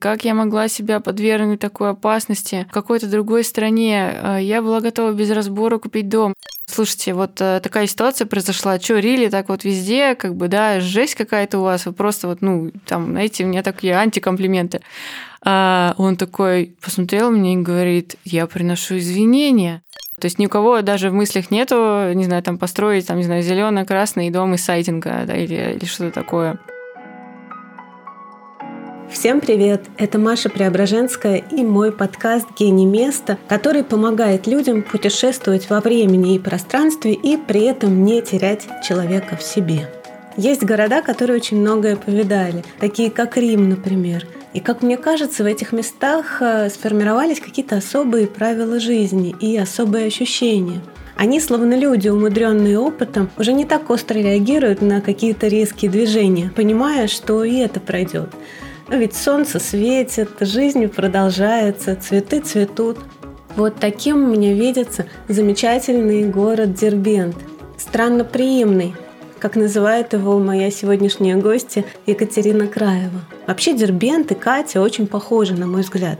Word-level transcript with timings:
Как 0.00 0.24
я 0.24 0.34
могла 0.34 0.68
себя 0.68 1.00
подвергнуть 1.00 1.58
такой 1.58 1.90
опасности 1.90 2.66
в 2.70 2.72
какой-то 2.72 3.08
другой 3.08 3.42
стране? 3.42 4.12
Э, 4.14 4.38
я 4.40 4.62
была 4.62 4.80
готова 4.80 5.12
без 5.12 5.28
разбора 5.30 5.78
купить 5.78 6.08
дом. 6.08 6.34
Слушайте, 6.66 7.14
вот 7.14 7.40
э, 7.40 7.58
такая 7.60 7.88
ситуация 7.88 8.26
произошла. 8.26 8.78
Чё, 8.78 8.98
Рили, 8.98 9.28
так 9.28 9.48
вот 9.48 9.64
везде, 9.64 10.14
как 10.14 10.36
бы, 10.36 10.46
да, 10.46 10.78
жесть 10.78 11.16
какая-то 11.16 11.58
у 11.58 11.62
вас, 11.62 11.86
вы 11.86 11.92
просто 11.92 12.28
вот, 12.28 12.42
ну, 12.42 12.70
там, 12.86 13.06
знаете, 13.06 13.44
у 13.44 13.48
меня 13.48 13.64
такие 13.64 13.96
антикомплименты. 13.96 14.82
А 15.44 15.94
он 15.98 16.16
такой 16.16 16.76
посмотрел 16.80 17.32
мне 17.32 17.54
и 17.54 17.56
говорит, 17.56 18.16
я 18.24 18.46
приношу 18.46 18.98
извинения. 18.98 19.82
То 20.20 20.26
есть 20.26 20.38
ни 20.38 20.46
у 20.46 20.48
кого 20.48 20.80
даже 20.82 21.10
в 21.10 21.14
мыслях 21.14 21.50
нету, 21.50 22.12
не 22.14 22.24
знаю, 22.24 22.42
там 22.44 22.58
построить, 22.58 23.06
там, 23.06 23.16
не 23.18 23.24
знаю, 23.24 23.42
зеленый, 23.42 23.84
красный 23.84 24.30
дом 24.30 24.54
из 24.54 24.64
сайдинга, 24.64 25.24
да, 25.26 25.36
или, 25.36 25.74
или 25.76 25.84
что-то 25.86 26.12
такое. 26.12 26.60
Всем 29.10 29.40
привет! 29.40 29.86
Это 29.96 30.18
Маша 30.18 30.50
Преображенская 30.50 31.36
и 31.50 31.64
мой 31.64 31.92
подкаст 31.92 32.46
«Гений 32.58 32.84
места», 32.84 33.38
который 33.48 33.82
помогает 33.82 34.46
людям 34.46 34.82
путешествовать 34.82 35.70
во 35.70 35.80
времени 35.80 36.34
и 36.34 36.38
пространстве 36.38 37.14
и 37.14 37.38
при 37.38 37.62
этом 37.62 38.04
не 38.04 38.20
терять 38.20 38.68
человека 38.86 39.36
в 39.36 39.42
себе. 39.42 39.88
Есть 40.36 40.62
города, 40.62 41.00
которые 41.00 41.36
очень 41.36 41.58
многое 41.58 41.96
повидали, 41.96 42.62
такие 42.78 43.10
как 43.10 43.38
Рим, 43.38 43.70
например. 43.70 44.26
И, 44.52 44.60
как 44.60 44.82
мне 44.82 44.98
кажется, 44.98 45.42
в 45.42 45.46
этих 45.46 45.72
местах 45.72 46.42
э, 46.42 46.68
сформировались 46.68 47.40
какие-то 47.40 47.78
особые 47.78 48.26
правила 48.26 48.78
жизни 48.78 49.34
и 49.40 49.56
особые 49.56 50.06
ощущения. 50.06 50.80
Они, 51.16 51.40
словно 51.40 51.74
люди, 51.74 52.08
умудренные 52.08 52.78
опытом, 52.78 53.30
уже 53.38 53.52
не 53.52 53.64
так 53.64 53.88
остро 53.90 54.18
реагируют 54.18 54.82
на 54.82 55.00
какие-то 55.00 55.48
резкие 55.48 55.90
движения, 55.90 56.52
понимая, 56.54 57.08
что 57.08 57.42
и 57.42 57.56
это 57.56 57.80
пройдет. 57.80 58.28
Но 58.88 58.96
ведь 58.96 59.14
солнце 59.14 59.60
светит, 59.60 60.30
жизнь 60.40 60.88
продолжается, 60.88 61.94
цветы 61.94 62.40
цветут. 62.40 62.98
Вот 63.54 63.76
таким 63.76 64.30
мне 64.30 64.54
видится 64.54 65.06
замечательный 65.28 66.24
город 66.24 66.72
Дербент. 66.72 67.36
Странно 67.76 68.24
приимный, 68.24 68.94
как 69.38 69.56
называет 69.56 70.14
его 70.14 70.38
моя 70.38 70.70
сегодняшняя 70.70 71.36
гостья 71.36 71.84
Екатерина 72.06 72.66
Краева. 72.66 73.20
Вообще 73.46 73.74
Дербент 73.74 74.32
и 74.32 74.34
Катя 74.34 74.80
очень 74.80 75.06
похожи, 75.06 75.54
на 75.54 75.66
мой 75.66 75.82
взгляд. 75.82 76.18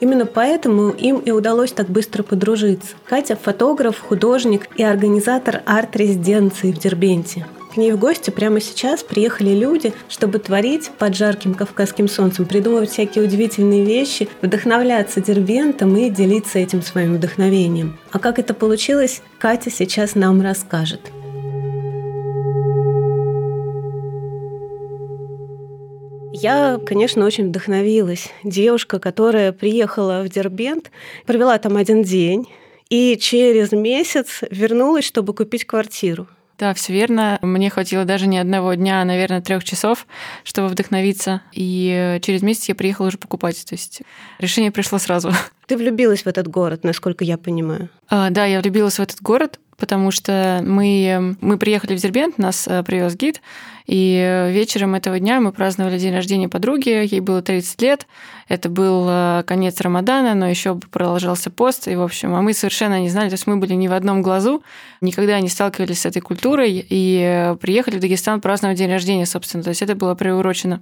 Именно 0.00 0.26
поэтому 0.26 0.88
им 0.88 1.18
и 1.18 1.30
удалось 1.30 1.72
так 1.72 1.88
быстро 1.88 2.22
подружиться. 2.22 2.96
Катя– 3.04 3.36
фотограф, 3.40 4.00
художник 4.00 4.68
и 4.76 4.82
организатор 4.82 5.62
арт-резиденции 5.66 6.72
в 6.72 6.78
Дербенте. 6.78 7.46
К 7.72 7.76
ней 7.76 7.92
в 7.92 7.98
гости 8.00 8.30
прямо 8.30 8.60
сейчас 8.60 9.04
приехали 9.04 9.50
люди, 9.50 9.92
чтобы 10.08 10.40
творить 10.40 10.90
под 10.98 11.14
жарким 11.14 11.54
кавказским 11.54 12.08
солнцем, 12.08 12.44
придумывать 12.44 12.90
всякие 12.90 13.22
удивительные 13.22 13.84
вещи, 13.84 14.28
вдохновляться 14.42 15.20
дербентом 15.20 15.96
и 15.96 16.10
делиться 16.10 16.58
этим 16.58 16.82
своим 16.82 17.14
вдохновением. 17.14 17.96
А 18.10 18.18
как 18.18 18.40
это 18.40 18.54
получилось, 18.54 19.22
Катя 19.38 19.70
сейчас 19.70 20.16
нам 20.16 20.42
расскажет. 20.42 21.12
Я, 26.32 26.80
конечно, 26.84 27.24
очень 27.24 27.48
вдохновилась. 27.48 28.30
Девушка, 28.42 28.98
которая 28.98 29.52
приехала 29.52 30.22
в 30.24 30.28
Дербент, 30.28 30.90
провела 31.24 31.56
там 31.58 31.76
один 31.76 32.02
день, 32.02 32.48
и 32.88 33.16
через 33.16 33.70
месяц 33.70 34.40
вернулась, 34.50 35.04
чтобы 35.04 35.34
купить 35.34 35.66
квартиру. 35.66 36.26
Да, 36.60 36.74
все 36.74 36.92
верно. 36.92 37.38
Мне 37.40 37.70
хватило 37.70 38.04
даже 38.04 38.26
не 38.26 38.38
одного 38.38 38.74
дня, 38.74 39.00
а, 39.00 39.04
наверное, 39.06 39.40
трех 39.40 39.64
часов, 39.64 40.06
чтобы 40.44 40.68
вдохновиться. 40.68 41.40
И 41.52 42.18
через 42.20 42.42
месяц 42.42 42.68
я 42.68 42.74
приехала 42.74 43.06
уже 43.06 43.16
покупать. 43.16 43.64
То 43.64 43.74
есть 43.74 44.02
решение 44.38 44.70
пришло 44.70 44.98
сразу. 44.98 45.32
Ты 45.66 45.78
влюбилась 45.78 46.22
в 46.22 46.26
этот 46.26 46.48
город, 46.48 46.84
насколько 46.84 47.24
я 47.24 47.38
понимаю. 47.38 47.88
А, 48.10 48.28
да, 48.28 48.44
я 48.44 48.60
влюбилась 48.60 48.98
в 48.98 49.00
этот 49.00 49.22
город, 49.22 49.58
потому 49.80 50.10
что 50.10 50.60
мы, 50.64 51.36
мы 51.40 51.58
приехали 51.58 51.96
в 51.96 52.00
Дербент, 52.00 52.38
нас 52.38 52.68
э, 52.68 52.82
привез 52.84 53.16
гид, 53.16 53.40
и 53.86 54.48
вечером 54.50 54.94
этого 54.94 55.18
дня 55.18 55.40
мы 55.40 55.50
праздновали 55.50 55.98
день 55.98 56.14
рождения 56.14 56.48
подруги, 56.48 56.90
ей 56.90 57.20
было 57.20 57.42
30 57.42 57.82
лет, 57.82 58.06
это 58.46 58.68
был 58.68 59.06
э, 59.08 59.42
конец 59.46 59.80
Рамадана, 59.80 60.34
но 60.34 60.48
еще 60.48 60.76
продолжался 60.76 61.50
пост, 61.50 61.88
и, 61.88 61.96
в 61.96 62.02
общем, 62.02 62.34
а 62.34 62.42
мы 62.42 62.52
совершенно 62.52 63.00
не 63.00 63.08
знали, 63.08 63.30
то 63.30 63.34
есть 63.34 63.46
мы 63.46 63.56
были 63.56 63.72
ни 63.74 63.88
в 63.88 63.92
одном 63.92 64.22
глазу, 64.22 64.62
никогда 65.00 65.40
не 65.40 65.48
сталкивались 65.48 66.02
с 66.02 66.06
этой 66.06 66.20
культурой, 66.20 66.86
и 66.88 67.54
приехали 67.60 67.96
в 67.96 68.00
Дагестан 68.00 68.40
праздновать 68.40 68.78
день 68.78 68.90
рождения, 68.90 69.26
собственно, 69.26 69.64
то 69.64 69.70
есть 69.70 69.82
это 69.82 69.96
было 69.96 70.14
приурочено. 70.14 70.80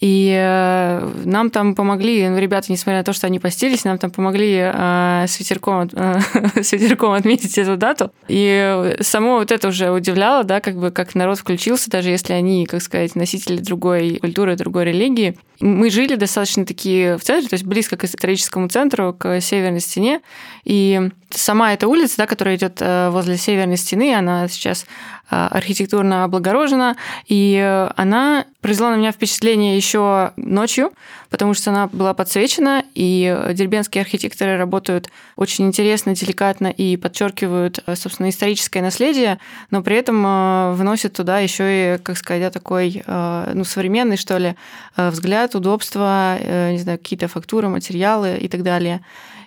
И 0.00 0.30
э, 0.38 1.10
нам 1.24 1.50
там 1.50 1.74
помогли, 1.74 2.28
ну, 2.28 2.38
ребята, 2.38 2.70
несмотря 2.70 2.98
на 2.98 3.04
то, 3.04 3.12
что 3.12 3.26
они 3.26 3.38
постились, 3.38 3.84
нам 3.84 3.98
там 3.98 4.10
помогли 4.10 4.70
э, 4.72 5.24
с, 5.26 5.38
ветерком, 5.40 5.88
э, 5.92 6.20
с 6.62 6.72
ветерком 6.72 7.12
отметить 7.12 7.56
эту 7.56 7.76
дату. 7.76 8.12
И 8.28 8.96
само 9.00 9.36
вот 9.38 9.50
это 9.50 9.68
уже 9.68 9.90
удивляло, 9.90 10.44
да, 10.44 10.60
как 10.60 10.76
бы 10.76 10.90
как 10.90 11.14
народ 11.14 11.38
включился, 11.38 11.90
даже 11.90 12.10
если 12.10 12.34
они, 12.34 12.66
как 12.66 12.82
сказать, 12.82 13.14
носители 13.14 13.58
другой 13.58 14.16
культуры, 14.16 14.56
другой 14.56 14.84
религии. 14.84 15.38
Мы 15.60 15.88
жили 15.88 16.16
достаточно 16.16 16.66
такие 16.66 17.16
в 17.16 17.22
центре, 17.22 17.48
то 17.48 17.54
есть 17.54 17.64
близко 17.64 17.96
к 17.96 18.04
историческому 18.04 18.68
центру, 18.68 19.14
к 19.14 19.40
северной 19.40 19.80
стене. 19.80 20.20
И 20.64 21.10
сама 21.36 21.72
эта 21.72 21.88
улица, 21.88 22.18
да, 22.18 22.26
которая 22.26 22.56
идет 22.56 22.78
э, 22.80 23.10
возле 23.10 23.36
северной 23.36 23.76
стены, 23.76 24.14
она 24.14 24.48
сейчас 24.48 24.86
э, 25.30 25.36
архитектурно 25.36 26.24
облагорожена, 26.24 26.96
и 27.26 27.88
она 27.96 28.46
произвела 28.60 28.90
на 28.90 28.96
меня 28.96 29.12
впечатление 29.12 29.76
еще 29.76 30.32
ночью, 30.36 30.92
потому 31.30 31.54
что 31.54 31.70
она 31.70 31.88
была 31.88 32.14
подсвечена, 32.14 32.84
и 32.94 33.52
дербенские 33.52 34.02
архитекторы 34.02 34.56
работают 34.56 35.08
очень 35.36 35.66
интересно, 35.66 36.14
деликатно 36.14 36.68
и 36.68 36.96
подчеркивают, 36.96 37.80
э, 37.86 37.96
собственно, 37.96 38.28
историческое 38.28 38.82
наследие, 38.82 39.38
но 39.70 39.82
при 39.82 39.96
этом 39.96 40.74
вносят 40.74 41.12
туда 41.12 41.38
еще 41.38 41.96
и, 41.96 41.98
как 41.98 42.16
сказать, 42.16 42.52
такой 42.52 43.02
ну, 43.06 43.64
современный, 43.64 44.16
что 44.16 44.38
ли, 44.38 44.54
взгляд, 44.96 45.54
удобство, 45.54 46.36
не 46.70 46.78
знаю, 46.78 46.98
какие-то 46.98 47.28
фактуры, 47.28 47.68
материалы 47.68 48.36
и 48.36 48.48
так 48.48 48.62
далее. 48.62 49.02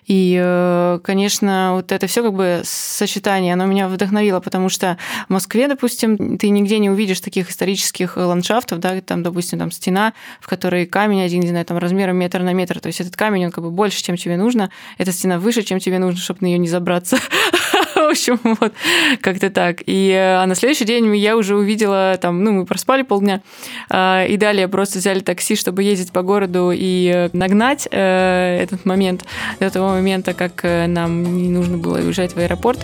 И, 0.09 0.41
э, 0.43 0.99
конечно, 1.03 1.73
вот 1.73 1.91
это 1.91 2.07
все 2.07 2.23
как 2.23 2.33
бы 2.33 2.61
сочетание, 2.65 3.53
оно 3.53 3.67
меня 3.67 3.87
вдохновило, 3.87 4.39
потому 4.39 4.67
что 4.67 4.97
в 5.27 5.31
Москве, 5.31 5.67
допустим, 5.67 6.39
ты 6.39 6.49
нигде 6.49 6.79
не 6.79 6.89
увидишь 6.89 7.21
таких 7.21 7.51
исторических 7.51 8.17
ландшафтов, 8.17 8.79
да, 8.79 8.99
там, 9.01 9.21
допустим, 9.21 9.59
там 9.59 9.69
стена, 9.69 10.13
в 10.41 10.47
которой 10.47 10.87
камень 10.87 11.21
один, 11.21 11.41
не 11.41 11.49
знаю, 11.49 11.63
там 11.63 11.77
размером 11.77 12.17
метр 12.17 12.39
на 12.41 12.53
метр, 12.53 12.79
то 12.79 12.87
есть 12.87 13.01
этот 13.01 13.15
камень, 13.15 13.45
он 13.45 13.51
как 13.51 13.63
бы 13.63 13.69
больше, 13.69 14.01
чем 14.01 14.17
тебе 14.17 14.35
нужно, 14.35 14.71
эта 14.97 15.11
стена 15.11 15.37
выше, 15.37 15.61
чем 15.61 15.77
тебе 15.77 15.99
нужно, 15.99 16.19
чтобы 16.19 16.39
на 16.41 16.47
нее 16.47 16.57
не 16.57 16.67
забраться. 16.67 17.19
В 18.09 18.11
общем, 18.11 18.39
вот 18.59 18.73
как-то 19.21 19.51
так. 19.51 19.83
И, 19.85 20.09
э, 20.09 20.37
а 20.37 20.45
на 20.47 20.55
следующий 20.55 20.85
день 20.85 21.15
я 21.15 21.37
уже 21.37 21.55
увидела, 21.55 22.17
там, 22.19 22.43
ну, 22.43 22.51
мы 22.53 22.65
проспали 22.65 23.03
полдня, 23.03 23.41
а, 23.87 24.25
и 24.25 24.35
далее 24.35 24.67
просто 24.67 24.97
взяли 24.97 25.19
такси, 25.19 25.55
чтобы 25.55 25.83
ездить 25.83 26.11
по 26.11 26.23
городу 26.23 26.71
и 26.73 27.11
э, 27.13 27.29
нагнать 27.33 27.87
этот 27.91 28.83
момент 28.83 29.25
до 29.59 29.69
того 29.69 29.89
момента, 29.89 30.33
как 30.33 30.65
э, 30.65 30.87
нам 30.87 31.37
не 31.37 31.49
нужно 31.49 31.77
было 31.77 31.99
уезжать 31.99 32.33
в 32.33 32.39
аэропорт. 32.39 32.79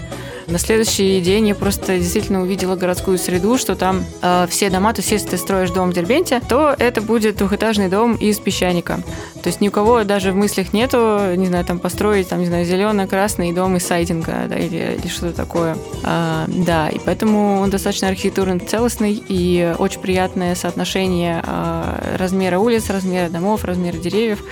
На 0.48 0.60
следующий 0.60 1.22
день 1.22 1.48
я 1.48 1.56
просто 1.56 1.98
действительно 1.98 2.44
увидела 2.44 2.76
городскую 2.76 3.18
среду, 3.18 3.58
что 3.58 3.76
там 3.76 4.06
э, 4.22 4.46
все 4.48 4.70
дома, 4.70 4.94
то 4.94 5.02
есть 5.02 5.12
если 5.12 5.30
ты 5.30 5.38
строишь 5.38 5.72
дом 5.72 5.90
в 5.90 5.94
Дербенте, 5.94 6.40
то 6.48 6.76
это 6.78 7.02
будет 7.02 7.38
двухэтажный 7.38 7.90
дом 7.90 8.16
из 8.16 8.38
песчаника. 8.40 9.00
То 9.42 9.48
есть 9.48 9.60
ни 9.60 9.70
у 9.70 9.72
кого 9.72 10.04
даже 10.04 10.32
в 10.32 10.36
мыслях 10.36 10.72
нету, 10.72 11.20
не 11.36 11.48
знаю, 11.48 11.66
там 11.66 11.80
построить, 11.80 12.30
там, 12.30 12.40
не 12.40 12.46
знаю, 12.46 12.64
зелено-красный 12.64 13.54
дом 13.54 13.78
из 13.78 13.88
сайдинга, 13.88 14.46
да, 14.48 14.58
или, 14.58 14.98
или 15.00 15.08
что-то 15.16 15.36
такое. 15.36 15.78
А, 16.04 16.46
да, 16.48 16.90
и 16.90 17.00
поэтому 17.00 17.60
он 17.62 17.70
достаточно 17.70 18.08
архитектурно 18.08 18.60
целостный 18.60 19.24
и 19.28 19.74
очень 19.80 20.00
приятное 20.02 20.56
соотношение 20.56 21.42
а, 21.46 22.18
размера 22.18 22.60
улиц, 22.60 22.90
размера 22.90 23.30
домов, 23.30 23.64
размера 23.64 23.98
деревьев 23.98 24.44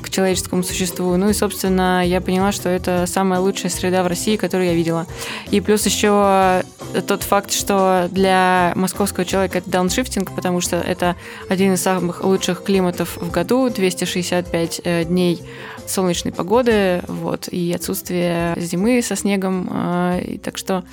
к 0.00 0.10
человеческому 0.10 0.62
существу. 0.62 1.16
Ну 1.16 1.30
и, 1.30 1.32
собственно, 1.32 2.06
я 2.06 2.20
поняла, 2.20 2.52
что 2.52 2.68
это 2.68 3.06
самая 3.06 3.40
лучшая 3.40 3.70
среда 3.70 4.02
в 4.02 4.06
России, 4.06 4.36
которую 4.36 4.68
я 4.68 4.74
видела. 4.74 5.06
И 5.50 5.60
плюс 5.60 5.86
еще 5.86 6.62
тот 7.06 7.22
факт, 7.22 7.52
что 7.52 8.08
для 8.10 8.72
московского 8.76 9.24
человека 9.24 9.58
это 9.58 9.70
дауншифтинг, 9.70 10.34
потому 10.34 10.60
что 10.60 10.76
это 10.76 11.16
один 11.48 11.74
из 11.74 11.82
самых 11.82 12.24
лучших 12.24 12.62
климатов 12.62 13.16
в 13.16 13.30
году, 13.30 13.68
265 13.68 14.80
э, 14.84 15.04
дней 15.04 15.42
солнечной 15.86 16.32
погоды, 16.32 17.02
вот, 17.06 17.48
и 17.48 17.72
отсутствие 17.72 18.54
зимы 18.56 19.02
со 19.02 19.16
снегом, 19.16 19.68
э, 19.70 20.09
и 20.18 20.38
так 20.38 20.58
что 20.58 20.84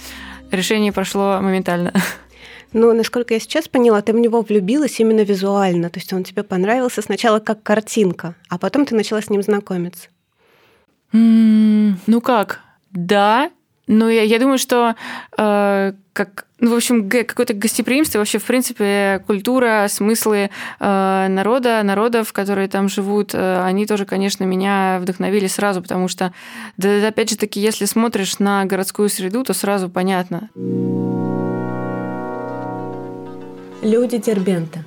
решение 0.51 0.91
прошло 0.91 1.39
моментально. 1.41 1.93
Но, 2.73 2.93
насколько 2.93 3.33
я 3.33 3.39
сейчас 3.39 3.67
поняла, 3.67 4.01
ты 4.01 4.13
в 4.13 4.17
него 4.17 4.41
влюбилась 4.41 4.99
именно 4.99 5.21
визуально. 5.21 5.89
То 5.89 5.99
есть 5.99 6.11
он 6.11 6.23
тебе 6.23 6.43
понравился 6.43 7.01
сначала 7.01 7.39
как 7.39 7.63
картинка, 7.63 8.35
а 8.49 8.57
потом 8.57 8.85
ты 8.85 8.93
начала 8.93 9.21
с 9.21 9.29
ним 9.29 9.41
знакомиться. 9.41 10.09
Mm, 11.13 11.93
ну 12.07 12.21
как? 12.21 12.61
Да, 12.91 13.51
Ну, 13.88 14.10
я, 14.10 14.22
я 14.24 14.38
думаю, 14.38 14.57
что 14.57 14.95
э, 15.38 15.94
как, 16.12 16.45
ну, 16.60 16.72
в 16.72 16.75
общем, 16.75 17.10
какое-то 17.10 17.54
гостеприимство, 17.54 18.19
вообще, 18.19 18.38
в 18.38 18.44
принципе, 18.44 19.24
культура, 19.25 19.88
смыслы 19.89 20.50
э, 20.80 21.28
народа, 21.30 21.81
народов, 21.84 22.34
которые 22.34 22.68
там 22.68 22.89
живут, 22.89 23.34
э, 23.34 23.63
они 23.63 23.86
тоже, 23.86 24.06
конечно, 24.06 24.44
меня 24.44 24.98
вдохновили 25.01 25.48
сразу, 25.48 25.81
потому 25.81 26.10
что, 26.10 26.34
да, 26.75 27.07
опять 27.07 27.30
же 27.30 27.38
таки, 27.38 27.62
если 27.62 27.86
смотришь 27.86 28.39
на 28.39 28.66
городскую 28.66 29.07
среду, 29.07 29.44
то 29.44 29.54
сразу 29.54 29.89
понятно. 29.89 30.50
Люди 33.81 34.18
Дербента 34.18 34.84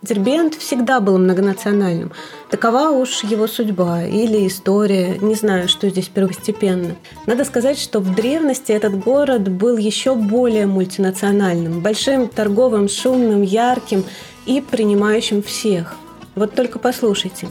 Дербент 0.00 0.54
всегда 0.54 1.00
был 1.00 1.18
многонациональным. 1.18 2.12
Такова 2.50 2.90
уж 2.90 3.24
его 3.24 3.48
судьба 3.48 4.04
или 4.04 4.46
история, 4.46 5.18
не 5.18 5.34
знаю, 5.34 5.68
что 5.68 5.88
здесь 5.88 6.06
первостепенно. 6.06 6.94
Надо 7.26 7.44
сказать, 7.44 7.80
что 7.80 7.98
в 7.98 8.14
древности 8.14 8.70
этот 8.70 8.96
город 8.96 9.48
был 9.48 9.76
еще 9.76 10.14
более 10.14 10.66
мультинациональным, 10.66 11.80
большим, 11.80 12.28
торговым, 12.28 12.88
шумным, 12.88 13.42
ярким 13.42 14.04
и 14.46 14.60
принимающим 14.60 15.42
всех. 15.42 15.96
Вот 16.36 16.54
только 16.54 16.78
послушайте. 16.78 17.48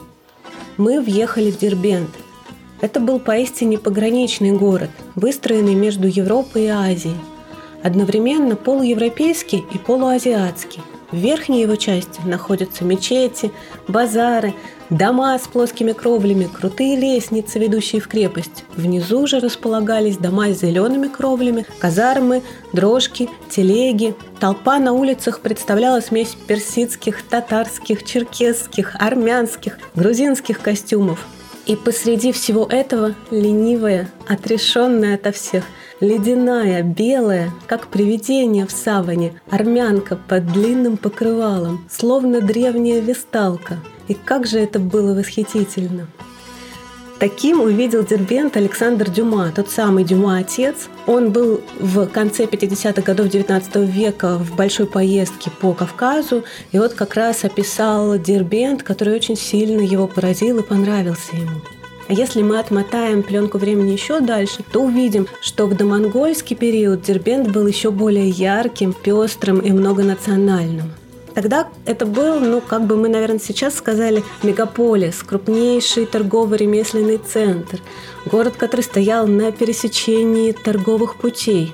Мы 0.78 1.02
въехали 1.02 1.52
в 1.52 1.58
Дербент. 1.58 2.12
Это 2.80 3.02
был 3.02 3.20
поистине 3.20 3.78
пограничный 3.78 4.54
город, 4.54 4.92
выстроенный 5.16 5.76
между 5.76 6.08
Европой 6.08 6.64
и 6.64 6.68
Азией. 6.68 7.18
Одновременно 7.84 8.56
полуевропейский 8.56 9.66
и 9.74 9.78
полуазиатский– 9.78 10.82
в 11.12 11.16
верхней 11.16 11.62
его 11.62 11.76
части 11.76 12.20
находятся 12.26 12.84
мечети, 12.84 13.52
базары, 13.88 14.54
дома 14.90 15.38
с 15.40 15.48
плоскими 15.48 15.94
кровлями, 15.94 16.50
крутые 16.52 16.98
лестницы, 16.98 17.60
ведущие 17.60 18.02
в 18.02 18.08
крепость. 18.08 18.66
Внизу 18.76 19.26
же 19.26 19.40
располагались 19.40 20.18
дома 20.18 20.50
с 20.50 20.60
зелеными 20.60 21.08
кровлями, 21.08 21.66
казармы, 21.80 22.44
дрожки, 22.74 23.30
телеги. 23.50 24.16
Толпа 24.40 24.80
на 24.80 24.94
улицах 24.94 25.40
представляла 25.40 26.02
смесь 26.02 26.36
персидских, 26.48 27.24
татарских, 27.24 28.04
черкесских, 28.04 28.96
армянских, 29.00 29.80
грузинских 29.96 30.60
костюмов. 30.60 31.26
И 31.66 31.76
посреди 31.76 32.32
всего 32.32 32.66
этого 32.66 33.16
ленивая, 33.30 34.10
отрешенная 34.28 35.16
ото 35.16 35.32
всех– 35.32 35.64
Ледяная, 36.00 36.84
белая, 36.84 37.52
как 37.66 37.88
привидение 37.88 38.68
в 38.68 38.72
саване, 38.72 39.42
армянка 39.50 40.16
под 40.16 40.46
длинным 40.52 40.96
покрывалом, 40.96 41.88
словно 41.90 42.40
древняя 42.40 43.02
весталка. 43.02 43.80
И 44.08 44.14
как 44.14 44.46
же 44.46 44.60
это 44.60 44.78
было 44.78 45.16
восхитительно! 45.16 46.08
Таким 47.20 47.62
увидел 47.62 48.06
Дербент 48.06 48.58
Александр 48.58 49.10
Дюма, 49.10 49.52
тот 49.52 49.72
самый 49.72 50.04
Дюма-отец. 50.04 50.88
Он 51.08 51.32
был 51.32 51.62
в 51.80 52.06
конце 52.06 52.46
50-х 52.46 53.02
годов 53.02 53.30
19 53.30 53.76
века 53.78 54.38
в 54.38 54.56
большой 54.56 54.86
поездке 54.86 55.50
по 55.50 55.74
Кавказу, 55.74 56.44
и 56.72 56.78
вот 56.78 56.94
как 56.94 57.16
раз 57.16 57.44
описал 57.44 58.20
Дербент, 58.20 58.84
который 58.84 59.16
очень 59.16 59.36
сильно 59.36 59.82
его 59.82 60.06
поразил 60.06 60.60
и 60.60 60.64
понравился 60.64 61.36
ему. 61.36 61.60
А 62.08 62.14
если 62.14 62.42
мы 62.42 62.60
отмотаем 62.60 63.22
пленку 63.22 63.58
времени 63.58 63.92
еще 63.92 64.22
дальше, 64.22 64.64
то 64.72 64.82
увидим, 64.82 65.28
что 65.42 65.68
в 65.68 65.76
домонгольский 65.76 66.56
период 66.56 67.02
Дербент 67.02 67.50
был 67.50 67.68
еще 67.68 67.92
более 67.92 68.30
ярким, 68.30 68.94
пестрым 68.94 69.60
и 69.60 69.72
многонациональным. 69.72 70.94
Тогда 71.34 71.68
это 71.86 72.08
был, 72.08 72.40
ну, 72.40 72.62
как 72.62 72.88
бы 72.88 72.96
мы, 72.96 73.10
наверное, 73.10 73.40
сейчас 73.40 73.76
сказали, 73.76 74.24
мегаполис, 74.42 75.22
крупнейший 75.22 76.08
торгово-ремесленный 76.08 77.20
центр, 77.20 77.80
город, 78.26 78.56
который 78.58 78.82
стоял 78.82 79.28
на 79.28 79.52
пересечении 79.52 80.52
торговых 80.54 81.18
путей. 81.18 81.74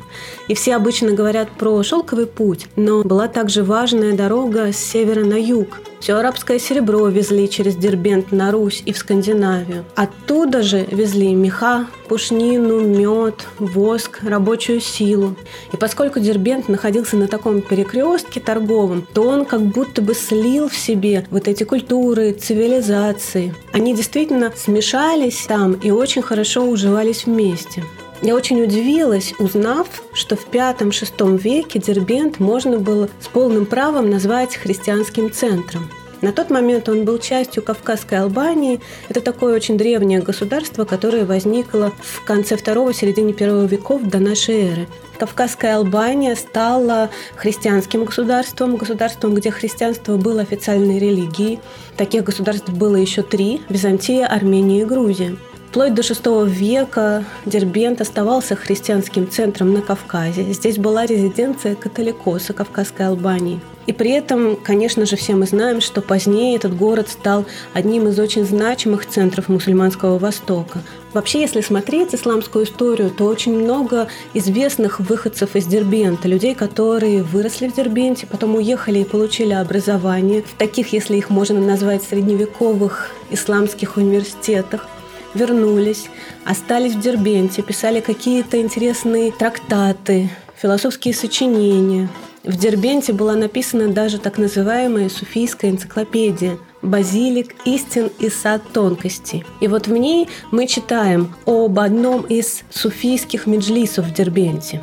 И 0.50 0.56
все 0.56 0.76
обычно 0.76 1.12
говорят 1.12 1.50
про 1.52 1.82
шелковый 1.82 2.28
путь, 2.28 2.68
но 2.76 3.04
была 3.04 3.30
также 3.30 3.64
важная 3.64 4.14
дорога 4.14 4.74
с 4.74 4.78
севера 4.78 5.24
на 5.24 5.40
юг– 5.40 5.80
все 6.04 6.16
арабское 6.16 6.60
серебро 6.60 7.08
везли 7.08 7.50
через 7.50 7.78
Дербент 7.78 8.34
на 8.34 8.52
Русь 8.52 8.84
и 8.86 8.92
в 8.92 8.98
Скандинавию. 8.98 9.86
Оттуда 9.96 10.62
же 10.62 10.86
везли 10.92 11.34
меха, 11.34 11.88
пушнину, 12.10 12.82
мед, 12.82 13.48
воск, 13.58 14.20
рабочую 14.22 14.82
силу. 14.82 15.38
И 15.72 15.78
поскольку 15.78 16.20
Дербент 16.20 16.68
находился 16.68 17.16
на 17.16 17.30
таком 17.30 17.62
перекрестке 17.62 18.42
торговом, 18.42 19.08
то 19.14 19.22
он 19.22 19.46
как 19.46 19.62
будто 19.62 20.02
бы 20.02 20.14
слил 20.14 20.68
в 20.68 20.76
себе 20.76 21.26
вот 21.32 21.48
эти 21.48 21.64
культуры, 21.64 22.34
цивилизации. 22.34 23.56
Они 23.72 23.96
действительно 23.96 24.52
смешались 24.54 25.46
там 25.48 25.72
и 25.72 25.90
очень 25.90 26.22
хорошо 26.22 26.66
уживались 26.66 27.26
вместе. 27.26 27.82
Я 28.24 28.36
очень 28.36 28.64
удивилась, 28.64 29.34
узнав, 29.38 30.02
что 30.14 30.38
в 30.38 30.48
V-VI 30.50 31.38
веке 31.38 31.80
Дербент 31.80 32.40
можно 32.40 32.80
было 32.80 33.10
с 33.20 33.28
полным 33.28 33.66
правом 33.66 34.10
назвать 34.10 34.56
христианским 34.56 35.30
центром. 35.30 35.90
На 36.22 36.32
тот 36.32 36.50
момент 36.50 36.88
он 36.88 37.04
был 37.04 37.18
частью 37.18 37.62
Кавказской 37.64 38.20
Албании. 38.20 38.80
Это 39.10 39.20
такое 39.20 39.54
очень 39.54 39.78
древнее 39.78 40.22
государство, 40.22 40.86
которое 40.86 41.26
возникло 41.26 41.92
в 42.02 42.24
конце 42.24 42.56
второго, 42.56 42.94
середине 42.94 43.34
первого 43.34 43.66
веков 43.66 44.04
до 44.04 44.20
нашей 44.20 44.70
эры. 44.70 44.88
Кавказская 45.20 45.76
Албания 45.76 46.36
стала 46.38 47.10
христианским 47.36 48.06
государством, 48.06 48.78
государством, 48.78 49.36
где 49.36 49.52
христианство 49.52 50.16
было 50.16 50.44
официальной 50.44 50.98
религией. 50.98 51.60
Таких 51.98 52.24
государств 52.24 52.70
было 52.70 52.96
еще 52.96 53.22
три– 53.22 53.62
Византия, 53.68 54.26
Армения 54.26 54.84
и 54.84 54.86
Грузия. 54.86 55.36
Вплоть 55.74 55.96
до 55.96 56.04
VI 56.04 56.48
века 56.48 57.26
Дербент 57.48 58.00
оставался 58.00 58.56
христианским 58.56 59.28
центром 59.28 59.74
на 59.74 59.82
Кавказе. 59.82 60.54
Здесь 60.54 60.78
была 60.78 61.08
резиденция 61.08 61.74
католикоса 61.74 62.54
Кавказской 62.54 63.08
Албании. 63.08 63.60
И 63.88 63.92
при 63.92 64.12
этом, 64.12 64.56
конечно 64.56 65.08
же, 65.08 65.16
все 65.16 65.34
мы 65.34 65.48
знаем, 65.48 65.82
что 65.82 66.02
позднее 66.02 66.58
этот 66.58 66.78
город 66.78 67.10
стал 67.10 67.48
одним 67.74 68.08
из 68.08 68.20
очень 68.20 68.46
значимых 68.46 69.08
центров 69.08 69.50
мусульманского 69.50 70.20
Востока. 70.20 70.84
Вообще, 71.12 71.42
если 71.42 71.62
смотреть 71.62 72.14
исламскую 72.14 72.66
историю, 72.66 73.10
то 73.10 73.26
очень 73.26 73.58
много 73.58 74.10
известных 74.36 75.00
выходцев 75.00 75.56
из 75.56 75.66
Дербента, 75.66 76.28
людей, 76.28 76.54
которые 76.54 77.24
выросли 77.24 77.68
в 77.68 77.76
Дербенте, 77.76 78.28
потом 78.28 78.54
уехали 78.54 79.00
и 79.00 79.06
получили 79.06 79.54
образование 79.54 80.44
в 80.44 80.54
таких, 80.56 80.94
если 80.94 81.18
их 81.18 81.32
можно 81.32 81.60
назвать, 81.60 82.04
средневековых 82.04 83.10
исламских 83.32 83.98
университетах 83.98 84.88
вернулись, 85.34 86.06
остались 86.46 86.94
в 86.94 87.00
Дербенте, 87.00 87.62
писали 87.62 88.00
какие-то 88.00 88.60
интересные 88.62 89.32
трактаты, 89.32 90.30
философские 90.56 91.14
сочинения. 91.14 92.10
В 92.44 92.58
Дербенте 92.58 93.14
была 93.14 93.36
написана 93.36 93.88
даже 93.88 94.18
так 94.18 94.38
называемая 94.38 95.10
суфийская 95.10 95.72
энциклопедия 95.72 96.58
«Базилик 96.82 97.56
истин 97.64 98.12
и 98.20 98.30
сад 98.30 98.62
тонкостей». 98.74 99.46
И 99.62 99.70
вот 99.70 99.88
в 99.88 99.94
ней 99.94 100.28
мы 100.52 100.68
читаем 100.68 101.34
об 101.46 101.80
одном 101.80 102.24
из 102.24 102.64
суфийских 102.70 103.48
меджлисов 103.48 104.08
в 104.08 104.14
Дербенте. 104.14 104.82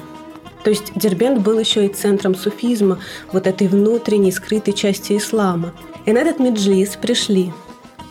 То 0.65 0.71
есть 0.71 0.93
Дербент 0.95 1.41
был 1.43 1.59
еще 1.59 1.87
и 1.87 1.89
центром 1.89 2.35
суфизма, 2.35 2.99
вот 3.33 3.47
этой 3.47 3.69
внутренней 3.69 4.33
скрытой 4.33 4.75
части 4.75 5.17
ислама. 5.17 5.73
И 6.07 6.13
на 6.13 6.19
этот 6.19 6.39
меджлис 6.39 6.97
пришли 6.97 7.53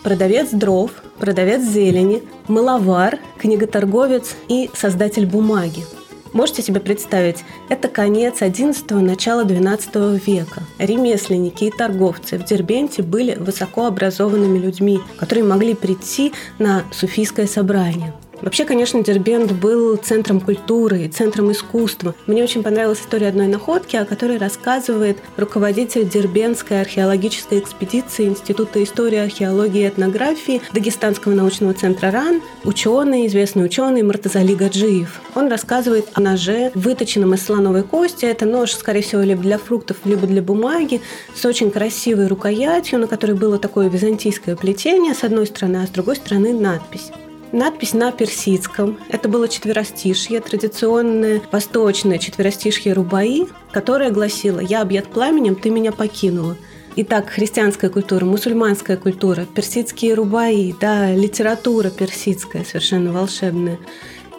продавец 0.04 0.50
дров, 0.52 0.92
продавец 1.20 1.62
зелени, 1.62 2.24
маловар, 2.48 3.20
книготорговец 3.38 4.36
и 4.48 4.70
создатель 4.74 5.26
бумаги. 5.26 5.84
Можете 6.32 6.62
себе 6.62 6.80
представить, 6.80 7.44
это 7.70 7.88
конец 7.88 8.42
XI– 8.42 9.00
начало 9.02 9.46
XII 9.46 10.22
века. 10.26 10.62
Ремесленники 10.78 11.64
и 11.64 11.72
торговцы 11.72 12.38
в 12.38 12.46
Дербенте 12.46 13.02
были 13.02 13.34
высокообразованными 13.34 14.60
людьми, 14.60 15.00
которые 15.18 15.44
могли 15.44 15.74
прийти 15.74 16.34
на 16.60 16.84
суфийское 16.92 17.48
собрание– 17.48 18.14
Вообще, 18.42 18.66
конечно, 18.66 19.04
Дербент 19.04 19.52
был 19.52 19.98
центром 19.98 20.40
культуры 20.40 21.10
центром 21.10 21.52
искусства. 21.52 22.16
Мне 22.26 22.44
очень 22.44 22.64
понравилась 22.64 23.02
история 23.02 23.28
одной 23.28 23.48
находки, 23.48 23.96
о 23.96 24.06
которой 24.06 24.38
рассказывает 24.38 25.18
руководитель 25.38 26.08
Дербентской 26.08 26.82
археологической 26.82 27.60
экспедиции 27.60 28.26
Института 28.26 28.82
истории, 28.84 29.18
археологии 29.18 29.84
и 29.84 29.88
этнографии 29.88 30.62
Дагестанского 30.74 31.34
научного 31.34 31.74
центра 31.74 32.12
РАН, 32.12 32.42
ученый, 32.64 33.28
известный 33.28 33.66
ученый 33.66 34.04
Мартазали 34.04 34.54
Гаджиев. 34.54 35.20
Он 35.36 35.50
рассказывает 35.50 36.08
о 36.14 36.22
ноже, 36.22 36.72
выточенном 36.76 37.34
из 37.34 37.46
слоновой 37.46 37.84
кости. 37.84 38.26
Это 38.26 38.46
нож, 38.46 38.72
скорее 38.72 39.02
всего, 39.02 39.22
либо 39.22 39.42
для 39.42 39.58
фруктов, 39.58 39.98
либо 40.06 40.28
для 40.28 40.42
бумаги, 40.42 41.02
с 41.36 41.46
очень 41.46 41.72
красивой 41.72 42.28
рукоятью, 42.28 43.00
на 43.00 43.08
которой 43.08 43.34
было 43.34 43.60
такое 43.60 43.90
византийское 43.90 44.56
плетение 44.56 45.14
с 45.14 45.24
одной 45.24 45.48
стороны, 45.48 45.84
а 45.84 45.88
с 45.88 45.90
другой 45.90 46.16
стороны 46.16 46.54
надпись. 46.54 47.12
Надпись 47.52 47.94
на 47.94 48.12
персидском. 48.12 49.00
Это 49.10 49.28
было 49.28 49.48
четверостишье, 49.48 50.40
традиционное 50.40 51.42
восточное 51.52 52.20
четверостишье 52.20 52.94
Рубаи, 52.94 53.48
которое 53.72 54.12
гласило 54.12 54.60
«Я 54.60 54.82
объят 54.82 55.08
пламенем, 55.08 55.56
ты 55.56 55.72
меня 55.72 55.92
покинула». 55.92 56.58
Итак, 56.96 57.30
христианская 57.30 57.90
культура, 57.90 58.26
мусульманская 58.26 58.98
культура, 58.98 59.46
персидские 59.46 60.16
рубаи, 60.16 60.76
да, 60.80 61.12
литература 61.14 61.90
персидская, 61.90 62.64
совершенно 62.64 63.12
волшебная. 63.14 63.80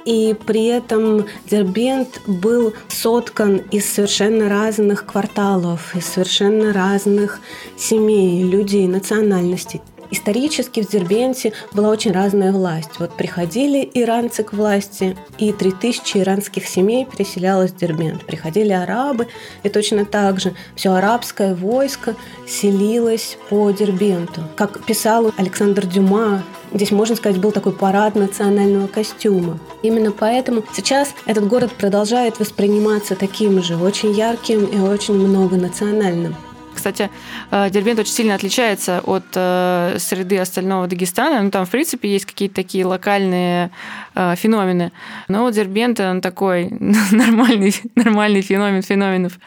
и 0.05 0.35
при 0.47 0.67
этом 0.67 1.27
Дербент 1.51 2.21
был 2.27 2.75
соткан 2.89 3.59
из 3.71 3.87
совершенно 3.87 4.49
разных 4.49 5.07
кварталов, 5.07 5.95
из 5.95 6.07
совершенно 6.07 6.73
разных 6.73 7.41
семей, 7.77 8.43
людей, 8.43 8.87
национальностей. 8.87 9.81
Исторически 10.11 10.83
в 10.83 10.89
Дербенте 10.89 11.53
была 11.73 11.89
очень 11.89 12.13
разная 12.13 12.53
власть. 12.53 12.91
Вот 12.99 13.17
приходили 13.17 13.89
иранцы 13.95 14.43
к 14.43 14.53
власти, 14.53 15.17
и 15.39 15.53
3000 15.53 16.19
иранских 16.19 16.67
семей 16.67 17.05
переселялось 17.05 17.71
в 17.71 17.77
Дербент. 17.77 18.25
Приходили 18.25 18.73
арабы, 18.73 19.29
и 19.63 19.69
точно 19.69 20.05
так 20.05 20.41
же 20.41 20.55
все 20.75 20.93
арабское 20.93 21.55
войско 21.55 22.17
селилось 22.47 23.39
по 23.49 23.71
Дербенту. 23.71 24.43
Как 24.57 24.85
писал 24.85 25.33
Александр 25.37 25.87
Дюма, 25.87 26.43
Здесь, 26.73 26.93
можно 26.93 27.17
сказать, 27.17 27.41
был 27.41 27.51
такой 27.51 27.73
парад 27.73 28.15
национального 28.15 28.87
костюма. 28.87 29.59
Именно 29.83 30.13
поэтому 30.13 30.63
сейчас 30.73 31.15
этот 31.27 31.49
город 31.49 31.73
продолжает 31.73 32.39
восприниматься 32.39 33.17
таким 33.17 33.61
же, 33.61 33.77
очень 33.77 34.13
ярким 34.13 34.67
и 34.67 34.79
очень 34.79 35.15
многонациональным. 35.15 36.37
Кстати, 36.75 37.11
э, 37.51 37.71
Дербент 37.71 37.99
очень 38.01 38.13
сильно 38.13 38.35
отличается 38.35 39.01
от 39.05 39.25
э, 39.35 39.97
среды 39.99 40.39
остального 40.39 40.87
Дагестана. 40.87 41.43
Ну, 41.43 41.51
там, 41.51 41.67
в 41.67 41.71
принципе, 41.71 42.09
есть 42.09 42.27
какие-то 42.27 42.55
такие 42.55 42.85
локальные 42.85 43.71
феномены. 44.15 44.93
Но 45.29 45.43
вот 45.43 45.55
Дербент, 45.55 46.01
он 46.01 46.21
такой 46.21 46.69
нормальный, 47.11 47.75
нормальный 47.95 48.43
феномен 48.43 48.83
феноменов. 48.83 49.39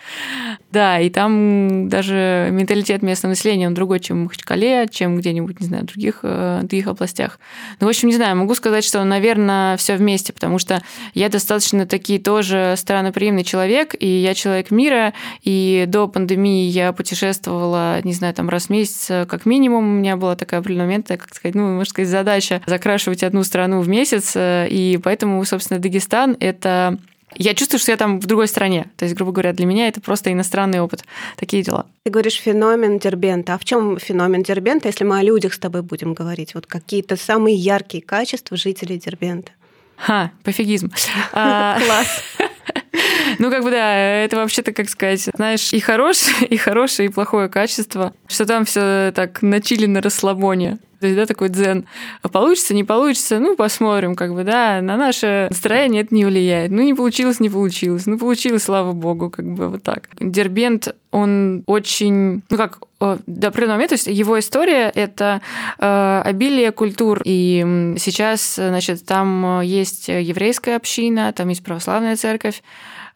Да, 0.72 1.00
и 1.00 1.10
там 1.10 1.90
даже 1.90 2.50
менталитет 2.52 3.04
местного 3.04 3.32
населения, 3.32 3.68
он 3.68 3.74
другой, 3.74 4.00
чем 4.00 4.18
в 4.18 4.24
Махачкале, 4.24 4.88
чем 4.90 5.18
где-нибудь, 5.18 5.60
не 5.60 5.68
знаю, 5.68 5.84
в 5.84 5.88
других, 5.88 6.20
других 6.24 6.88
областях. 6.88 7.40
Ну, 7.80 7.88
в 7.88 7.90
общем, 7.90 8.08
не 8.08 8.16
знаю, 8.16 8.36
могу 8.36 8.56
сказать, 8.56 8.84
что, 8.84 9.04
наверное, 9.04 9.78
все 9.78 9.96
вместе, 9.96 10.34
потому 10.34 10.58
что 10.60 10.82
я 11.14 11.30
достаточно 11.30 11.86
таки 11.86 12.18
тоже 12.18 12.74
странноприимный 12.78 13.44
человек, 13.44 13.96
и 14.00 14.08
я 14.08 14.34
человек 14.34 14.72
мира, 14.72 15.14
и 15.44 15.86
до 15.88 16.08
пандемии 16.08 16.68
я 16.68 16.92
путешествовала 16.92 18.02
не 18.04 18.14
знаю, 18.14 18.34
там 18.34 18.50
раз 18.50 18.66
в 18.66 18.70
месяц 18.70 19.10
э, 19.10 19.26
как 19.26 19.46
минимум. 19.46 19.86
У 19.86 20.00
меня 20.00 20.18
была 20.18 20.36
такая 20.36 20.60
определенная 20.60 21.02
как 21.04 21.34
сказать, 21.34 21.56
ну, 21.56 21.76
можно 21.76 21.90
сказать, 21.90 22.10
задача 22.10 22.62
закрашивать 22.66 23.24
одну 23.24 23.44
страну 23.44 23.82
в 23.82 23.90
месяц. 23.90 24.34
Э, 24.54 24.68
и 24.70 24.98
поэтому, 24.98 25.44
собственно, 25.46 25.80
Дагестан— 25.80 26.38
это 26.40 26.98
я 27.36 27.54
чувствую, 27.56 27.80
что 27.80 27.92
я 27.92 27.98
там 27.98 28.20
в 28.20 28.26
другой 28.26 28.48
стране. 28.48 28.92
То 28.96 29.06
есть, 29.06 29.16
грубо 29.16 29.32
говоря, 29.32 29.54
для 29.54 29.66
меня 29.66 29.88
это 29.88 30.02
просто 30.02 30.32
иностранный 30.32 30.82
опыт. 30.82 31.04
Такие 31.36 31.64
дела. 31.64 31.88
Ты 32.04 32.12
говоришь 32.12 32.40
феномен 32.40 33.00
Дербента. 33.00 33.56
А 33.56 33.58
в 33.58 33.66
чем 33.66 33.98
феномен 33.98 34.44
Дербента, 34.44 34.88
если 34.88 35.04
мы 35.04 35.20
о 35.20 35.24
людях 35.24 35.54
с 35.54 35.60
тобой 35.60 35.82
будем 35.82 36.14
говорить? 36.14 36.54
Вот 36.54 36.68
какие-то 36.68 37.16
самые 37.16 37.56
яркие 37.56 38.04
качества 38.04 38.56
жителей 38.58 39.00
Дербента? 39.00 39.52
Ха, 39.96 40.32
пофигизм. 40.44 40.92
А, 41.34 41.80
Класс. 41.80 42.24
Ну, 43.40 43.50
как 43.50 43.64
бы 43.64 43.72
да, 43.72 43.96
это 43.96 44.38
вообще-то, 44.38 44.74
как 44.74 44.90
сказать, 44.90 45.30
знаешь, 45.34 45.74
и 45.74 45.80
хорошее, 45.80 46.48
и 46.50 46.58
хорошее, 46.58 47.10
и 47.10 47.12
плохое 47.12 47.50
качество, 47.50 48.14
что 48.28 48.46
там 48.46 48.66
все 48.66 49.12
так 49.16 49.42
начили 49.42 49.88
на 49.88 50.02
расслабоне. 50.02 50.78
То 51.04 51.08
есть, 51.08 51.20
да, 51.20 51.26
такой 51.26 51.50
дзен. 51.50 51.86
А 52.22 52.30
получится, 52.30 52.74
не 52.74 52.86
получится, 52.86 53.40
ну, 53.40 53.58
посмотрим, 53.58 54.16
как 54.16 54.34
бы, 54.34 54.46
да, 54.46 54.80
на 54.82 54.96
наше 54.96 55.48
настроение 55.50 56.04
это 56.04 56.16
не 56.16 56.24
влияет. 56.24 56.72
Ну, 56.72 56.82
не 56.82 56.94
получилось, 56.94 57.42
не 57.42 57.50
получилось. 57.50 58.06
Ну, 58.06 58.18
получилось, 58.18 58.64
слава 58.64 58.94
богу, 58.94 59.30
как 59.30 59.46
бы 59.46 59.68
вот 59.68 59.84
так. 59.84 60.08
Дербент, 60.22 60.96
он 61.12 61.64
очень, 61.66 62.42
ну, 62.50 62.58
как, 62.58 62.80
до 63.00 63.48
определенного 63.50 63.76
момента, 63.76 63.98
то 63.98 64.08
есть 64.08 64.08
его 64.08 64.40
история— 64.40 64.90
это 64.96 65.42
э, 65.78 66.22
обилие 66.24 66.72
культур. 66.72 67.22
И 67.26 67.96
сейчас, 67.98 68.56
значит, 68.56 69.06
там 69.06 69.60
есть 69.60 70.08
еврейская 70.08 70.78
община, 70.78 71.34
там 71.34 71.50
есть 71.50 71.64
православная 71.64 72.16
церковь, 72.16 72.53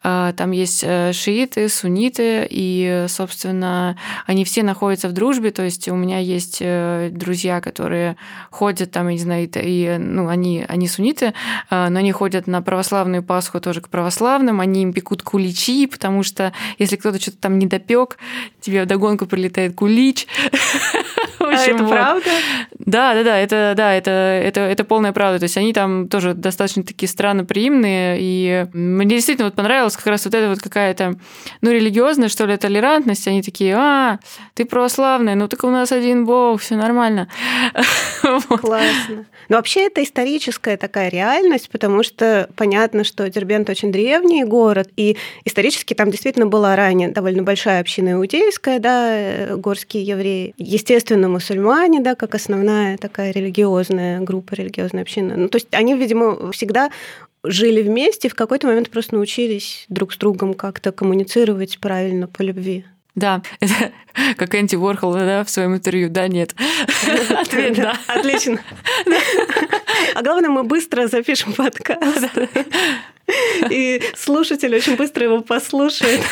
а, 0.02 0.32
там 0.32 0.52
есть 0.52 0.84
э, 0.84 1.12
шииты, 1.12 1.68
сунниты, 1.68 2.46
и, 2.48 3.06
собственно, 3.08 3.96
они 4.26 4.44
все 4.44 4.62
находятся 4.62 5.08
в 5.08 5.12
дружбе. 5.12 5.50
То 5.50 5.62
есть 5.62 5.88
у 5.88 5.96
меня 5.96 6.18
есть 6.18 6.58
э, 6.60 7.10
друзья, 7.12 7.60
которые 7.60 8.16
ходят 8.50 8.92
там, 8.92 9.08
я 9.08 9.14
не 9.14 9.18
знаю, 9.18 9.50
и, 9.54 9.96
ну, 9.98 10.28
они, 10.28 10.64
они 10.68 10.86
сунниты, 10.88 11.34
а, 11.68 11.90
но 11.90 11.98
они 11.98 12.12
ходят 12.12 12.46
на 12.46 12.62
православную 12.62 13.22
Пасху 13.22 13.60
тоже 13.60 13.80
к 13.80 13.88
православным, 13.88 14.60
они 14.60 14.82
им 14.82 14.92
пекут 14.92 15.22
куличи, 15.22 15.86
потому 15.86 16.22
что 16.22 16.52
если 16.78 16.96
кто-то 16.96 17.20
что-то 17.20 17.38
там 17.38 17.58
не 17.58 17.66
допек, 17.66 18.18
тебе 18.60 18.84
вдогонку 18.84 19.26
прилетает 19.26 19.74
кулич. 19.74 20.26
А 21.58 21.70
это 21.70 21.84
правда? 21.84 22.30
Да, 22.78 23.14
да, 23.14 23.22
да, 23.22 23.38
это, 23.38 23.74
да, 23.76 23.94
это, 23.94 24.10
это, 24.10 24.60
это 24.60 24.84
полная 24.84 25.12
правда. 25.12 25.38
То 25.38 25.44
есть 25.44 25.56
они 25.56 25.72
там 25.72 26.08
тоже 26.08 26.34
достаточно 26.34 26.82
такие 26.82 27.08
странноприимные, 27.08 28.16
и 28.20 28.66
мне 28.72 29.16
действительно 29.16 29.46
вот 29.46 29.54
понравилось 29.54 29.96
как 29.96 30.06
раз 30.06 30.24
вот 30.24 30.34
эта 30.34 30.48
вот 30.48 30.60
какая-то, 30.60 31.16
ну, 31.60 31.70
религиозная, 31.70 32.28
что 32.28 32.46
ли, 32.46 32.56
толерантность. 32.56 33.26
Они 33.28 33.42
такие, 33.42 33.74
а, 33.76 34.18
ты 34.54 34.64
православная, 34.64 35.34
ну, 35.34 35.48
так 35.48 35.64
у 35.64 35.70
нас 35.70 35.92
один 35.92 36.24
бог, 36.24 36.60
все 36.60 36.76
нормально. 36.76 37.28
Классно. 38.48 39.26
Но 39.48 39.56
вообще 39.56 39.86
это 39.86 40.02
историческая 40.02 40.76
такая 40.76 41.08
реальность, 41.08 41.70
потому 41.70 42.02
что 42.02 42.48
понятно, 42.56 43.04
что 43.04 43.28
Дербент 43.28 43.70
очень 43.70 43.90
древний 43.90 44.44
город, 44.44 44.90
и 44.96 45.16
исторически 45.44 45.94
там 45.94 46.10
действительно 46.10 46.46
была 46.46 46.76
ранее 46.76 47.08
довольно 47.08 47.42
большая 47.42 47.80
община 47.80 48.12
иудейская, 48.12 48.78
да, 48.78 49.08
э, 49.10 49.56
горские 49.56 50.02
евреи. 50.02 50.54
Естественно, 50.58 51.28
мусульмане, 51.48 52.00
да, 52.00 52.14
как 52.14 52.34
основная 52.34 52.96
такая 52.96 53.32
религиозная 53.32 54.20
группа, 54.20 54.54
религиозная 54.54 55.02
община. 55.02 55.36
Ну, 55.36 55.48
то 55.48 55.56
есть 55.56 55.68
они, 55.72 55.94
видимо, 55.94 56.52
всегда 56.52 56.90
жили 57.44 57.82
вместе, 57.82 58.28
в 58.28 58.34
какой-то 58.34 58.66
момент 58.66 58.90
просто 58.90 59.14
научились 59.14 59.86
друг 59.88 60.12
с 60.12 60.16
другом 60.16 60.54
как-то 60.54 60.92
коммуницировать 60.92 61.78
правильно 61.78 62.26
по 62.26 62.42
любви. 62.42 62.84
Да, 63.14 63.42
это 63.60 63.92
как 64.36 64.54
Энди 64.54 64.76
Уорхол 64.76 65.14
да, 65.14 65.44
в 65.44 65.50
своем 65.50 65.74
интервью. 65.74 66.08
Да, 66.08 66.28
нет. 66.28 66.54
Ответ 67.30 67.76
да. 67.76 67.98
Отлично. 68.06 68.60
А 70.14 70.22
главное, 70.22 70.50
мы 70.50 70.62
быстро 70.64 71.06
запишем 71.08 71.52
подкаст. 71.52 72.30
И 73.70 74.02
слушатель 74.16 74.74
очень 74.74 74.96
быстро 74.96 75.24
его 75.24 75.40
послушает. 75.40 76.22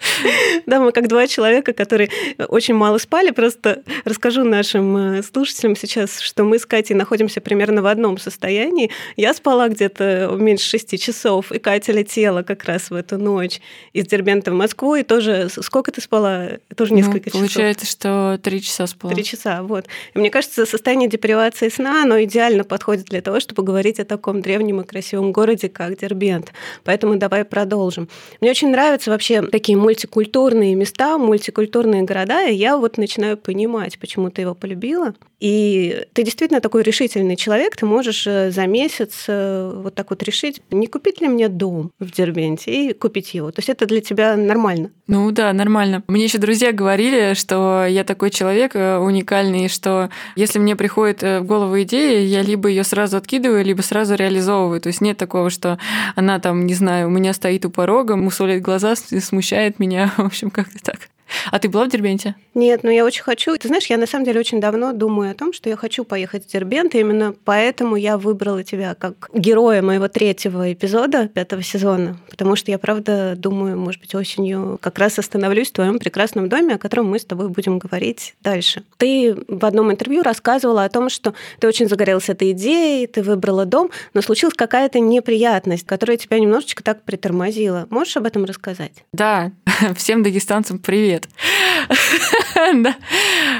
Да, 0.66 0.80
мы 0.80 0.92
как 0.92 1.08
два 1.08 1.26
человека, 1.26 1.72
которые 1.72 2.10
очень 2.48 2.74
мало 2.74 2.98
спали. 2.98 3.30
Просто 3.30 3.82
расскажу 4.04 4.44
нашим 4.44 4.96
э, 4.96 5.22
слушателям 5.22 5.76
сейчас, 5.76 6.20
что 6.20 6.44
мы 6.44 6.58
с 6.58 6.66
Катей 6.66 6.94
находимся 6.94 7.40
примерно 7.40 7.82
в 7.82 7.86
одном 7.86 8.18
состоянии. 8.18 8.90
Я 9.16 9.34
спала 9.34 9.68
где-то 9.68 10.34
меньше 10.38 10.68
шести 10.68 10.98
часов, 10.98 11.52
и 11.52 11.58
Катя 11.58 11.92
летела 11.92 12.42
как 12.42 12.64
раз 12.64 12.90
в 12.90 12.94
эту 12.94 13.18
ночь 13.18 13.60
из 13.92 14.06
Дербента 14.06 14.50
в 14.50 14.54
Москву, 14.54 14.94
и 14.94 15.02
тоже... 15.02 15.48
Сколько 15.50 15.92
ты 15.92 16.00
спала? 16.00 16.58
Тоже 16.76 16.92
ну, 16.92 16.98
несколько 16.98 17.30
ну, 17.32 17.40
получается, 17.40 17.86
часов. 17.86 18.02
Получается, 18.02 18.40
что 18.40 18.40
три 18.42 18.62
часа 18.62 18.86
спала. 18.86 19.14
Три 19.14 19.24
часа, 19.24 19.62
вот. 19.62 19.86
И 20.14 20.18
мне 20.18 20.30
кажется, 20.30 20.66
состояние 20.66 21.08
депривации 21.08 21.68
сна, 21.68 22.02
оно 22.02 22.22
идеально 22.22 22.64
подходит 22.64 23.06
для 23.06 23.20
того, 23.20 23.40
чтобы 23.40 23.62
говорить 23.62 24.00
о 24.00 24.04
таком 24.04 24.42
древнем 24.42 24.80
и 24.80 24.84
красивом 24.84 25.32
городе, 25.32 25.68
как 25.68 25.98
Дербент. 25.98 26.52
Поэтому 26.84 27.16
давай 27.16 27.44
продолжим. 27.44 28.08
Мне 28.40 28.50
очень 28.50 28.70
нравятся 28.70 29.10
вообще 29.10 29.42
такие 29.42 29.76
мультикультурные 29.90 30.76
места, 30.76 31.18
мультикультурные 31.18 32.02
города, 32.02 32.46
и 32.46 32.54
я 32.54 32.76
вот 32.76 32.96
начинаю 32.96 33.36
понимать, 33.36 33.98
почему 33.98 34.30
ты 34.30 34.42
его 34.42 34.54
полюбила. 34.54 35.14
И 35.40 36.04
ты 36.12 36.22
действительно 36.22 36.60
такой 36.60 36.82
решительный 36.82 37.34
человек, 37.34 37.74
ты 37.74 37.86
можешь 37.86 38.26
э, 38.26 38.50
за 38.50 38.66
месяц 38.66 39.24
э, 39.26 39.72
вот 39.74 39.94
так 39.94 40.10
вот 40.10 40.22
решить, 40.22 40.60
не 40.70 40.86
купить 40.86 41.22
ли 41.22 41.28
мне 41.28 41.48
дом 41.48 41.92
в 41.98 42.12
Дербенте 42.12 42.70
и 42.70 42.92
купить 42.92 43.32
его. 43.32 43.50
То 43.50 43.60
есть 43.60 43.70
это 43.70 43.86
для 43.86 44.02
тебя 44.02 44.36
нормально? 44.36 44.90
Ну 45.06 45.30
да, 45.30 45.52
нормально. 45.54 46.04
Мне 46.08 46.24
еще 46.24 46.36
друзья 46.36 46.72
говорили, 46.72 47.32
что 47.34 47.86
я 47.86 48.04
такой 48.04 48.30
человек 48.30 48.76
э, 48.76 48.98
уникальный, 48.98 49.68
что 49.68 50.10
если 50.36 50.58
мне 50.58 50.76
приходит 50.76 51.22
в 51.22 51.40
голову 51.40 51.80
идея, 51.82 52.20
я 52.20 52.42
либо 52.42 52.68
ее 52.68 52.84
сразу 52.84 53.16
откидываю, 53.16 53.64
либо 53.64 53.80
сразу 53.80 54.14
реализовываю. 54.14 54.80
То 54.82 54.88
есть 54.88 55.00
нет 55.00 55.16
такого, 55.16 55.48
что 55.48 55.78
она 56.16 56.38
там, 56.38 56.66
не 56.66 56.74
знаю, 56.74 57.08
у 57.08 57.10
меня 57.10 57.32
стоит 57.32 57.64
у 57.64 57.70
порога, 57.70 58.14
мусолит 58.14 58.60
глаза, 58.60 58.94
смущает 58.94 59.79
меня. 59.80 60.08
В 60.16 60.20
общем, 60.20 60.50
как-то 60.50 60.78
так. 60.82 61.08
А 61.50 61.58
ты 61.58 61.68
была 61.68 61.84
в 61.84 61.88
Дербенте? 61.88 62.34
Нет, 62.54 62.82
но 62.82 62.90
я 62.90 63.04
очень 63.04 63.22
хочу. 63.22 63.56
Ты 63.56 63.68
знаешь, 63.68 63.86
я 63.86 63.96
на 63.96 64.06
самом 64.06 64.24
деле 64.24 64.40
очень 64.40 64.60
давно 64.60 64.92
думаю 64.92 65.30
о 65.30 65.34
том, 65.34 65.52
что 65.52 65.68
я 65.68 65.76
хочу 65.76 66.04
поехать 66.04 66.44
в 66.44 66.48
Дербент, 66.48 66.94
и 66.94 67.00
именно 67.00 67.34
поэтому 67.44 67.96
я 67.96 68.18
выбрала 68.18 68.64
тебя 68.64 68.94
как 68.94 69.30
героя 69.32 69.82
моего 69.82 70.08
третьего 70.08 70.72
эпизода 70.72 71.28
пятого 71.28 71.62
сезона, 71.62 72.18
потому 72.28 72.56
что 72.56 72.70
я, 72.70 72.78
правда, 72.78 73.34
думаю, 73.36 73.78
может 73.78 74.00
быть, 74.00 74.14
осенью 74.14 74.78
как 74.80 74.98
раз 74.98 75.18
остановлюсь 75.18 75.70
в 75.70 75.72
твоем 75.72 75.98
прекрасном 75.98 76.48
доме, 76.48 76.74
о 76.74 76.78
котором 76.78 77.06
мы 77.06 77.18
с 77.18 77.24
тобой 77.24 77.48
будем 77.48 77.78
говорить 77.78 78.34
дальше. 78.40 78.82
Ты 78.96 79.36
в 79.48 79.64
одном 79.64 79.90
интервью 79.90 80.22
рассказывала 80.22 80.84
о 80.84 80.88
том, 80.88 81.08
что 81.08 81.34
ты 81.58 81.68
очень 81.68 81.88
загорелась 81.88 82.28
этой 82.28 82.52
идеей, 82.52 83.06
ты 83.06 83.22
выбрала 83.22 83.64
дом, 83.64 83.90
но 84.14 84.22
случилась 84.22 84.54
какая-то 84.54 85.00
неприятность, 85.00 85.86
которая 85.86 86.16
тебя 86.16 86.38
немножечко 86.38 86.82
так 86.82 87.02
притормозила. 87.02 87.86
Можешь 87.90 88.16
об 88.16 88.26
этом 88.26 88.44
рассказать? 88.44 89.04
Да, 89.12 89.52
всем 89.96 90.22
дагестанцам 90.22 90.78
привет. 90.78 91.19
it. 91.26 92.46
Да. 92.80 92.96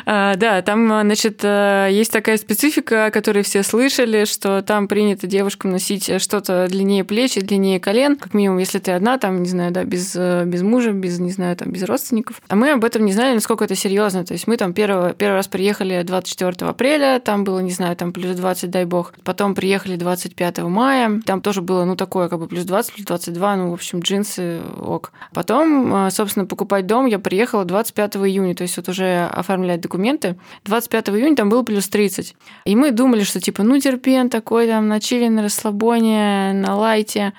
А, 0.07 0.37
да, 0.37 0.63
там, 0.63 0.87
значит, 0.89 1.41
э, 1.43 1.89
есть 1.91 2.13
такая 2.13 2.37
специфика, 2.37 3.07
о 3.07 3.11
которой 3.11 3.43
все 3.43 3.63
слышали, 3.63 4.25
что 4.25 4.63
там 4.63 4.89
принято 4.89 5.27
девушкам 5.27 5.73
носить 5.73 6.21
что-то 6.21 6.67
длиннее 6.69 7.05
плеч 7.05 7.37
и 7.37 7.41
длиннее 7.41 7.81
колен, 7.81 8.17
как 8.17 8.35
минимум, 8.35 8.59
если 8.59 8.79
ты 8.79 8.93
одна, 8.93 9.19
там, 9.19 9.43
не 9.43 9.49
знаю, 9.49 9.73
да, 9.73 9.85
без, 9.85 10.15
э, 10.17 10.45
без 10.47 10.63
мужа, 10.63 10.93
без, 10.93 11.19
не 11.19 11.31
знаю, 11.31 11.57
там, 11.57 11.71
без 11.71 11.83
родственников. 11.85 12.41
А 12.49 12.57
мы 12.57 12.71
об 12.73 12.85
этом 12.85 13.05
не 13.05 13.13
знали, 13.13 13.35
насколько 13.35 13.65
это 13.65 13.75
серьезно. 13.75 14.25
То 14.25 14.33
есть 14.33 14.47
мы 14.47 14.57
там 14.57 14.73
первый, 14.73 15.15
первый 15.15 15.37
раз 15.37 15.49
приехали 15.49 16.03
24 16.03 16.71
апреля, 16.71 17.21
там 17.21 17.45
было, 17.45 17.61
не 17.61 17.73
знаю, 17.73 17.97
там 17.97 18.13
плюс 18.13 18.37
20, 18.37 18.71
дай 18.71 18.85
бог. 18.85 19.13
Потом 19.25 19.55
приехали 19.55 19.97
25 19.97 20.59
мая, 20.61 21.21
там 21.27 21.41
тоже 21.41 21.63
было, 21.63 21.85
ну, 21.85 21.97
такое, 21.97 22.29
как 22.29 22.39
бы 22.39 22.47
плюс 22.47 22.65
20, 22.65 22.95
плюс 22.95 23.07
22, 23.07 23.57
ну, 23.57 23.71
в 23.71 23.75
общем, 23.75 24.01
джинсы, 24.01 24.61
ок. 24.79 25.13
Потом, 25.33 26.07
э, 26.07 26.11
собственно, 26.11 26.47
покупать 26.47 26.87
дом 26.87 27.07
я 27.07 27.19
приехала 27.19 27.65
25 27.65 28.17
июня, 28.17 28.55
то 28.55 28.63
есть 28.63 28.77
вот 28.77 28.89
уже 28.91 29.27
оформлять 29.33 29.81
документы. 29.81 30.37
25 30.65 31.09
июня 31.11 31.37
там 31.37 31.49
было 31.49 31.63
плюс 31.63 31.89
30. 31.89 32.37
И 32.65 32.77
мы 32.77 32.91
думали, 32.91 33.23
что 33.23 33.41
типа, 33.41 33.63
ну, 33.63 33.79
терпен 33.79 34.29
такой, 34.29 34.67
там, 34.67 34.89
на 34.89 35.01
чили, 35.01 35.29
на 35.29 35.43
расслабоне, 35.43 36.53
на 36.53 36.77
лайте 36.77 37.33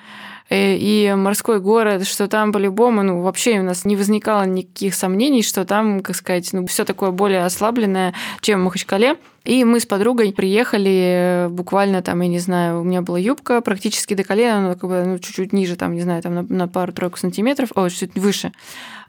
и 0.52 1.14
морской 1.16 1.60
город, 1.60 2.06
что 2.06 2.28
там 2.28 2.52
по-любому, 2.52 3.02
ну, 3.02 3.22
вообще 3.22 3.60
у 3.60 3.62
нас 3.62 3.84
не 3.84 3.96
возникало 3.96 4.44
никаких 4.44 4.94
сомнений, 4.94 5.42
что 5.42 5.64
там, 5.64 6.00
как 6.00 6.14
сказать, 6.16 6.52
ну, 6.52 6.66
все 6.66 6.84
такое 6.84 7.10
более 7.10 7.44
ослабленное, 7.44 8.12
чем 8.40 8.60
в 8.60 8.64
Махачкале. 8.64 9.16
И 9.44 9.64
мы 9.64 9.80
с 9.80 9.86
подругой 9.86 10.32
приехали 10.32 11.48
буквально 11.50 12.00
там, 12.00 12.20
я 12.20 12.28
не 12.28 12.38
знаю, 12.38 12.80
у 12.80 12.84
меня 12.84 13.02
была 13.02 13.18
юбка 13.18 13.60
практически 13.60 14.14
до 14.14 14.22
колена, 14.22 14.68
но 14.68 14.74
как 14.74 14.88
бы 14.88 15.02
ну, 15.04 15.18
чуть-чуть 15.18 15.52
ниже, 15.52 15.74
там, 15.74 15.94
не 15.94 16.00
знаю, 16.00 16.22
там 16.22 16.34
на, 16.34 16.42
на 16.42 16.68
пару-тройку 16.68 17.18
сантиметров, 17.18 17.70
о, 17.74 17.88
чуть 17.88 18.14
выше. 18.14 18.52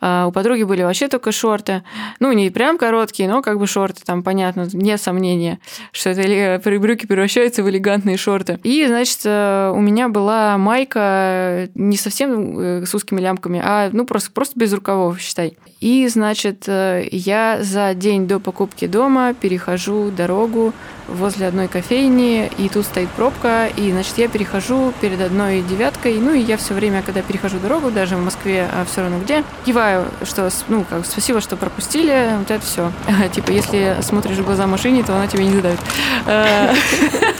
А 0.05 0.27
у 0.27 0.31
подруги 0.31 0.63
были 0.63 0.81
вообще 0.83 1.07
только 1.07 1.31
шорты. 1.31 1.83
Ну, 2.19 2.31
не 2.33 2.49
прям 2.49 2.77
короткие, 2.77 3.29
но 3.29 3.41
как 3.41 3.57
бы 3.57 3.67
шорты, 3.67 4.01
там, 4.03 4.21
понятно, 4.21 4.67
нет 4.73 4.99
сомнения, 4.99 5.59
что 5.93 6.09
это 6.09 6.61
брюки 6.79 7.05
превращаются 7.05 7.63
в 7.63 7.69
элегантные 7.69 8.17
шорты. 8.17 8.59
И, 8.63 8.85
значит, 8.85 9.19
э, 9.23 9.71
у 9.73 9.79
меня 9.79 10.09
была 10.09 10.57
майка 10.57 11.32
не 11.75 11.97
совсем 11.97 12.59
э, 12.59 12.85
с 12.85 12.93
узкими 12.93 13.21
лямками, 13.21 13.61
а, 13.63 13.89
ну, 13.91 14.05
просто, 14.05 14.31
просто 14.31 14.59
без 14.59 14.73
рукавов, 14.73 15.19
считай. 15.19 15.57
И, 15.79 16.07
значит, 16.07 16.65
э, 16.67 17.07
я 17.11 17.59
за 17.61 17.93
день 17.93 18.27
до 18.27 18.39
покупки 18.39 18.87
дома 18.87 19.33
перехожу 19.33 20.11
дорогу 20.11 20.73
возле 21.13 21.47
одной 21.47 21.67
кофейни, 21.67 22.49
и 22.57 22.69
тут 22.69 22.85
стоит 22.85 23.09
пробка, 23.09 23.67
и, 23.75 23.91
значит, 23.91 24.17
я 24.17 24.27
перехожу 24.27 24.93
перед 24.99 25.21
одной 25.21 25.61
девяткой, 25.61 26.17
ну, 26.19 26.33
и 26.33 26.39
я 26.39 26.57
все 26.57 26.73
время, 26.73 27.01
когда 27.01 27.21
перехожу 27.21 27.59
дорогу, 27.59 27.91
даже 27.91 28.15
в 28.15 28.23
Москве, 28.23 28.67
а 28.71 28.85
все 28.85 29.01
равно 29.01 29.19
где, 29.19 29.43
киваю, 29.65 30.05
что, 30.23 30.49
ну, 30.67 30.85
как, 30.89 31.05
спасибо, 31.05 31.41
что 31.41 31.55
пропустили, 31.55 32.35
вот 32.39 32.51
это 32.51 32.65
все. 32.65 32.91
Типа, 33.33 33.51
если 33.51 33.97
смотришь 34.01 34.37
в 34.37 34.45
глаза 34.45 34.67
машине, 34.67 35.03
то 35.03 35.15
она 35.15 35.27
тебе 35.27 35.45
не 35.45 35.55
задает. 35.55 35.79
Э, 36.25 36.73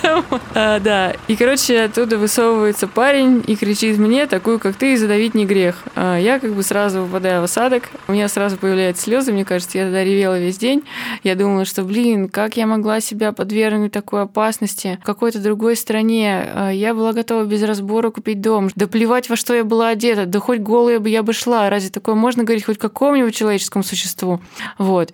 э, 0.54 0.80
да, 0.80 1.14
и, 1.28 1.36
короче, 1.36 1.82
оттуда 1.82 2.18
высовывается 2.18 2.88
парень 2.88 3.44
и 3.48 3.56
кричит 3.56 3.98
мне, 3.98 4.28
такую, 4.28 4.60
как 4.60 4.76
ты, 4.76 4.98
задавить 4.98 5.34
не 5.34 5.46
грех. 5.46 5.84
Э, 5.96 6.18
я 6.22 6.40
как 6.40 6.54
бы 6.54 6.64
сразу 6.64 7.04
выпадаю 7.04 7.42
в 7.42 7.46
осадок, 7.46 7.90
у 8.08 8.14
меня 8.14 8.28
сразу 8.28 8.58
появляются 8.58 9.04
слезы, 9.04 9.34
мне 9.34 9.46
кажется, 9.46 9.78
я 9.78 9.86
тогда 9.86 10.04
ревела 10.04 10.40
весь 10.40 10.58
день. 10.58 10.84
Я 11.24 11.36
думала, 11.36 11.66
что, 11.66 11.84
блин, 11.84 12.30
как 12.30 12.58
я 12.58 12.68
могла 12.68 13.02
себя 13.02 13.32
подвергнуть 13.32 13.63
такой 13.90 14.24
опасности 14.24 15.00
в 15.02 15.06
какой-то 15.06 15.40
другой 15.40 15.76
стране? 15.76 16.46
Э, 16.46 16.72
я 16.74 16.94
была 16.94 17.14
готова 17.14 17.46
без 17.46 17.64
разбора 17.64 18.10
купить 18.10 18.42
дом. 18.42 18.70
Да 18.76 18.88
плевать, 18.88 19.30
во 19.30 19.36
что 19.36 19.54
я 19.54 19.64
была 19.64 19.90
одета, 19.90 20.26
да 20.26 20.40
хоть 20.40 20.60
голая 20.60 21.00
бы 21.00 21.10
я 21.10 21.24
бы 21.24 21.34
шла. 21.34 21.70
Разве 21.70 21.90
такое 21.90 22.16
можно 22.16 22.44
говорить 22.44 22.66
хоть 22.66 22.78
какому-нибудь 22.78 23.36
человеческому 23.36 23.84
существу? 23.84 24.40
Вот. 24.78 25.14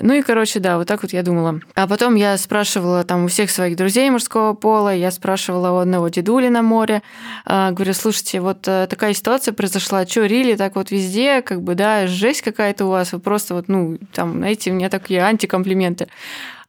Ну 0.00 0.14
и, 0.14 0.22
короче, 0.22 0.60
да, 0.60 0.78
вот 0.78 0.86
так 0.86 1.02
вот 1.02 1.12
я 1.12 1.22
думала. 1.22 1.60
А 1.74 1.88
потом 1.88 2.14
я 2.14 2.36
спрашивала 2.38 3.02
там 3.02 3.24
у 3.24 3.28
всех 3.28 3.50
своих 3.50 3.76
друзей 3.76 4.08
мужского 4.10 4.54
пола, 4.54 4.94
я 4.94 5.10
спрашивала 5.10 5.72
у 5.72 5.76
одного 5.78 6.08
дедули 6.08 6.48
на 6.48 6.62
море, 6.62 7.02
а, 7.44 7.72
говорю, 7.72 7.94
слушайте, 7.94 8.40
вот 8.40 8.68
э, 8.68 8.86
такая 8.88 9.12
ситуация 9.12 9.52
произошла, 9.52 10.06
что 10.06 10.24
рили 10.24 10.54
так 10.54 10.76
вот 10.76 10.92
везде, 10.92 11.42
как 11.42 11.62
бы, 11.62 11.74
да, 11.74 12.06
жесть 12.06 12.42
какая-то 12.42 12.86
у 12.86 12.90
вас, 12.90 13.12
вы 13.12 13.18
просто 13.18 13.54
вот, 13.54 13.66
ну, 13.66 13.98
там, 14.12 14.34
знаете, 14.34 14.70
у 14.70 14.74
меня 14.74 14.88
такие 14.88 15.20
антикомплименты. 15.20 16.06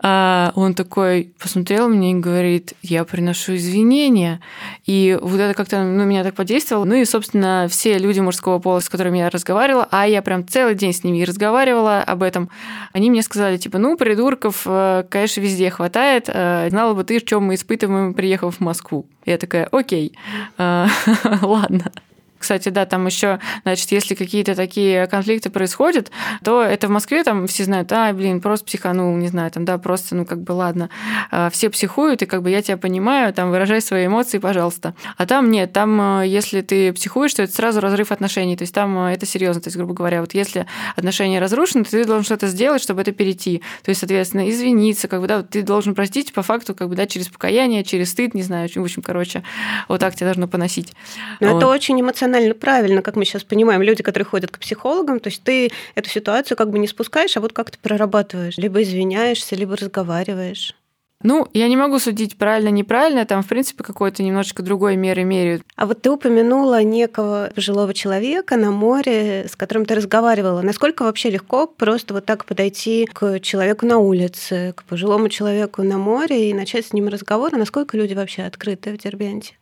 А 0.02 0.54
он 0.56 0.76
такой 0.76 1.34
посмотрел 1.40 1.90
мне 1.90 2.12
и 2.12 2.16
говорит, 2.16 2.74
я 2.82 3.04
приношу 3.04 3.56
извинения. 3.56 4.40
И 4.86 5.18
вот 5.22 5.38
это 5.38 5.54
как-то 5.54 5.84
ну, 5.84 6.06
меня 6.06 6.24
так 6.24 6.36
подействовало. 6.36 6.86
Ну 6.86 6.96
и, 6.96 7.04
собственно, 7.04 7.68
все 7.70 7.98
люди 7.98 8.22
мужского 8.22 8.60
пола, 8.60 8.80
с 8.80 8.88
которыми 8.88 9.18
я 9.18 9.30
разговаривала, 9.30 9.88
а 9.92 10.08
я 10.08 10.22
прям 10.22 10.48
целый 10.48 10.76
день 10.76 10.94
с 10.94 11.04
ними 11.04 11.24
разговаривала 11.24 12.02
об 12.02 12.24
этом, 12.24 12.50
они 12.94 13.10
мне 13.10 13.22
сказали, 13.22 13.58
типа, 13.58 13.78
ну, 13.78 13.98
придурков, 13.98 14.64
э, 14.66 15.04
конечно, 15.10 15.42
везде 15.42 15.70
хватает. 15.70 16.26
Э, 16.28 16.70
знала 16.70 16.94
бы 16.94 17.04
ты, 17.04 17.20
в 17.20 17.26
чем 17.26 17.44
мы 17.44 17.56
испытываем, 17.56 18.14
приехав 18.14 18.56
в 18.56 18.60
Москву. 18.62 19.06
Я 19.26 19.38
такая, 19.38 19.66
окей, 19.66 20.14
э, 20.58 20.88
ладно. 21.42 21.92
Кстати, 22.40 22.70
да, 22.70 22.86
там 22.86 23.06
еще, 23.06 23.40
значит, 23.64 23.92
если 23.92 24.16
какие-то 24.16 24.56
такие 24.56 25.08
конфликты 25.08 25.50
происходят, 25.50 26.10
то 26.44 26.64
это 26.64 26.88
в 26.88 26.90
Москве 26.90 27.24
там 27.24 27.48
все 27.48 27.66
знают, 27.66 27.92
а, 27.92 28.12
блин, 28.14 28.42
просто 28.42 28.66
психанул, 28.66 29.16
не 29.18 29.28
знаю, 29.28 29.52
там, 29.52 29.66
да, 29.66 29.78
просто, 29.78 30.16
ну, 30.16 30.26
как 30.26 30.42
бы, 30.42 30.54
ладно. 30.54 30.90
А, 31.32 31.50
все 31.50 31.70
психуют, 31.70 32.22
и 32.22 32.26
как 32.26 32.42
бы 32.42 32.50
я 32.50 32.62
тебя 32.62 32.78
понимаю, 32.78 33.34
там, 33.34 33.50
выражай 33.50 33.82
свои 33.82 34.08
эмоции, 34.08 34.38
пожалуйста. 34.38 34.96
А 35.18 35.26
там 35.26 35.52
нет, 35.52 35.74
там, 35.74 36.22
э, 36.22 36.28
если 36.28 36.62
ты 36.62 36.94
психуешь, 36.94 37.34
то 37.34 37.44
это 37.44 37.54
сразу 37.54 37.82
разрыв 37.82 38.12
отношений, 38.12 38.56
то 38.56 38.64
есть 38.64 38.74
там 38.74 38.98
э, 39.08 39.14
это 39.14 39.26
серьезно, 39.26 39.62
то 39.62 39.68
есть, 39.68 39.78
грубо 39.78 39.94
говоря, 39.94 40.22
вот 40.22 40.34
если 40.34 40.66
отношения 40.96 41.40
разрушены, 41.40 41.84
то 41.84 41.92
ты 41.92 42.06
должен 42.06 42.24
что-то 42.24 42.48
сделать, 42.48 42.82
чтобы 42.82 43.02
это 43.02 43.12
перейти. 43.12 43.62
То 43.84 43.90
есть, 43.90 44.00
соответственно, 44.00 44.50
извиниться, 44.50 45.08
как 45.08 45.22
бы, 45.22 45.28
да, 45.28 45.44
ты 45.44 45.62
должен 45.62 45.94
простить 45.94 46.32
по 46.34 46.42
факту, 46.42 46.74
как 46.74 46.88
бы, 46.90 46.96
да, 46.96 47.06
через 47.06 47.28
покаяние, 47.28 47.84
через 47.84 48.12
стыд, 48.12 48.34
не 48.34 48.44
знаю, 48.44 48.70
в 48.74 48.78
общем, 48.78 49.02
короче, 49.02 49.44
вот 49.88 50.00
так 50.00 50.16
тебя 50.16 50.28
должно 50.28 50.48
поносить. 50.48 50.94
Но 51.40 51.50
вот. 51.50 51.58
это 51.58 51.68
очень 51.68 52.00
эмоционально 52.00 52.29
эмоционально 52.30 52.54
правильно, 52.54 53.02
как 53.02 53.16
мы 53.16 53.26
сейчас 53.26 53.44
понимаем, 53.44 53.82
люди, 53.82 54.04
которые 54.04 54.26
ходят 54.26 54.52
к 54.52 54.60
психологам, 54.60 55.20
то 55.20 55.30
есть 55.30 55.44
ты 55.44 55.72
эту 55.96 56.10
ситуацию 56.10 56.58
как 56.58 56.70
бы 56.70 56.80
не 56.80 56.88
спускаешь, 56.88 57.36
а 57.38 57.42
вот 57.42 57.54
как 57.54 57.72
то 57.72 57.78
прорабатываешь. 57.80 58.58
Либо 58.58 58.82
извиняешься, 58.82 59.56
либо 59.56 59.76
разговариваешь. 59.76 60.76
Ну, 61.22 61.48
я 61.54 61.68
не 61.68 61.76
могу 61.76 62.00
судить 62.00 62.38
правильно, 62.38 62.70
неправильно, 62.70 63.26
там, 63.26 63.44
в 63.44 63.48
принципе, 63.48 63.84
какой-то 63.84 64.24
немножечко 64.24 64.64
другой 64.64 64.96
меры 64.96 65.26
меряют. 65.26 65.64
А 65.76 65.86
вот 65.86 66.02
ты 66.02 66.10
упомянула 66.10 66.82
некого 66.82 67.52
пожилого 67.54 67.94
человека 67.94 68.56
на 68.56 68.72
море, 68.72 69.46
с 69.50 69.58
которым 69.58 69.86
ты 69.86 69.96
разговаривала. 69.96 70.62
Насколько 70.62 71.04
вообще 71.04 71.30
легко 71.30 71.68
просто 71.68 72.14
вот 72.14 72.26
так 72.26 72.46
подойти 72.46 73.06
к 73.06 73.42
человеку 73.42 73.86
на 73.86 73.98
улице, 73.98 74.74
к 74.78 74.84
пожилому 74.84 75.28
человеку 75.28 75.84
на 75.84 75.98
море 75.98 76.50
и 76.50 76.54
начать 76.54 76.86
с 76.86 76.94
ним 76.94 77.10
разговор? 77.10 77.50
А 77.54 77.58
насколько 77.58 77.98
люди 77.98 78.14
вообще 78.14 78.44
открыты 78.44 78.94
в 78.94 78.98
Дербенте? 78.98 79.56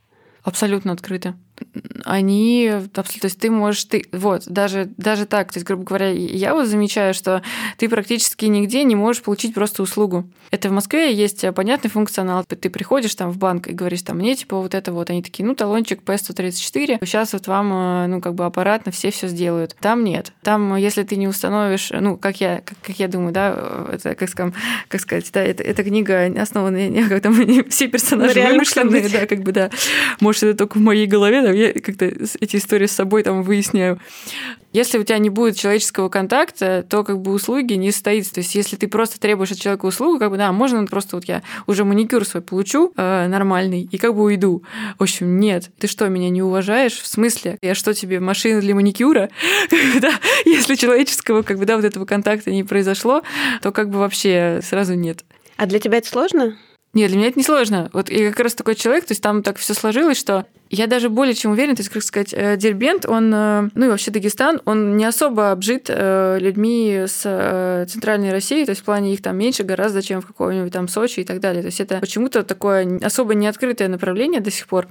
Абсолютно 0.44 0.92
открыты 0.92 1.34
они 2.06 2.68
абсолютно, 2.68 3.22
то 3.22 3.26
есть 3.28 3.40
ты 3.40 3.50
можешь, 3.50 3.84
ты, 3.86 4.06
вот, 4.12 4.44
даже, 4.48 4.90
даже 4.98 5.26
так, 5.26 5.52
то 5.52 5.58
есть, 5.58 5.68
грубо 5.68 5.84
говоря, 5.84 6.10
я 6.10 6.54
вот 6.54 6.68
замечаю, 6.68 7.14
что 7.14 7.42
ты 7.78 7.90
практически 7.90 8.46
нигде 8.46 8.84
не 8.84 8.96
можешь 8.96 9.24
получить 9.24 9.54
просто 9.54 9.84
услугу. 9.84 10.30
Это 10.52 10.70
в 10.70 10.72
Москве 10.72 11.14
есть 11.14 11.46
понятный 11.54 11.90
функционал. 11.90 12.46
Ты 12.46 12.70
приходишь 12.70 13.16
там 13.16 13.32
в 13.32 13.38
банк 13.38 13.68
и 13.68 13.74
говоришь, 13.74 14.02
там, 14.02 14.18
мне 14.18 14.36
типа 14.36 14.58
вот 14.58 14.74
это 14.74 14.94
вот, 14.94 15.10
они 15.10 15.22
такие, 15.22 15.46
ну, 15.46 15.56
талончик 15.56 16.02
P134, 16.04 17.00
сейчас 17.06 17.34
вот 17.34 17.48
вам, 17.48 17.74
э, 17.74 18.08
ну, 18.08 18.22
как 18.22 18.36
бы 18.36 18.46
аппаратно 18.46 18.92
все 18.92 19.12
все 19.12 19.28
сделают. 19.28 19.76
Там 19.80 20.04
нет. 20.04 20.32
Там, 20.44 20.76
если 20.76 21.04
ты 21.04 21.16
не 21.16 21.28
установишь, 21.28 21.92
ну, 21.92 22.18
как 22.18 22.40
я, 22.40 22.62
как, 22.64 22.78
как 22.82 23.00
я 23.00 23.08
думаю, 23.08 23.34
да, 23.34 23.88
это, 23.92 24.16
как, 24.16 24.30
скажем, 24.30 24.54
как 24.88 25.02
сказать, 25.02 25.30
да, 25.34 25.44
это, 25.44 25.64
эта 25.64 25.84
книга 25.84 26.26
основана, 26.42 26.88
не, 26.90 27.04
как 27.04 27.22
там 27.22 27.34
все 27.70 27.88
персонажи 27.88 28.42
вымышленные, 28.42 29.10
да, 29.10 29.26
как 29.26 29.42
бы, 29.42 29.52
да. 29.52 29.70
Может, 30.20 30.44
это 30.44 30.58
только 30.58 30.78
в 30.78 30.82
моей 30.82 31.08
голове, 31.08 31.42
да, 31.42 31.52
я 31.58 31.74
как-то 31.74 32.06
эти 32.06 32.58
истории 32.58 32.86
с 32.86 32.92
собой 32.92 33.24
там 33.24 33.44
выясняю. 33.44 34.00
Если 34.74 34.98
у 34.98 35.04
тебя 35.04 35.18
не 35.18 35.30
будет 35.30 35.56
человеческого 35.56 36.10
контакта, 36.10 36.86
то 36.88 37.04
как 37.04 37.20
бы 37.20 37.32
услуги 37.32 37.74
не 37.74 37.92
состоится. 37.92 38.36
То 38.36 38.42
есть 38.42 38.54
если 38.54 38.76
ты 38.76 38.88
просто 38.88 39.20
требуешь 39.20 39.52
от 39.52 39.60
человека 39.60 39.86
услугу, 39.86 40.20
как 40.20 40.30
бы, 40.30 40.38
да, 40.38 40.52
можно 40.52 40.86
просто 40.86 41.16
вот 41.16 41.26
я 41.26 41.42
уже 41.66 41.84
маникюр 41.84 42.26
свой 42.26 42.44
получу 42.44 42.94
э, 42.96 43.28
нормальный 43.28 43.88
и 43.90 43.98
как 43.98 44.14
бы 44.14 44.24
уйду. 44.24 44.64
В 45.00 45.04
общем, 45.04 45.40
нет. 45.40 45.72
Ты 45.80 45.88
что, 45.88 46.08
меня 46.10 46.30
не 46.30 46.42
уважаешь? 46.42 47.00
В 47.00 47.08
смысле? 47.08 47.58
Я 47.62 47.76
что 47.76 47.94
тебе, 47.94 48.20
машина 48.20 48.62
для 48.62 48.76
маникюра? 48.76 49.30
да, 50.02 50.12
если 50.46 50.76
человеческого, 50.76 51.42
как 51.42 51.58
бы, 51.58 51.66
да, 51.66 51.76
вот 51.78 51.86
этого 51.86 52.06
контакта 52.06 52.52
не 52.52 52.64
произошло, 52.64 53.24
то 53.62 53.72
как 53.72 53.90
бы 53.90 54.00
вообще 54.00 54.60
сразу 54.62 54.94
нет. 54.94 55.24
А 55.56 55.66
для 55.66 55.80
тебя 55.80 55.98
это 55.98 56.08
сложно? 56.08 56.56
Нет, 56.94 57.10
для 57.10 57.18
меня 57.18 57.28
это 57.30 57.40
не 57.40 57.44
сложно. 57.44 57.90
Вот 57.94 58.10
я 58.10 58.30
как 58.32 58.40
раз 58.40 58.56
такой 58.56 58.76
человек, 58.76 59.06
то 59.06 59.12
есть 59.12 59.22
там 59.22 59.44
так 59.44 59.58
все 59.58 59.74
сложилось, 59.74 60.18
что 60.18 60.46
я 60.70 60.88
даже 60.88 61.10
более 61.10 61.34
чем 61.34 61.52
уверен, 61.52 61.76
то 61.76 61.82
есть, 61.82 61.90
как 61.90 62.04
сказать, 62.04 62.34
э, 62.34 62.58
Дербент, 62.58 63.06
он, 63.06 63.32
э, 63.34 63.70
ну 63.74 63.86
и 63.86 63.90
вообще 63.90 64.12
Дагестан, 64.12 64.62
он 64.66 64.98
не 64.98 65.06
особо 65.06 65.52
обжит 65.52 65.86
э, 65.90 66.38
людьми 66.40 67.04
с 67.08 67.86
центральной 67.90 68.32
России, 68.32 68.66
то 68.66 68.72
есть 68.72 68.82
в 68.82 68.86
плане 68.86 69.14
их 69.14 69.22
там 69.22 69.38
меньше 69.38 69.64
гораздо, 69.64 70.02
чем 70.02 70.22
в 70.22 70.28
каком-нибудь 70.28 70.74
там 70.74 70.88
Сочи 70.88 71.22
и 71.22 71.24
так 71.24 71.40
далее. 71.40 71.62
То 71.62 71.68
есть 71.68 71.80
это 71.80 72.00
почему-то 72.00 72.44
такое 72.44 73.00
особо 73.04 73.34
неоткрытое 73.36 73.88
направление 73.88 74.42
до 74.42 74.52
сих 74.52 74.68
пор. 74.68 74.88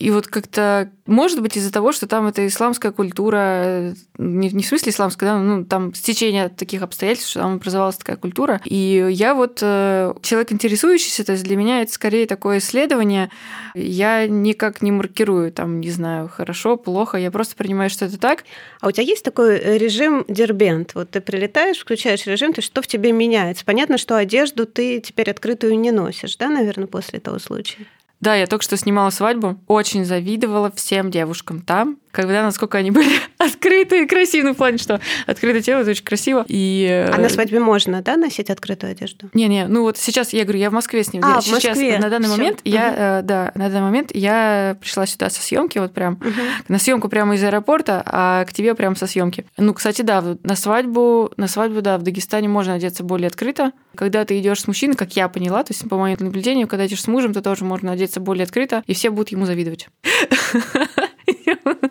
И 0.00 0.10
вот 0.10 0.28
как-то, 0.28 0.90
может 1.04 1.42
быть, 1.42 1.58
из-за 1.58 1.70
того, 1.70 1.92
что 1.92 2.06
там 2.06 2.26
это 2.26 2.46
исламская 2.46 2.90
культура, 2.90 3.94
не, 4.16 4.48
не 4.48 4.62
в 4.62 4.66
смысле 4.66 4.92
исламская, 4.92 5.28
да, 5.28 5.38
ну, 5.38 5.66
там 5.66 5.92
стечение 5.92 6.48
таких 6.48 6.80
обстоятельств, 6.80 7.28
что 7.28 7.40
там 7.40 7.56
образовалась 7.56 7.96
такая 7.96 8.16
культура. 8.16 8.62
И 8.64 9.06
я 9.10 9.34
вот 9.34 9.58
э, 9.60 10.14
человек 10.22 10.52
интересующийся, 10.52 11.22
то 11.22 11.32
есть 11.32 11.44
для 11.44 11.54
меня 11.54 11.82
это 11.82 11.92
скорее 11.92 12.26
такое 12.26 12.58
исследование. 12.58 13.30
Я 13.74 14.26
никак 14.26 14.80
не 14.80 14.90
маркирую, 14.90 15.52
там, 15.52 15.80
не 15.82 15.90
знаю, 15.90 16.30
хорошо, 16.30 16.78
плохо, 16.78 17.18
я 17.18 17.30
просто 17.30 17.54
принимаю, 17.54 17.90
что 17.90 18.06
это 18.06 18.18
так. 18.18 18.44
А 18.80 18.88
у 18.88 18.92
тебя 18.92 19.04
есть 19.04 19.22
такой 19.22 19.58
э, 19.58 19.76
режим 19.76 20.24
дербент? 20.28 20.94
Вот 20.94 21.10
ты 21.10 21.20
прилетаешь, 21.20 21.78
включаешь 21.78 22.24
режим, 22.24 22.54
то 22.54 22.62
что 22.62 22.80
в 22.80 22.86
тебе 22.86 23.12
меняется? 23.12 23.66
Понятно, 23.66 23.98
что 23.98 24.16
одежду 24.16 24.64
ты 24.64 25.00
теперь 25.00 25.30
открытую 25.30 25.78
не 25.78 25.90
носишь, 25.90 26.36
да, 26.38 26.48
наверное, 26.48 26.86
после 26.86 27.20
того 27.20 27.38
случая? 27.38 27.86
Да, 28.20 28.34
я 28.34 28.46
только 28.46 28.62
что 28.62 28.76
снимала 28.76 29.10
свадьбу. 29.10 29.58
Очень 29.66 30.04
завидовала 30.04 30.70
всем 30.70 31.10
девушкам 31.10 31.62
там, 31.62 31.98
когда 32.12 32.42
насколько 32.42 32.78
они 32.78 32.90
были 32.90 33.10
открытые 33.38 34.04
и 34.04 34.06
красивые, 34.06 34.48
ну, 34.48 34.54
в 34.54 34.56
плане, 34.56 34.78
что 34.78 35.00
открытое 35.26 35.62
тело, 35.62 35.80
это 35.80 35.90
очень 35.90 36.04
красиво. 36.04 36.44
И... 36.48 37.06
А 37.12 37.18
на 37.18 37.28
свадьбе 37.28 37.60
можно, 37.60 38.02
да, 38.02 38.16
носить 38.16 38.50
открытую 38.50 38.92
одежду? 38.92 39.30
Не-не, 39.34 39.66
ну 39.68 39.82
вот 39.82 39.98
сейчас, 39.98 40.32
я 40.32 40.44
говорю, 40.44 40.58
я 40.58 40.70
в 40.70 40.72
Москве 40.72 41.04
с 41.04 41.12
ним. 41.12 41.22
А, 41.24 41.40
сейчас, 41.40 41.62
в 41.62 41.66
Москве. 41.68 41.98
На 41.98 42.10
данный 42.10 42.28
Всё. 42.28 42.36
момент 42.36 42.60
Мгм. 42.64 42.72
я, 42.72 43.18
э, 43.20 43.22
да, 43.22 43.52
на 43.54 43.68
данный 43.68 43.82
момент 43.82 44.10
я 44.14 44.76
пришла 44.80 45.06
сюда 45.06 45.30
со 45.30 45.42
съемки, 45.42 45.78
вот 45.78 45.92
прям 45.92 46.20
на 46.68 46.78
съемку 46.78 47.08
прямо 47.08 47.34
из 47.34 47.44
аэропорта, 47.44 48.02
а 48.04 48.44
к 48.44 48.52
тебе 48.52 48.74
прямо 48.74 48.96
со 48.96 49.06
съемки. 49.06 49.46
Ну, 49.56 49.74
кстати, 49.74 50.02
да, 50.02 50.36
на 50.42 50.56
свадьбу, 50.56 51.32
на 51.36 51.48
свадьбу, 51.48 51.82
да, 51.82 51.98
в 51.98 52.02
Дагестане 52.02 52.48
можно 52.48 52.74
одеться 52.74 53.04
более 53.04 53.28
открыто. 53.28 53.72
Когда 53.94 54.24
ты 54.24 54.38
идешь 54.38 54.60
с 54.60 54.66
мужчиной, 54.66 54.94
как 54.94 55.16
я 55.16 55.28
поняла, 55.28 55.62
то 55.62 55.72
есть 55.72 55.88
по 55.88 55.96
моему 55.96 56.24
наблюдению, 56.24 56.68
когда 56.68 56.86
идешь 56.86 57.02
с 57.02 57.08
мужем, 57.08 57.32
то 57.34 57.42
тоже 57.42 57.64
можно 57.64 57.92
одеться 57.92 58.20
более 58.20 58.44
открыто, 58.44 58.82
и 58.86 58.94
все 58.94 59.10
будут 59.10 59.30
ему 59.30 59.46
завидовать. 59.46 59.88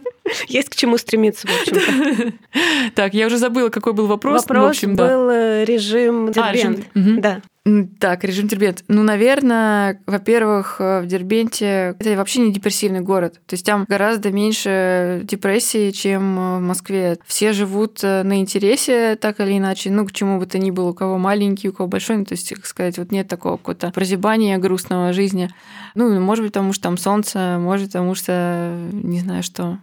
Есть 0.49 0.69
к 0.69 0.75
чему 0.75 0.97
стремиться, 0.97 1.47
в 1.47 1.51
общем-то. 1.61 2.33
Так, 2.95 3.13
я 3.13 3.27
уже 3.27 3.37
забыла, 3.37 3.69
какой 3.69 3.93
был 3.93 4.07
вопрос. 4.07 4.41
Вопрос 4.41 4.83
был 4.83 5.29
э, 5.29 5.63
режим 5.63 6.31
А, 6.35 6.51
режим- 6.51 6.83
дербент. 6.93 7.21
Да. 7.21 7.41
Так, 7.99 8.23
режим 8.23 8.47
Дербент. 8.47 8.83
Ну, 8.87 9.03
наверное, 9.03 10.01
во-первых, 10.07 10.77
э, 10.79 11.01
в 11.01 11.05
Дербенте 11.05 11.95
это 11.99 12.15
вообще 12.15 12.39
не 12.41 12.51
депрессивный 12.51 13.01
город. 13.01 13.33
То 13.45 13.53
есть 13.53 13.65
там 13.65 13.85
гораздо 13.87 14.31
меньше 14.31 15.21
депрессии, 15.23 15.91
чем 15.91 16.39
э, 16.39 16.57
в 16.57 16.61
Москве. 16.61 17.19
Все 17.27 17.53
живут 17.53 18.01
на 18.01 18.39
интересе, 18.39 19.15
так 19.17 19.39
или 19.39 19.57
иначе, 19.57 19.91
ну, 19.91 20.05
к 20.07 20.11
чему 20.13 20.39
бы 20.39 20.47
то 20.47 20.57
ни 20.57 20.71
было, 20.71 20.89
у 20.89 20.93
кого 20.95 21.17
маленький, 21.19 21.69
у 21.69 21.73
кого 21.73 21.87
большой, 21.87 22.17
ну, 22.17 22.25
то 22.25 22.33
есть, 22.33 22.49
как 22.55 22.65
сказать, 22.65 22.97
вот 22.97 23.11
нет 23.11 23.27
такого 23.27 23.57
какого-то 23.57 23.91
прозябания 23.91 24.57
грустного 24.57 25.13
жизни. 25.13 25.49
Ну, 25.93 26.19
может 26.19 26.43
быть, 26.43 26.53
потому 26.53 26.73
что 26.73 26.83
там 26.83 26.97
солнце, 26.97 27.57
может, 27.59 27.87
потому 27.89 28.15
что 28.15 28.75
не 28.91 29.19
знаю 29.19 29.43
что. 29.43 29.77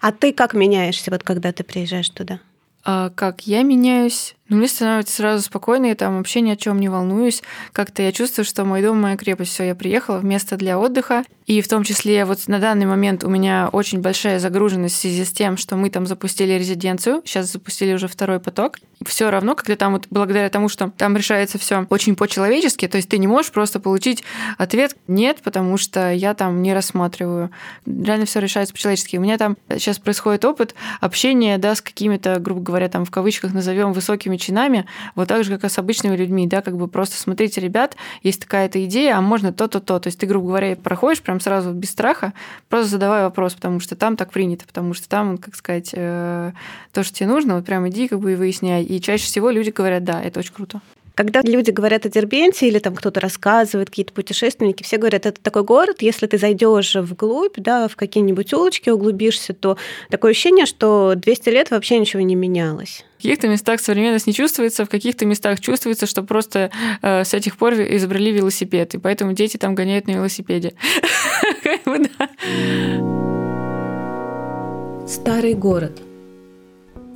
А 0.00 0.12
ты 0.12 0.32
как 0.32 0.54
меняешься, 0.54 1.10
вот 1.10 1.22
когда 1.22 1.52
ты 1.52 1.64
приезжаешь 1.64 2.08
туда? 2.10 2.40
А 2.84 3.10
как 3.10 3.46
я 3.46 3.62
меняюсь? 3.62 4.34
Ну, 4.50 4.56
мне 4.56 4.66
становится 4.66 5.14
сразу 5.14 5.44
спокойно, 5.44 5.86
я 5.86 5.94
там 5.94 6.18
вообще 6.18 6.40
ни 6.40 6.50
о 6.50 6.56
чем 6.56 6.80
не 6.80 6.88
волнуюсь. 6.88 7.40
Как-то 7.72 8.02
я 8.02 8.10
чувствую, 8.10 8.44
что 8.44 8.64
мой 8.64 8.82
дом, 8.82 9.00
моя 9.00 9.16
крепость, 9.16 9.52
все, 9.52 9.62
я 9.62 9.76
приехала 9.76 10.18
в 10.18 10.24
место 10.24 10.56
для 10.56 10.76
отдыха. 10.76 11.22
И 11.46 11.62
в 11.62 11.68
том 11.68 11.82
числе 11.82 12.24
вот 12.24 12.46
на 12.46 12.60
данный 12.60 12.86
момент 12.86 13.24
у 13.24 13.28
меня 13.28 13.68
очень 13.72 14.00
большая 14.00 14.38
загруженность 14.38 14.94
в 14.94 14.98
связи 14.98 15.24
с 15.24 15.32
тем, 15.32 15.56
что 15.56 15.74
мы 15.74 15.90
там 15.90 16.06
запустили 16.06 16.52
резиденцию, 16.52 17.22
сейчас 17.24 17.50
запустили 17.50 17.92
уже 17.92 18.06
второй 18.06 18.38
поток. 18.38 18.78
Все 19.04 19.30
равно, 19.30 19.56
когда 19.56 19.74
там 19.74 19.94
вот 19.94 20.06
благодаря 20.10 20.48
тому, 20.48 20.68
что 20.68 20.92
там 20.96 21.16
решается 21.16 21.58
все 21.58 21.86
очень 21.90 22.14
по-человечески, 22.14 22.86
то 22.86 22.98
есть 22.98 23.08
ты 23.08 23.18
не 23.18 23.26
можешь 23.26 23.50
просто 23.50 23.80
получить 23.80 24.22
ответ 24.58 24.94
«нет», 25.08 25.38
потому 25.42 25.76
что 25.76 26.12
я 26.12 26.34
там 26.34 26.62
не 26.62 26.72
рассматриваю. 26.72 27.50
Реально 27.84 28.26
все 28.26 28.38
решается 28.38 28.72
по-человечески. 28.72 29.16
У 29.16 29.20
меня 29.20 29.36
там 29.36 29.56
сейчас 29.70 29.98
происходит 29.98 30.44
опыт 30.44 30.76
общения 31.00 31.58
да, 31.58 31.74
с 31.74 31.80
какими-то, 31.80 32.38
грубо 32.38 32.60
говоря, 32.60 32.88
там 32.88 33.04
в 33.04 33.10
кавычках 33.10 33.52
назовем 33.52 33.92
высокими 33.92 34.36
чинами, 34.40 34.86
вот 35.14 35.28
так 35.28 35.44
же, 35.44 35.50
как 35.50 35.64
и 35.64 35.68
с 35.68 35.78
обычными 35.78 36.16
людьми, 36.16 36.46
да, 36.46 36.62
как 36.62 36.76
бы 36.76 36.88
просто 36.88 37.16
смотрите, 37.16 37.60
ребят, 37.60 37.96
есть 38.22 38.40
такая-то 38.40 38.84
идея, 38.84 39.16
а 39.16 39.20
можно 39.20 39.52
то-то, 39.52 39.80
то. 39.80 39.98
То 40.00 40.08
есть 40.08 40.18
ты, 40.18 40.26
грубо 40.26 40.48
говоря, 40.48 40.76
проходишь 40.76 41.22
прям 41.22 41.40
сразу 41.40 41.72
без 41.72 41.90
страха, 41.90 42.32
просто 42.68 42.90
задавай 42.90 43.22
вопрос, 43.22 43.54
потому 43.54 43.80
что 43.80 43.96
там 43.96 44.16
так 44.16 44.30
принято, 44.30 44.66
потому 44.66 44.94
что 44.94 45.08
там, 45.08 45.38
как 45.38 45.54
сказать, 45.54 45.90
э, 45.92 46.52
то, 46.92 47.02
что 47.02 47.14
тебе 47.14 47.28
нужно, 47.28 47.56
вот 47.56 47.64
прям 47.64 47.88
иди 47.88 48.08
как 48.08 48.20
бы 48.20 48.32
и 48.32 48.36
выясняй. 48.36 48.82
И 48.82 49.00
чаще 49.00 49.24
всего 49.24 49.50
люди 49.50 49.70
говорят, 49.70 50.04
да, 50.04 50.20
это 50.22 50.40
очень 50.40 50.54
круто. 50.54 50.80
Когда 51.14 51.40
люди 51.42 51.70
говорят 51.70 52.06
о 52.06 52.08
Дербенте 52.08 52.68
или 52.68 52.78
там 52.78 52.94
кто-то 52.94 53.20
рассказывает, 53.20 53.90
какие-то 53.90 54.12
путешественники, 54.12 54.82
все 54.82 54.96
говорят, 54.96 55.26
это 55.26 55.40
такой 55.40 55.64
город, 55.64 56.02
если 56.02 56.26
ты 56.26 56.38
зайдешь 56.38 56.94
вглубь, 56.94 57.54
да, 57.56 57.88
в 57.88 57.96
какие-нибудь 57.96 58.52
улочки 58.52 58.90
углубишься, 58.90 59.52
то 59.52 59.76
такое 60.08 60.32
ощущение, 60.32 60.66
что 60.66 61.14
200 61.16 61.48
лет 61.50 61.70
вообще 61.70 61.98
ничего 61.98 62.22
не 62.22 62.34
менялось. 62.34 63.04
В 63.18 63.22
каких-то 63.22 63.48
местах 63.48 63.80
современность 63.80 64.26
не 64.26 64.32
чувствуется, 64.32 64.86
в 64.86 64.88
каких-то 64.88 65.26
местах 65.26 65.60
чувствуется, 65.60 66.06
что 66.06 66.22
просто 66.22 66.70
э, 67.02 67.24
с 67.24 67.34
этих 67.34 67.58
пор 67.58 67.74
изобрели 67.74 68.32
велосипед, 68.32 68.94
и 68.94 68.98
поэтому 68.98 69.34
дети 69.34 69.58
там 69.58 69.74
гоняют 69.74 70.06
на 70.06 70.12
велосипеде. 70.12 70.72
Старый 75.06 75.54
город. 75.54 76.00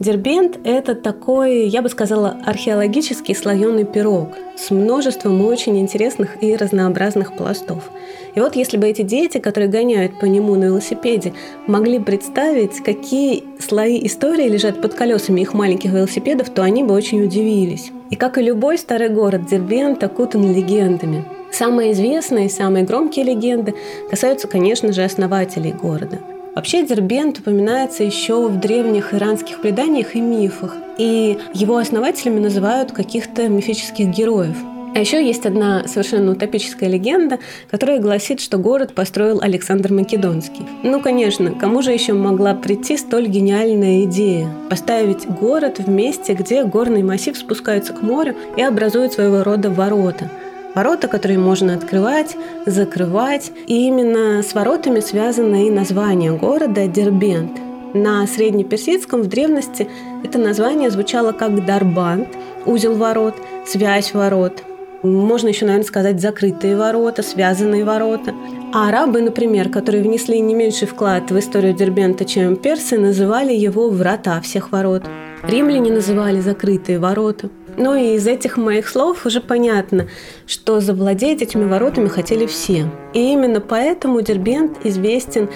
Дербент– 0.00 0.59
это 0.64 0.96
такой, 0.96 1.68
я 1.68 1.80
бы 1.80 1.88
сказала, 1.88 2.37
археологический 2.44 3.33
слоеный 3.33 3.85
пирог 3.85 4.30
с 4.57 4.72
множеством 4.72 5.44
очень 5.46 5.78
интересных 5.78 6.42
и 6.42 6.57
разнообразных 6.57 7.37
пластов. 7.37 7.90
И 8.35 8.40
вот 8.40 8.57
если 8.57 8.76
бы 8.76 8.88
эти 8.88 9.02
дети, 9.02 9.38
которые 9.38 9.68
гоняют 9.68 10.18
по 10.18 10.24
нему 10.24 10.57
на 10.57 10.64
велосипеде, 10.64 11.33
могли 11.68 12.00
представить, 12.00 12.83
какие 12.83 13.44
слои 13.61 14.04
истории 14.04 14.48
лежат 14.48 14.83
под 14.83 14.94
колесами 14.94 15.42
их 15.42 15.54
маленьких 15.54 15.92
велосипедов, 15.92 16.50
то 16.50 16.62
они 16.62 16.83
бы 16.83 16.92
очень 16.92 17.22
удивились. 17.22 17.92
И 18.11 18.16
как 18.16 18.37
и 18.37 18.42
любой 18.42 18.78
старый 18.78 19.11
город, 19.11 19.46
Дербент 19.46 20.02
окутан 20.02 20.52
легендами. 20.52 21.24
Самые 21.52 21.92
известные, 21.92 22.50
самые 22.50 22.85
громкие 22.85 23.24
легенды 23.24 23.74
касаются, 24.11 24.48
конечно 24.48 24.92
же, 24.92 25.04
основателей 25.04 25.70
города– 25.70 26.18
Вообще 26.55 26.87
Дербент 26.87 27.40
упоминается 27.40 28.05
еще 28.05 28.47
в 28.47 28.61
древних 28.61 29.12
иранских 29.12 29.61
преданиях 29.61 30.14
и 30.14 30.21
мифах, 30.21 30.77
и 30.99 31.37
его 31.53 31.79
основателями 31.79 32.38
называют 32.38 32.93
каких-то 32.93 33.49
мифических 33.49 34.07
героев. 34.07 34.57
А 34.95 35.01
еще 35.01 35.27
есть 35.27 35.45
одна 35.45 35.88
совершенно 35.88 36.31
утопическая 36.31 36.88
легенда, 36.88 37.40
которая 37.69 37.99
гласит, 37.99 38.40
что 38.40 38.59
город 38.59 38.95
построил 38.95 39.40
Александр 39.40 39.93
Македонский. 39.93 40.64
Ну, 40.85 41.01
конечно, 41.01 41.51
кому 41.51 41.83
же 41.83 41.90
еще 41.90 42.12
могла 42.12 42.55
прийти 42.55 42.97
столь 42.97 43.27
гениальная 43.27 44.05
идея? 44.05 44.49
Поставить 44.71 45.27
город 45.27 45.81
в 45.81 45.88
месте, 45.88 46.35
где 46.35 46.62
горный 46.62 47.03
массив 47.03 47.37
спускается 47.37 47.93
к 47.93 48.03
морю 48.03 48.37
и 48.57 48.62
образует 48.62 49.12
своего 49.12 49.43
рода 49.43 49.71
ворота– 49.71 50.31
Ворота, 50.75 51.07
которые 51.09 51.39
можно 51.39 51.75
открывать, 51.75 52.37
закрывать. 52.67 53.53
И 53.67 53.87
именно 53.87 54.43
с 54.43 54.55
воротами 54.55 55.01
связано 55.01 55.67
и 55.67 55.71
название 55.71 56.33
города 56.37 56.87
Дербент. 56.87 57.53
На 57.95 58.27
среднеперсидском 58.27 59.23
в 59.23 59.29
древности 59.29 59.89
это 60.25 60.39
название 60.39 60.91
звучало 60.91 61.31
как 61.31 61.65
Дарбант, 61.65 62.29
узел 62.67 62.97
ворот, 62.97 63.35
связь 63.67 64.13
ворот. 64.13 64.65
Можно 65.05 65.49
еще, 65.49 65.65
наверное, 65.67 65.87
сказать 65.87 66.21
закрытые 66.21 66.77
ворота, 66.77 67.23
связанные 67.23 67.85
ворота. 67.85 68.35
А 68.73 68.89
арабы, 68.89 69.21
например, 69.21 69.69
которые 69.69 70.03
внесли 70.03 70.41
не 70.41 70.55
меньший 70.55 70.89
вклад 70.89 71.31
в 71.31 71.39
историю 71.39 71.75
Дербента, 71.75 72.25
чем 72.25 72.57
персы, 72.57 72.99
называли 72.99 73.53
его 73.53 73.91
«врата 73.91 74.41
всех 74.41 74.73
ворот». 74.73 75.05
Римляне 75.47 75.93
называли 75.93 76.41
закрытые 76.41 76.99
ворота. 76.99 77.51
Ну 77.77 77.95
и 77.95 78.15
из 78.15 78.27
этих 78.27 78.57
моих 78.57 78.89
слов 78.89 79.27
уже 79.27 79.41
понятно, 79.41 80.09
что 80.47 80.81
завладеть 80.81 81.43
этими 81.43 81.65
воротами 81.65 82.09
хотели 82.09 82.47
все. 82.47 82.91
И 83.13 83.33
именно 83.33 83.61
поэтому 83.61 84.21
Дербент 84.21 84.79
известен 84.85 85.49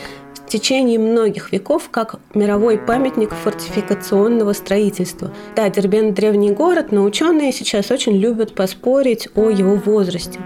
в 0.49 0.51
течение 0.51 0.99
многих 0.99 1.53
веков 1.53 1.91
как 1.91 2.21
мировой 2.33 2.79
памятник 2.79 3.35
фортификационного 3.35 4.55
строительства. 4.55 5.31
Да, 5.55 5.69
Дербент– 5.69 6.15
древний 6.17 6.53
город, 6.53 6.87
но 6.91 7.05
ученые 7.05 7.53
сейчас 7.53 7.91
очень 7.91 8.17
любят 8.17 8.55
поспорить 8.55 9.29
о 9.35 9.51
его 9.51 9.75
возрасте. 9.75 10.41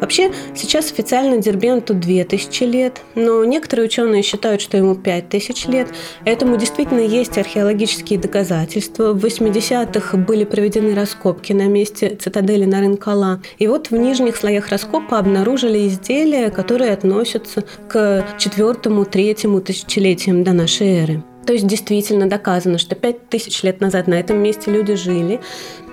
Вообще, 0.00 0.32
сейчас 0.54 0.90
официально 0.90 1.38
Дербенту 1.38 1.94
2000 1.94 2.64
лет, 2.64 3.00
но 3.14 3.44
некоторые 3.44 3.86
ученые 3.86 4.22
считают, 4.22 4.60
что 4.60 4.76
ему 4.76 4.94
5000 4.94 5.66
лет. 5.66 5.88
Этому 6.24 6.56
действительно 6.56 7.00
есть 7.00 7.38
археологические 7.38 8.18
доказательства. 8.18 9.12
В 9.12 9.24
80-х 9.24 10.16
были 10.16 10.44
проведены 10.44 10.94
раскопки 10.94 11.52
на 11.52 11.66
месте 11.66 12.16
цитадели 12.16 12.64
Нарынкала. 12.64 13.40
И 13.58 13.66
вот 13.66 13.90
в 13.90 13.96
нижних 13.96 14.36
слоях 14.36 14.68
раскопа 14.68 15.18
обнаружили 15.18 15.86
изделия, 15.86 16.50
которые 16.50 16.92
относятся 16.92 17.64
к 17.88 18.26
четвертому, 18.38 19.04
третьему 19.28 19.60
тысячелетиям 19.60 20.42
до 20.42 20.54
нашей 20.54 20.86
эры. 20.86 21.22
То 21.46 21.52
есть 21.52 21.66
действительно 21.66 22.30
доказано, 22.30 22.78
что 22.78 22.94
5000 22.94 23.62
лет 23.62 23.78
назад 23.82 24.06
на 24.06 24.14
этом 24.14 24.38
месте 24.38 24.70
люди 24.70 24.94
жили. 24.94 25.40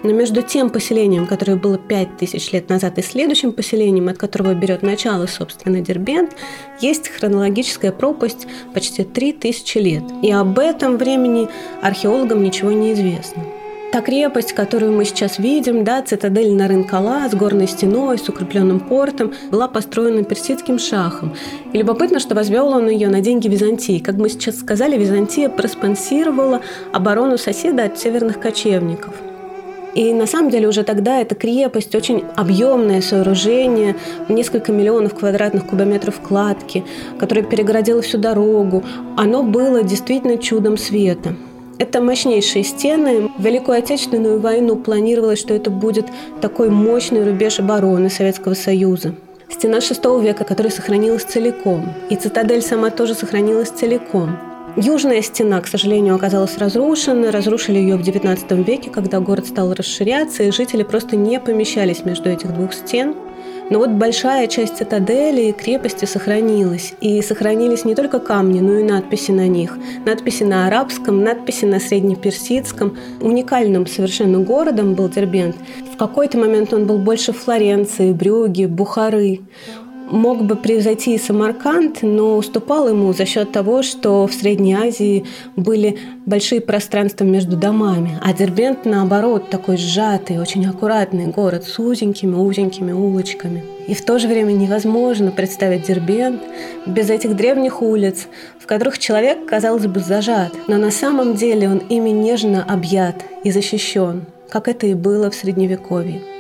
Но 0.04 0.14
между 0.14 0.42
тем 0.42 0.70
поселением, 0.70 1.28
которое 1.28 1.58
было 1.58 1.78
5000 1.78 2.54
лет 2.54 2.70
назад, 2.70 2.98
и 2.98 3.02
следующим 3.02 3.52
поселением, 3.52 4.08
от 4.08 4.18
которого 4.18 4.54
берет 4.54 4.84
начало, 4.84 5.26
собственно, 5.28 5.82
Дербент, 5.82 6.32
есть 6.80 7.10
хронологическая 7.10 7.92
пропасть 7.92 8.48
почти 8.74 9.04
3000 9.04 9.78
лет. 9.80 10.04
И 10.24 10.32
об 10.32 10.58
этом 10.58 10.96
времени 10.96 11.50
археологам 11.82 12.42
ничего 12.42 12.72
не 12.72 12.94
известно. 12.94 13.44
Та 13.92 14.02
крепость, 14.02 14.54
которую 14.54 14.92
мы 14.92 15.06
сейчас 15.06 15.40
видим, 15.40 15.84
да, 15.84 16.02
цитадель 16.02 16.54
Нарынкала 16.54 17.30
с 17.30 17.34
горной 17.34 17.68
стеной, 17.68 18.18
с 18.18 18.28
укрепленным 18.28 18.80
портом, 18.80 19.34
была 19.52 19.68
построена 19.68 20.24
персидским 20.24 20.80
шахом. 20.80 21.34
И 21.72 21.78
любопытно, 21.78 22.20
что 22.20 22.36
возвел 22.36 22.68
он 22.70 22.90
ее 22.90 23.08
на 23.08 23.22
деньги 23.22 23.48
Византии. 23.48 24.00
Как 24.00 24.16
мы 24.16 24.30
сейчас 24.30 24.60
сказали, 24.60 24.98
Византия 24.98 25.50
проспонсировала 25.50 26.62
оборону 26.92 27.38
соседа 27.38 27.86
от 27.86 27.98
северных 27.98 28.40
кочевников. 28.40 29.14
И 29.94 30.14
на 30.14 30.28
самом 30.28 30.50
деле 30.52 30.68
уже 30.68 30.84
тогда 30.84 31.22
эта 31.22 31.36
крепость, 31.36 31.96
очень 31.96 32.26
объемное 32.36 33.02
сооружение, 33.02 33.96
несколько 34.28 34.74
миллионов 34.74 35.16
квадратных 35.16 35.68
кубометров 35.68 36.20
кладки, 36.20 36.84
которое 37.18 37.44
перегородило 37.44 38.02
всю 38.02 38.18
дорогу, 38.18 38.84
оно 39.16 39.42
было 39.42 39.84
действительно 39.84 40.38
чудом 40.38 40.78
света. 40.78 41.38
Это 41.78 42.00
мощнейшие 42.00 42.64
стены. 42.64 43.30
В 43.38 43.44
Великую 43.44 43.78
Отечественную 43.78 44.40
войну 44.40 44.78
планировалось, 44.78 45.40
что 45.40 45.54
это 45.54 45.70
будет 45.70 46.06
такой 46.40 46.70
мощный 46.70 47.26
рубеж 47.26 47.60
обороны 47.60 48.10
Советского 48.10 48.54
Союза. 48.54 49.16
Стена 49.50 49.80
VI 49.80 50.24
века, 50.24 50.46
которая 50.46 50.72
сохранилась 50.72 51.24
целиком. 51.24 51.94
И 52.10 52.16
цитадель 52.16 52.62
сама 52.62 52.92
тоже 52.92 53.14
сохранилась 53.14 53.70
целиком. 53.70 54.38
Южная 54.78 55.22
стена, 55.22 55.60
к 55.62 55.68
сожалению, 55.68 56.16
оказалась 56.16 56.58
разрушена. 56.58 57.32
Разрушили 57.32 57.78
ее 57.78 57.98
в 57.98 58.02
XIX 58.02 58.64
веке, 58.64 58.90
когда 58.90 59.20
город 59.20 59.48
стал 59.48 59.74
расширяться, 59.74 60.44
и 60.44 60.52
жители 60.52 60.84
просто 60.84 61.18
не 61.18 61.40
помещались 61.40 62.06
между 62.06 62.30
этих 62.30 62.54
двух 62.54 62.74
стен. 62.74 63.16
Но 63.70 63.80
вот 63.80 63.90
большая 63.90 64.48
часть 64.48 64.78
цитадели 64.78 65.50
и 65.50 65.52
крепости 65.52 66.06
сохранилась. 66.06 66.94
И 67.02 67.22
сохранились 67.22 67.84
не 67.84 67.96
только 67.96 68.20
камни, 68.20 68.60
но 68.60 68.78
и 68.78 68.84
надписи 68.84 69.32
на 69.32 69.48
них. 69.48 69.78
Надписи 70.06 70.44
на 70.44 70.68
арабском, 70.68 71.24
надписи 71.24 71.66
на 71.66 71.80
среднеперсидском. 71.80 72.98
Уникальным 73.22 73.88
совершенно 73.88 74.40
городом 74.40 74.94
был 74.94 75.10
Дербент. 75.10 75.56
В 75.94 75.98
какой-то 75.98 76.38
момент 76.38 76.74
он 76.74 76.86
был 76.86 77.00
больше 77.00 77.34
Флоренции, 77.34 78.12
Брюги, 78.12 78.66
Бухары 78.66 79.42
мог 80.10 80.44
бы 80.44 80.56
превзойти 80.56 81.18
Самарканд, 81.18 82.02
но 82.02 82.38
уступал 82.38 82.90
ему 82.90 83.14
за 83.14 83.26
счет 83.26 83.52
того, 83.52 83.84
что 83.84 84.28
в 84.28 84.34
Средней 84.34 84.74
Азии 84.76 85.26
были 85.56 85.98
большие 86.26 86.62
пространства 86.62 87.24
между 87.24 87.56
домами, 87.58 88.20
а 88.22 88.34
Дербент, 88.34 88.86
наоборот, 88.86 89.50
такой 89.50 89.78
сжатый, 89.78 90.40
очень 90.40 90.66
аккуратный 90.66 91.28
город 91.28 91.66
с 91.66 91.80
узенькими-узенькими 91.80 92.92
улочками. 92.92 93.64
И 93.88 93.94
в 93.94 94.04
то 94.04 94.18
же 94.18 94.28
время 94.28 94.52
невозможно 94.52 95.32
представить 95.32 95.88
Дербент 95.88 96.42
без 96.86 97.10
этих 97.10 97.36
древних 97.36 97.82
улиц, 97.82 98.28
в 98.60 98.66
которых 98.66 98.98
человек, 98.98 99.46
казалось 99.46 99.86
бы, 99.86 100.00
зажат, 100.00 100.54
но 100.68 100.78
на 100.78 100.92
самом 100.92 101.36
деле 101.36 101.70
он 101.70 101.78
ими 101.78 102.10
нежно 102.10 102.64
объят 102.64 103.24
и 103.44 103.52
защищен, 103.52 104.26
как 104.50 104.68
это 104.68 104.88
и 104.88 104.94
было 104.94 105.30
в 105.30 105.36
Средневековье. 105.36 106.35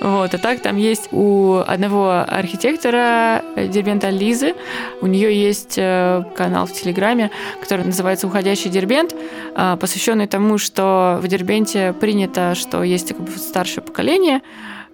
Вот, 0.00 0.32
а 0.34 0.38
так 0.38 0.60
там 0.60 0.78
есть 0.78 1.08
у 1.12 1.56
одного 1.66 2.24
архитектора 2.26 3.44
э, 3.54 3.68
Дербента 3.68 4.08
Лизы, 4.08 4.54
у 5.02 5.06
нее 5.06 5.34
есть 5.34 5.74
э, 5.76 6.24
канал 6.34 6.66
в 6.66 6.72
Телеграме, 6.72 7.30
который 7.60 7.84
называется 7.84 8.26
«Уходящий 8.26 8.70
Дербент», 8.70 9.14
э, 9.54 9.76
посвященный 9.78 10.26
тому, 10.26 10.56
что 10.56 11.18
в 11.22 11.28
Дербенте 11.28 11.92
принято, 11.92 12.54
что 12.54 12.82
есть 12.82 13.08
как 13.08 13.20
бы 13.20 13.30
старшее 13.32 13.82
поколение, 13.82 14.40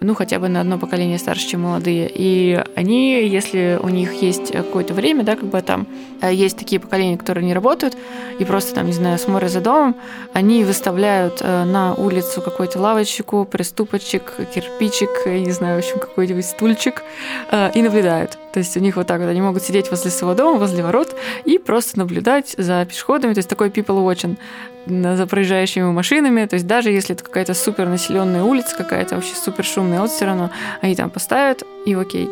ну, 0.00 0.14
хотя 0.14 0.38
бы 0.38 0.48
на 0.48 0.60
одно 0.60 0.78
поколение 0.78 1.18
старше, 1.18 1.48
чем 1.48 1.62
молодые. 1.62 2.10
И 2.12 2.62
они, 2.74 3.26
если 3.26 3.78
у 3.82 3.88
них 3.88 4.12
есть 4.22 4.52
какое-то 4.52 4.92
время, 4.92 5.24
да, 5.24 5.36
как 5.36 5.46
бы 5.46 5.62
там 5.62 5.86
э, 6.20 6.32
есть 6.34 6.58
такие 6.58 6.80
поколения, 6.80 7.16
которые 7.16 7.46
не 7.46 7.54
работают, 7.54 7.96
и 8.38 8.44
просто 8.44 8.74
там, 8.74 8.86
не 8.86 8.92
знаю, 8.92 9.18
смотрят 9.18 9.50
за 9.50 9.60
домом, 9.60 9.96
они 10.34 10.64
выставляют 10.64 11.38
э, 11.40 11.64
на 11.64 11.94
улицу 11.94 12.42
какой-то 12.42 12.78
лавочку, 12.78 13.46
приступочек, 13.46 14.34
кирпичик, 14.54 15.10
я 15.24 15.40
не 15.40 15.52
знаю, 15.52 15.80
в 15.80 15.84
общем, 15.84 15.98
какой-нибудь 15.98 16.44
стульчик, 16.44 17.02
э, 17.50 17.70
и 17.72 17.80
наблюдают. 17.80 18.38
То 18.52 18.58
есть 18.58 18.76
у 18.76 18.80
них 18.80 18.96
вот 18.96 19.06
так 19.06 19.20
вот, 19.20 19.28
они 19.28 19.40
могут 19.40 19.62
сидеть 19.62 19.90
возле 19.90 20.10
своего 20.10 20.34
дома, 20.36 20.58
возле 20.58 20.82
ворот, 20.82 21.16
и 21.44 21.58
просто 21.58 21.98
наблюдать 21.98 22.54
за 22.58 22.84
пешеходами, 22.84 23.32
то 23.32 23.38
есть 23.38 23.48
такой 23.48 23.70
people 23.70 24.04
watching 24.04 24.36
за 24.86 25.26
проезжающими 25.26 25.84
машинами. 25.84 26.46
То 26.46 26.54
есть 26.54 26.66
даже 26.66 26.90
если 26.90 27.14
это 27.14 27.24
какая-то 27.24 27.54
супер 27.54 27.88
населенная 27.88 28.42
улица, 28.42 28.76
какая-то 28.76 29.16
вообще 29.16 29.34
супер 29.34 29.64
шумная, 29.64 30.00
вот 30.00 30.10
все 30.10 30.26
равно 30.26 30.50
они 30.80 30.94
там 30.94 31.10
поставят 31.10 31.62
и 31.84 31.94
окей. 31.94 32.28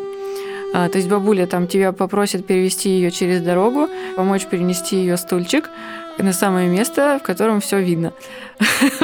А, 0.73 0.89
то 0.89 0.97
есть 0.97 1.09
бабуля 1.09 1.47
там 1.47 1.67
тебя 1.67 1.91
попросит 1.91 2.45
перевести 2.45 2.89
ее 2.89 3.11
через 3.11 3.41
дорогу, 3.41 3.87
помочь 4.15 4.45
перенести 4.45 4.97
ее 4.97 5.15
стульчик 5.15 5.69
на 6.17 6.33
самое 6.33 6.67
место, 6.67 7.19
в 7.21 7.25
котором 7.25 7.61
все 7.61 7.79
видно. 7.79 8.13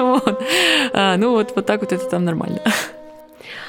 а, 0.93 1.17
ну 1.17 1.31
вот, 1.31 1.53
вот 1.55 1.65
так 1.65 1.81
вот 1.81 1.93
это 1.93 2.05
там 2.05 2.25
нормально. 2.25 2.59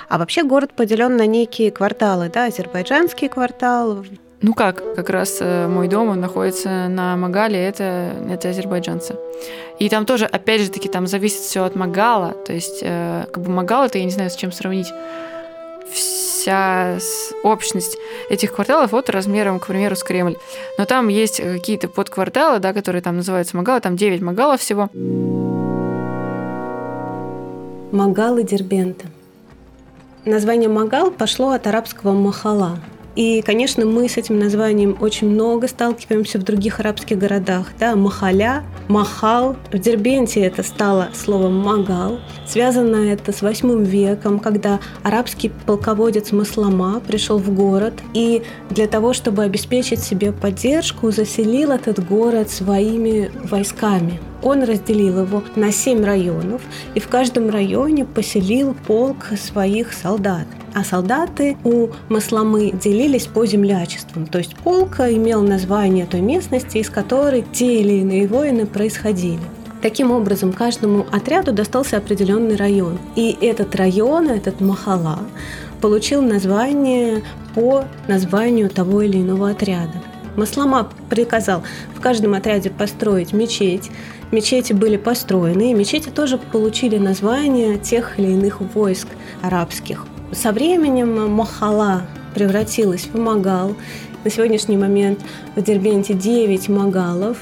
А 0.08 0.18
вообще 0.18 0.42
город 0.42 0.72
поделен 0.74 1.16
на 1.16 1.26
некие 1.26 1.70
кварталы, 1.70 2.28
да, 2.28 2.46
азербайджанский 2.46 3.28
квартал, 3.28 4.04
ну 4.42 4.54
как, 4.54 4.94
как 4.96 5.08
раз 5.08 5.38
э, 5.40 5.68
мой 5.68 5.88
дом, 5.88 6.08
он 6.08 6.20
находится 6.20 6.88
на 6.88 7.16
Магале, 7.16 7.58
это, 7.64 8.12
это 8.28 8.50
азербайджанцы. 8.50 9.16
И 9.78 9.88
там 9.88 10.04
тоже, 10.04 10.26
опять 10.26 10.60
же 10.60 10.70
таки, 10.70 10.88
там 10.88 11.06
зависит 11.06 11.40
все 11.40 11.64
от 11.64 11.76
Магала. 11.76 12.32
То 12.44 12.52
есть, 12.52 12.80
э, 12.82 13.26
как 13.32 13.42
бы 13.42 13.50
Магал, 13.50 13.86
это 13.86 13.98
я 13.98 14.04
не 14.04 14.10
знаю, 14.10 14.30
с 14.30 14.34
чем 14.34 14.50
сравнить. 14.50 14.88
Вся 15.92 16.98
общность 17.44 17.96
этих 18.30 18.52
кварталов 18.52 18.90
вот 18.90 19.10
размером, 19.10 19.60
к 19.60 19.68
примеру, 19.68 19.94
с 19.94 20.02
Кремль. 20.02 20.36
Но 20.76 20.86
там 20.86 21.06
есть 21.06 21.40
какие-то 21.40 21.88
подкварталы, 21.88 22.58
да, 22.58 22.72
которые 22.72 23.00
там 23.00 23.16
называются 23.16 23.56
Магалы, 23.56 23.80
там 23.80 23.96
9 23.96 24.20
Магалов 24.22 24.60
всего. 24.60 24.88
Магалы 27.92 28.42
Дербента. 28.42 29.06
Название 30.24 30.68
Магал 30.68 31.10
пошло 31.10 31.50
от 31.50 31.66
арабского 31.66 32.12
махала, 32.12 32.78
и, 33.14 33.42
конечно, 33.42 33.84
мы 33.84 34.08
с 34.08 34.16
этим 34.16 34.38
названием 34.38 34.96
очень 35.00 35.28
много 35.28 35.68
сталкиваемся 35.68 36.38
в 36.38 36.44
других 36.44 36.80
арабских 36.80 37.18
городах. 37.18 37.68
Да, 37.78 37.94
Махаля, 37.94 38.64
Махал. 38.88 39.56
В 39.70 39.78
Дербенте 39.78 40.40
это 40.40 40.62
стало 40.62 41.10
словом 41.14 41.58
Магал. 41.58 42.20
Связано 42.46 42.96
это 42.96 43.32
с 43.32 43.42
восьмым 43.42 43.84
веком, 43.84 44.38
когда 44.38 44.80
арабский 45.02 45.50
полководец 45.66 46.32
Маслама 46.32 47.00
пришел 47.00 47.38
в 47.38 47.54
город 47.54 47.94
и 48.14 48.42
для 48.70 48.86
того, 48.86 49.12
чтобы 49.12 49.42
обеспечить 49.42 50.00
себе 50.00 50.32
поддержку, 50.32 51.10
заселил 51.10 51.70
этот 51.70 52.06
город 52.06 52.50
своими 52.50 53.30
войсками. 53.44 54.20
Он 54.42 54.62
разделил 54.62 55.22
его 55.22 55.42
на 55.56 55.72
семь 55.72 56.04
районов 56.04 56.62
и 56.94 57.00
в 57.00 57.08
каждом 57.08 57.50
районе 57.50 58.04
поселил 58.04 58.74
полк 58.86 59.26
своих 59.36 59.92
солдат. 59.92 60.46
А 60.74 60.84
солдаты 60.84 61.56
у 61.64 61.88
Масламы 62.08 62.72
делились 62.72 63.26
по 63.26 63.44
землячествам. 63.46 64.26
То 64.26 64.38
есть 64.38 64.56
полка 64.56 65.12
имел 65.12 65.42
название 65.42 66.06
той 66.06 66.20
местности, 66.20 66.78
из 66.78 66.88
которой 66.88 67.44
те 67.52 67.80
или 67.80 68.00
иные 68.00 68.26
воины 68.26 68.66
происходили. 68.66 69.40
Таким 69.82 70.12
образом, 70.12 70.52
каждому 70.52 71.04
отряду 71.10 71.52
достался 71.52 71.96
определенный 71.96 72.54
район. 72.54 72.98
И 73.16 73.36
этот 73.40 73.74
район, 73.74 74.28
этот 74.28 74.60
Махала, 74.60 75.18
получил 75.80 76.22
название 76.22 77.22
по 77.54 77.84
названию 78.06 78.70
того 78.70 79.02
или 79.02 79.18
иного 79.18 79.50
отряда. 79.50 80.00
Маслама 80.36 80.88
приказал 81.10 81.62
в 81.94 82.00
каждом 82.00 82.34
отряде 82.34 82.70
построить 82.70 83.32
мечеть. 83.32 83.90
Мечети 84.32 84.72
были 84.72 84.96
построены, 84.96 85.72
и 85.72 85.74
мечети 85.74 86.08
тоже 86.08 86.38
получили 86.38 86.96
название 86.96 87.76
тех 87.76 88.18
или 88.18 88.28
иных 88.28 88.62
войск 88.62 89.08
арабских. 89.42 90.06
Со 90.32 90.52
временем 90.52 91.30
Махала 91.30 92.06
превратилась 92.34 93.08
в 93.12 93.18
Магал. 93.18 93.76
На 94.24 94.30
сегодняшний 94.30 94.76
момент 94.76 95.18
в 95.56 95.62
Дербенте 95.62 96.14
9 96.14 96.68
Магалов. 96.68 97.38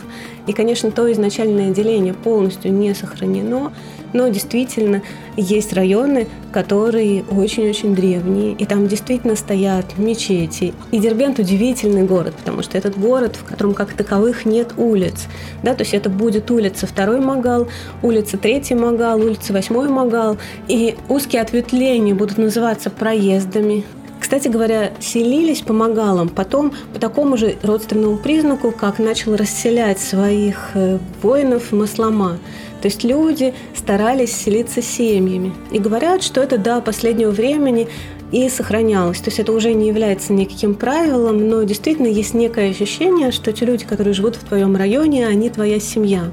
И, 0.47 0.55
конечно, 0.55 0.91
то 0.91 1.11
изначальное 1.13 1.71
деление 1.71 2.15
полностью 2.15 2.73
не 2.73 2.95
сохранено, 2.95 3.73
но 4.15 4.29
действительно 4.29 5.03
есть 5.37 5.75
районы, 5.75 6.27
которые 6.53 7.23
очень-очень 7.31 7.95
древние, 7.95 8.55
и 8.55 8.65
там 8.65 8.89
действительно 8.89 9.37
стоят 9.37 9.99
мечети. 9.99 10.73
И 10.91 10.99
Дербент 10.99 11.39
удивительный 11.39 12.05
город, 12.05 12.35
потому 12.39 12.63
что 12.63 12.79
этот 12.79 12.99
город, 12.99 13.37
в 13.37 13.45
котором 13.45 13.75
как 13.75 13.93
таковых 13.93 14.47
нет 14.47 14.73
улиц. 14.79 15.27
Да, 15.63 15.75
то 15.75 15.83
есть 15.83 15.93
это 15.95 16.09
будет 16.09 16.51
улица 16.51 16.87
второй 16.87 17.21
Магал, 17.21 17.69
улица 18.03 18.39
третий 18.39 18.75
Магал, 18.75 19.21
улица 19.21 19.53
восьмой 19.53 19.89
Магал, 19.89 20.39
и 20.67 20.97
узкие 21.09 21.43
ответвления 21.43 22.15
будут 22.15 22.39
называться 22.39 22.91
проездами, 22.91 23.85
кстати 24.31 24.47
говоря, 24.47 24.93
селились 25.01 25.61
по 25.61 25.73
магалам 25.73 26.29
потом 26.29 26.73
по 26.95 27.01
такому 27.01 27.37
же 27.37 27.57
родственному 27.65 28.17
признаку, 28.17 28.71
как 28.71 29.01
начал 29.01 29.35
расселять 29.35 29.99
своих 29.99 30.71
э, 30.75 30.99
воинов 31.21 31.73
Маслома. 31.73 32.39
То 32.81 32.87
есть 32.87 33.03
люди 33.03 33.53
старались 33.75 34.31
селиться 34.31 34.83
семьями. 34.83 35.53
И 35.73 35.81
говорят, 35.81 36.23
что 36.23 36.41
это 36.41 36.59
до 36.59 36.81
последнего 36.81 37.33
времени 37.33 37.89
и 38.31 38.49
сохранялось. 38.49 39.19
То 39.19 39.31
есть 39.31 39.41
это 39.41 39.51
уже 39.51 39.73
не 39.73 39.89
является 39.89 40.33
никаким 40.33 40.77
правилом, 40.77 41.49
но 41.49 41.65
действительно 41.65 42.07
есть 42.07 42.33
некое 42.33 42.71
ощущение, 42.71 43.33
что 43.33 43.53
те 43.53 43.65
люди, 43.65 43.85
которые 43.85 44.15
живут 44.15 44.37
в 44.37 44.45
твоем 44.45 44.77
районе, 44.77 45.27
они 45.27 45.51
твоя 45.51 45.81
семья. 45.81 46.31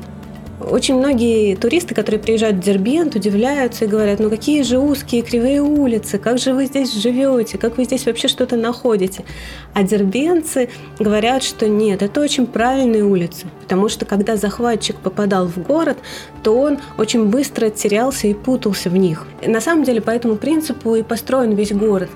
Очень 0.59 0.95
многие 0.95 1.55
туристы, 1.55 1.93
которые 1.93 2.19
приезжают 2.19 2.57
в 2.57 2.61
Дербент, 2.61 3.13
удивляются 3.13 3.85
и 3.85 3.87
говорят, 3.87 4.19
ну 4.19 4.27
какие 4.27 4.63
же 4.63 4.79
узкие 4.79 5.21
кривые 5.21 5.61
улицы, 5.61 6.17
как 6.17 6.39
же 6.39 6.53
вы 6.53 6.65
здесь 6.65 6.93
живете, 6.93 7.59
как 7.59 7.77
вы 7.77 7.83
здесь 7.83 8.07
вообще 8.07 8.27
что-то 8.27 8.55
находите. 8.55 9.23
А 9.75 9.83
дербенцы 9.83 10.69
говорят, 10.97 11.43
что 11.43 11.67
нет, 11.67 12.01
это 12.01 12.21
очень 12.21 12.47
правильные 12.47 13.03
улицы, 13.03 13.45
потому 13.61 13.87
что 13.87 14.05
когда 14.05 14.35
захватчик 14.35 14.95
попадал 14.95 15.45
в 15.45 15.59
город, 15.61 15.99
то 16.41 16.59
он 16.59 16.79
очень 16.97 17.25
быстро 17.25 17.69
терялся 17.69 18.27
и 18.27 18.33
путался 18.33 18.89
в 18.89 18.97
них. 18.97 19.27
На 19.45 19.61
самом 19.61 19.83
деле 19.83 20.01
по 20.01 20.09
этому 20.09 20.37
принципу 20.37 20.95
и 20.95 21.03
построен 21.03 21.53
весь 21.53 21.71
город. 21.71 22.09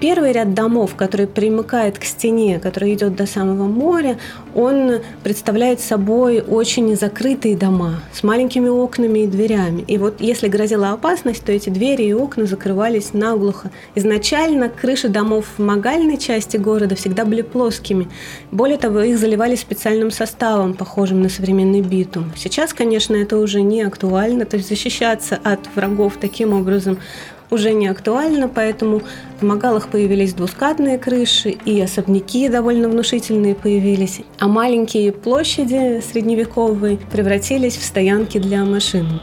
Первый 0.00 0.30
ряд 0.30 0.54
домов, 0.54 0.94
который 0.94 1.26
примыкает 1.26 1.98
к 1.98 2.04
стене, 2.04 2.60
который 2.60 2.94
идет 2.94 3.16
до 3.16 3.26
самого 3.26 3.66
моря, 3.66 4.16
он 4.54 5.00
представляет 5.24 5.80
собой 5.80 6.40
очень 6.40 6.96
закрытые 6.96 7.56
дома 7.56 8.00
с 8.12 8.22
маленькими 8.22 8.68
окнами 8.68 9.20
и 9.20 9.26
дверями. 9.26 9.82
И 9.88 9.98
вот 9.98 10.20
если 10.20 10.46
грозила 10.46 10.92
опасность, 10.92 11.44
то 11.44 11.50
эти 11.50 11.70
двери 11.70 12.04
и 12.04 12.12
окна 12.12 12.46
закрывались 12.46 13.12
наглухо. 13.12 13.72
Изначально 13.96 14.68
крыши 14.68 15.08
домов 15.08 15.46
в 15.56 15.62
магальной 15.62 16.16
части 16.16 16.56
города 16.56 16.94
всегда 16.94 17.24
были 17.24 17.42
плоскими. 17.42 18.08
Более 18.52 18.78
того, 18.78 19.00
их 19.00 19.18
заливали 19.18 19.56
специальным 19.56 20.12
составом, 20.12 20.74
похожим 20.74 21.22
на 21.22 21.28
современный 21.28 21.80
битум. 21.80 22.32
Сейчас, 22.36 22.72
конечно, 22.72 23.16
это 23.16 23.36
уже 23.36 23.62
не 23.62 23.82
актуально, 23.82 24.44
то 24.44 24.58
есть 24.58 24.68
защищаться 24.68 25.40
от 25.42 25.60
врагов 25.74 26.18
таким 26.20 26.52
образом 26.52 26.98
уже 27.50 27.72
не 27.72 27.88
актуально, 27.88 28.48
поэтому 28.48 29.02
в 29.40 29.44
Магалах 29.44 29.88
появились 29.88 30.34
двускатные 30.34 30.98
крыши, 30.98 31.50
и 31.50 31.80
особняки 31.80 32.48
довольно 32.48 32.88
внушительные 32.88 33.54
появились, 33.54 34.20
а 34.38 34.48
маленькие 34.48 35.12
площади 35.12 36.00
средневековые 36.00 36.98
превратились 37.10 37.76
в 37.76 37.84
стоянки 37.84 38.38
для 38.38 38.64
машин. 38.64 39.20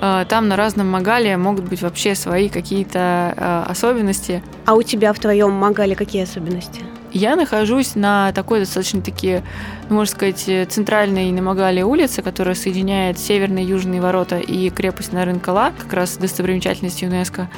А, 0.00 0.24
там 0.24 0.48
на 0.48 0.56
разном 0.56 0.88
Магале 0.88 1.36
могут 1.36 1.68
быть 1.68 1.82
вообще 1.82 2.14
свои 2.14 2.48
какие-то 2.48 3.34
а, 3.36 3.66
особенности. 3.68 4.42
А 4.64 4.74
у 4.74 4.82
тебя 4.82 5.12
в 5.12 5.18
твоем 5.18 5.52
Магале 5.52 5.94
какие 5.94 6.22
особенности? 6.22 6.80
Я 7.12 7.36
нахожусь 7.36 7.94
на 7.96 8.32
такой 8.32 8.60
достаточно-таки, 8.60 9.42
ну, 9.88 9.96
можно 9.96 10.14
сказать, 10.14 10.70
центральной 10.70 11.30
Намагали 11.32 11.82
улице, 11.82 12.22
которая 12.22 12.54
соединяет 12.54 13.18
северные 13.18 13.64
и 13.64 13.68
южные 13.68 14.00
ворота 14.00 14.38
и 14.38 14.70
крепость 14.70 15.12
Нарынкала, 15.12 15.72
как 15.76 15.92
раз 15.92 16.16
достопримечательность 16.16 17.02
ЮНЕСКо. 17.02 17.48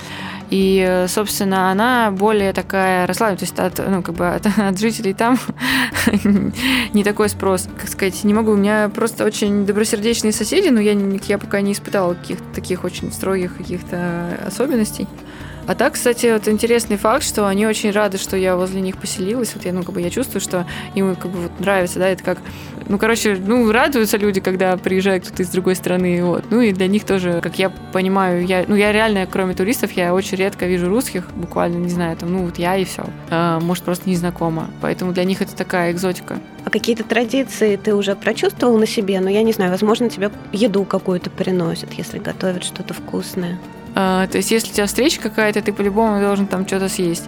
И, 0.51 1.07
собственно, 1.09 1.71
она 1.71 2.11
более 2.11 2.53
такая 2.53 3.07
расслабленная, 3.07 3.39
то 3.39 3.45
есть 3.45 3.59
от, 3.59 3.91
ну, 3.91 4.03
как 4.03 4.15
бы 4.15 4.29
от, 4.29 4.47
от 4.59 4.79
жителей 4.79 5.15
там 5.15 5.39
не 6.93 7.05
такой 7.05 7.29
спрос. 7.29 7.69
Как 7.79 7.89
сказать, 7.89 8.23
не 8.25 8.35
могу, 8.35 8.53
у 8.53 8.57
меня 8.57 8.91
просто 8.95 9.25
очень 9.25 9.65
добросердечные 9.67 10.33
соседи, 10.33 10.69
но 10.69 10.81
я, 10.81 10.93
я 10.93 11.39
пока 11.39 11.61
не 11.61 11.73
испытала 11.73 12.15
каких-то 12.15 12.45
таких 12.55 12.85
очень 12.85 13.13
строгих 13.13 13.57
каких-то 13.57 14.39
особенностей. 14.47 15.07
А 15.67 15.75
так, 15.77 15.95
кстати, 15.95 16.33
вот 16.33 16.49
интересный 16.49 16.97
факт, 16.97 17.25
что 17.25 17.47
они 17.47 17.67
очень 17.67 17.93
рады, 17.93 18.19
что 18.19 18.37
я 18.37 18.57
возле 18.57 18.81
них 18.81 18.97
поселилась. 18.97 19.55
Вот 19.55 19.65
я, 19.65 19.73
ну, 19.73 19.85
как 19.85 19.95
бы 19.95 20.01
я 20.01 20.11
чувствую, 20.11 20.41
что 20.41 20.67
им 20.95 21.15
как 21.15 21.31
бы 21.31 21.43
вот 21.43 21.61
нравится, 21.61 22.01
да, 22.01 22.09
это 22.09 22.25
как, 22.25 22.39
ну, 22.89 22.99
короче, 22.99 23.37
ну, 23.37 23.71
радуются 23.71 24.17
люди, 24.17 24.41
когда 24.41 24.77
приезжает 24.77 25.25
кто-то 25.25 25.43
из 25.43 25.51
другой 25.51 25.77
страны, 25.77 26.25
вот. 26.25 26.47
Ну, 26.51 26.61
и 26.61 26.73
для 26.73 26.89
них 26.89 27.05
тоже, 27.05 27.41
как 27.41 27.59
я 27.59 27.71
понимаю, 27.93 28.45
я, 28.45 28.65
ну, 28.67 28.75
я 28.75 28.91
реально, 28.93 29.27
кроме 29.31 29.55
туристов, 29.55 29.93
я 29.93 30.15
очень 30.15 30.37
редко 30.37 30.67
вижу 30.67 30.89
русских, 30.89 31.29
буквально, 31.37 31.79
не 31.79 31.91
знаю, 31.91 32.17
там, 32.17 32.33
ну, 32.33 32.45
вот 32.45 32.59
я 32.59 32.77
и 32.77 32.85
все. 32.85 33.05
А, 33.31 33.61
может, 33.61 33.85
просто 33.85 34.09
не 34.09 34.17
знакома. 34.17 34.69
Поэтому 34.81 35.13
для 35.13 35.25
них 35.25 35.43
это 35.43 35.55
такая 35.55 35.93
экзотика. 35.93 36.41
А 36.65 36.71
какие-то 36.71 37.05
традиции 37.05 37.77
ты 37.77 37.95
уже 37.95 38.17
прочувствовал 38.17 38.79
на 38.79 38.87
себе? 38.87 39.21
Ну, 39.21 39.29
я 39.29 39.43
не 39.43 39.53
знаю, 39.53 39.71
возможно, 39.71 40.09
тебе 40.09 40.31
еду 40.53 40.85
какую-то 40.85 41.31
приносят, 41.31 41.93
если 41.93 42.19
готовят 42.19 42.65
что-то 42.65 42.95
вкусное. 42.95 43.59
А, 43.95 44.27
то 44.27 44.39
есть, 44.39 44.51
если 44.51 44.71
у 44.71 44.75
тебя 44.75 44.87
встреча 44.87 45.21
какая-то, 45.21 45.63
ты 45.63 45.73
по-любому 45.73 46.21
должен 46.21 46.47
там 46.47 46.67
что-то 46.67 46.89
съесть. 46.89 47.25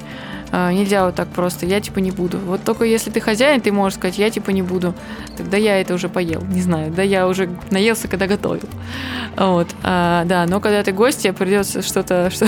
А, 0.57 0.73
нельзя 0.73 1.05
вот 1.05 1.17
так 1.17 1.29
просто, 1.29 1.67
я 1.67 1.81
типа 1.81 1.99
не 1.99 2.13
буду. 2.13 2.39
Вот 2.39 2.63
только 2.63 2.85
если 2.85 3.11
ты 3.11 3.21
хозяин, 3.21 3.61
ты 3.61 3.73
можешь 3.73 3.99
сказать, 3.99 4.19
я 4.19 4.31
типа 4.31 4.51
не 4.51 4.63
буду. 4.63 4.95
Тогда 5.37 5.57
я 5.57 5.81
это 5.81 5.95
уже 5.95 6.09
поел, 6.09 6.43
не 6.43 6.61
знаю. 6.61 6.93
Да 6.93 7.03
я 7.03 7.27
уже 7.27 7.51
наелся, 7.71 8.07
когда 8.07 8.29
готовил. 8.29 8.69
Вот, 9.37 9.69
а, 9.83 10.25
да, 10.27 10.47
но 10.47 10.61
когда 10.61 10.83
ты 10.85 10.93
гость, 10.93 11.23
тебе 11.23 11.33
придется 11.33 11.83
что-то 11.83 12.31
что, 12.31 12.47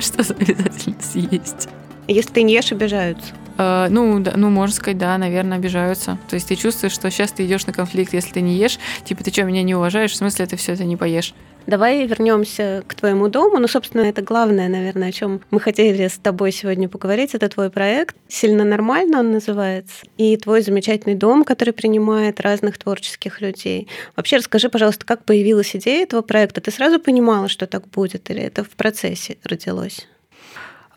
что 0.00 0.34
обязательно 0.34 0.96
съесть. 1.00 1.68
Если 2.08 2.30
ты 2.30 2.42
не 2.42 2.54
ешь, 2.54 2.72
обижаются. 2.72 3.32
Uh, 3.56 3.88
ну, 3.88 4.20
да, 4.20 4.34
ну, 4.36 4.50
можно 4.50 4.76
сказать, 4.76 4.98
да, 4.98 5.16
наверное, 5.16 5.56
обижаются. 5.56 6.18
То 6.28 6.34
есть 6.34 6.48
ты 6.48 6.56
чувствуешь, 6.56 6.92
что 6.92 7.10
сейчас 7.10 7.32
ты 7.32 7.46
идешь 7.46 7.66
на 7.66 7.72
конфликт, 7.72 8.12
если 8.12 8.32
ты 8.32 8.42
не 8.42 8.54
ешь, 8.54 8.78
типа, 9.04 9.24
ты 9.24 9.32
что, 9.32 9.44
меня 9.44 9.62
не 9.62 9.74
уважаешь, 9.74 10.12
в 10.12 10.16
смысле 10.16 10.44
ты 10.44 10.56
все 10.56 10.74
это 10.74 10.84
не 10.84 10.98
поешь. 10.98 11.32
Давай 11.66 12.06
вернемся 12.06 12.84
к 12.86 12.94
твоему 12.94 13.28
дому. 13.28 13.58
Ну, 13.58 13.66
собственно, 13.66 14.02
это 14.02 14.22
главное, 14.22 14.68
наверное, 14.68 15.08
о 15.08 15.12
чем 15.12 15.40
мы 15.50 15.58
хотели 15.58 16.06
с 16.06 16.16
тобой 16.18 16.52
сегодня 16.52 16.88
поговорить. 16.88 17.34
Это 17.34 17.48
твой 17.48 17.70
проект. 17.70 18.16
Сильно 18.28 18.64
нормально 18.64 19.18
он 19.18 19.32
называется. 19.32 20.06
И 20.16 20.36
твой 20.36 20.62
замечательный 20.62 21.16
дом, 21.16 21.44
который 21.44 21.72
принимает 21.72 22.40
разных 22.40 22.78
творческих 22.78 23.40
людей. 23.40 23.88
Вообще 24.14 24.36
расскажи, 24.36 24.68
пожалуйста, 24.68 25.04
как 25.04 25.24
появилась 25.24 25.74
идея 25.74 26.04
этого 26.04 26.22
проекта? 26.22 26.60
Ты 26.60 26.70
сразу 26.70 27.00
понимала, 27.00 27.48
что 27.48 27.66
так 27.66 27.88
будет, 27.88 28.30
или 28.30 28.42
это 28.42 28.62
в 28.62 28.70
процессе 28.70 29.36
родилось? 29.42 30.06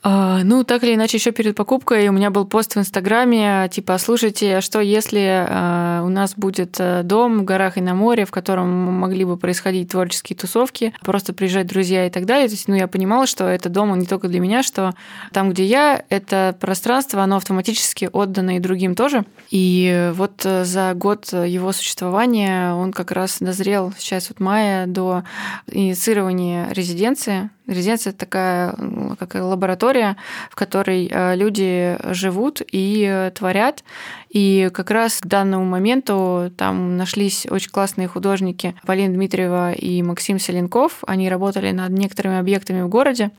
А, 0.02 0.44
ну, 0.44 0.64
так 0.64 0.84
или 0.84 0.96
иначе, 0.96 1.18
еще 1.18 1.32
перед 1.32 1.56
покупкой 1.56 2.08
у 2.08 2.14
меня 2.14 2.30
был 2.30 2.46
пост 2.46 2.76
в 2.76 2.80
Инстаграме, 2.80 3.68
типа, 3.70 3.98
слушайте, 3.98 4.62
что 4.62 4.80
если 4.80 5.46
а, 5.48 6.04
у 6.06 6.10
нас 6.10 6.36
будет 6.36 6.78
э, 6.80 7.04
дом 7.04 7.40
в 7.40 7.44
горах 7.44 7.78
и 7.78 7.82
на 7.82 7.94
море, 7.94 8.26
в 8.26 8.32
котором 8.32 8.70
могли 8.70 9.26
бы 9.26 9.36
происходить 9.36 9.92
творческие 9.92 10.38
тусовки, 10.38 10.94
просто 11.02 11.34
приезжать 11.34 11.68
друзья 11.68 12.08
и 12.08 12.10
так 12.10 12.26
далее. 12.26 12.48
То 12.48 12.54
есть, 12.54 12.70
ну, 12.70 12.76
я 12.76 12.88
понимала, 12.88 13.28
что 13.28 13.46
это 13.46 13.68
дом, 13.68 13.92
он 13.92 14.00
не 14.00 14.06
только 14.06 14.30
для 14.30 14.40
меня, 14.40 14.64
что 14.64 14.94
там, 15.34 15.50
где 15.50 15.66
я, 15.66 16.04
это 16.08 16.56
пространство, 16.60 17.22
оно 17.22 17.36
автоматически 17.36 18.10
отдано 18.12 18.56
и 18.56 18.60
другим 18.60 18.96
тоже. 18.96 19.26
И 19.52 20.12
вот 20.14 20.46
э, 20.46 20.64
за 20.64 20.94
год 20.94 21.34
его 21.34 21.74
существования 21.74 22.74
он 22.74 22.94
как 22.94 23.12
раз 23.12 23.40
дозрел 23.42 23.94
сейчас 23.98 24.30
вот 24.30 24.40
мая 24.40 24.88
до 24.88 25.24
инициирования 25.68 26.70
резиденции 26.72 27.50
Резиденция– 27.70 28.10
это 28.12 28.20
такая 28.20 28.76
как 29.20 29.36
лаборатория, 29.36 30.18
в 30.50 30.56
которой 30.56 31.08
э, 31.12 31.36
люди 31.36 31.98
живут 32.12 32.62
и 32.72 33.06
э, 33.08 33.32
творят. 33.32 33.84
И 34.30 34.70
как 34.74 34.90
раз 34.90 35.20
к 35.20 35.28
данному 35.28 35.66
моменту 35.66 36.52
там 36.58 36.98
нашлись 36.98 37.46
очень 37.50 37.70
классные 37.70 38.08
художники 38.08 38.76
Полина 38.86 39.14
Дмитриева 39.14 39.74
и 39.74 40.02
Максим 40.02 40.40
Селенков. 40.40 41.04
Они 41.06 41.30
работали 41.30 41.72
над 41.72 41.92
некоторыми 41.92 42.40
объектами 42.40 42.82
в 42.82 42.90
городе 42.90 43.30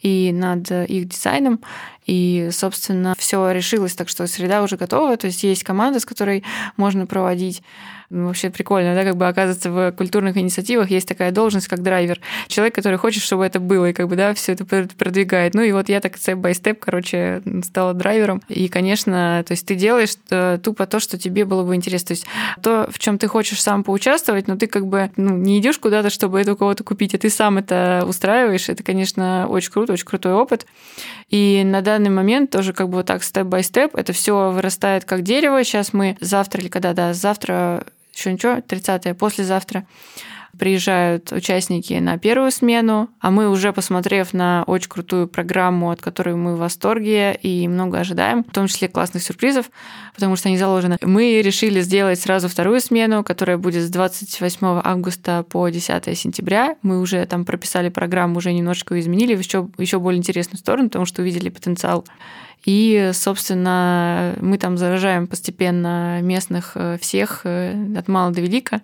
и 0.00 0.32
над 0.32 0.70
их 0.70 1.08
дизайном. 1.08 1.60
И, 2.06 2.48
собственно, 2.52 3.14
все 3.18 3.50
решилось, 3.50 3.94
так 3.94 4.08
что 4.08 4.26
среда 4.26 4.62
уже 4.62 4.76
готова. 4.76 5.16
То 5.16 5.26
есть 5.26 5.42
есть 5.42 5.64
команда, 5.64 6.00
с 6.00 6.04
которой 6.04 6.44
можно 6.76 7.06
проводить 7.06 7.62
вообще 8.14 8.50
прикольно, 8.50 8.94
да, 8.94 9.04
как 9.04 9.16
бы 9.16 9.26
оказывается 9.26 9.70
в 9.70 9.92
культурных 9.92 10.36
инициативах 10.36 10.90
есть 10.90 11.08
такая 11.08 11.32
должность, 11.32 11.68
как 11.68 11.82
драйвер. 11.82 12.20
Человек, 12.48 12.74
который 12.74 12.98
хочет, 12.98 13.22
чтобы 13.22 13.44
это 13.44 13.60
было, 13.60 13.90
и 13.90 13.92
как 13.92 14.08
бы, 14.08 14.16
да, 14.16 14.34
все 14.34 14.52
это 14.52 14.64
продвигает. 14.64 15.54
Ну 15.54 15.62
и 15.62 15.72
вот 15.72 15.88
я 15.88 16.00
так 16.00 16.16
степ-бай-степ, 16.16 16.78
короче, 16.78 17.42
стала 17.64 17.94
драйвером. 17.94 18.42
И, 18.48 18.68
конечно, 18.68 19.42
то 19.46 19.52
есть 19.52 19.66
ты 19.66 19.74
делаешь 19.74 20.14
э, 20.30 20.58
тупо 20.62 20.86
то, 20.86 21.00
что 21.00 21.18
тебе 21.18 21.44
было 21.44 21.64
бы 21.64 21.74
интересно. 21.74 22.06
То 22.06 22.12
есть 22.12 22.26
то, 22.62 22.88
в 22.90 22.98
чем 22.98 23.18
ты 23.18 23.26
хочешь 23.26 23.62
сам 23.62 23.84
поучаствовать, 23.84 24.48
но 24.48 24.56
ты 24.56 24.66
как 24.66 24.86
бы 24.86 25.10
ну, 25.16 25.36
не 25.36 25.58
идешь 25.58 25.78
куда-то, 25.78 26.10
чтобы 26.10 26.40
это 26.40 26.52
у 26.52 26.56
кого-то 26.56 26.84
купить, 26.84 27.14
а 27.14 27.18
ты 27.18 27.30
сам 27.30 27.58
это 27.58 28.04
устраиваешь. 28.06 28.68
Это, 28.68 28.82
конечно, 28.82 29.46
очень 29.48 29.72
круто, 29.72 29.92
очень 29.92 30.06
крутой 30.06 30.32
опыт. 30.34 30.66
И 31.30 31.62
на 31.64 31.80
данный 31.80 32.10
момент 32.10 32.50
тоже 32.50 32.72
как 32.72 32.88
бы 32.88 32.98
вот 32.98 33.06
так 33.06 33.22
степ-бай-степ 33.22 33.96
это 33.96 34.12
все 34.12 34.50
вырастает 34.50 35.04
как 35.04 35.22
дерево. 35.22 35.64
Сейчас 35.64 35.92
мы 35.92 36.16
завтра 36.20 36.60
или 36.60 36.68
когда, 36.68 36.92
да, 36.92 37.14
завтра 37.14 37.84
еще 38.14 38.32
ничего, 38.32 38.54
30-е, 38.54 39.14
послезавтра, 39.14 39.86
приезжают 40.58 41.32
участники 41.32 41.94
на 41.94 42.18
первую 42.18 42.50
смену, 42.50 43.10
а 43.20 43.30
мы 43.30 43.48
уже 43.48 43.72
посмотрев 43.72 44.32
на 44.32 44.64
очень 44.66 44.88
крутую 44.88 45.28
программу, 45.28 45.90
от 45.90 46.00
которой 46.00 46.34
мы 46.36 46.54
в 46.54 46.58
восторге 46.58 47.34
и 47.34 47.66
много 47.68 47.98
ожидаем, 47.98 48.44
в 48.44 48.52
том 48.52 48.66
числе 48.66 48.88
классных 48.88 49.22
сюрпризов, 49.22 49.70
потому 50.14 50.36
что 50.36 50.48
они 50.48 50.58
заложены, 50.58 50.98
мы 51.02 51.42
решили 51.42 51.80
сделать 51.80 52.20
сразу 52.20 52.48
вторую 52.48 52.80
смену, 52.80 53.24
которая 53.24 53.58
будет 53.58 53.82
с 53.82 53.90
28 53.90 54.80
августа 54.84 55.44
по 55.48 55.68
10 55.68 56.16
сентября. 56.18 56.76
Мы 56.82 57.00
уже 57.00 57.24
там 57.26 57.44
прописали 57.44 57.88
программу, 57.88 58.38
уже 58.38 58.52
немножко 58.52 58.98
изменили 59.00 59.34
в 59.34 59.40
еще, 59.40 59.68
еще 59.78 59.98
более 59.98 60.18
интересную 60.18 60.58
сторону, 60.58 60.88
потому 60.88 61.06
что 61.06 61.22
увидели 61.22 61.48
потенциал 61.48 62.04
и, 62.64 63.10
собственно, 63.12 64.34
мы 64.40 64.58
там 64.58 64.78
заражаем 64.78 65.26
постепенно 65.26 66.20
местных 66.22 66.72
э, 66.74 66.98
всех 67.00 67.42
э, 67.44 67.96
от 67.96 68.08
мала 68.08 68.32
до 68.32 68.40
велика 68.40 68.80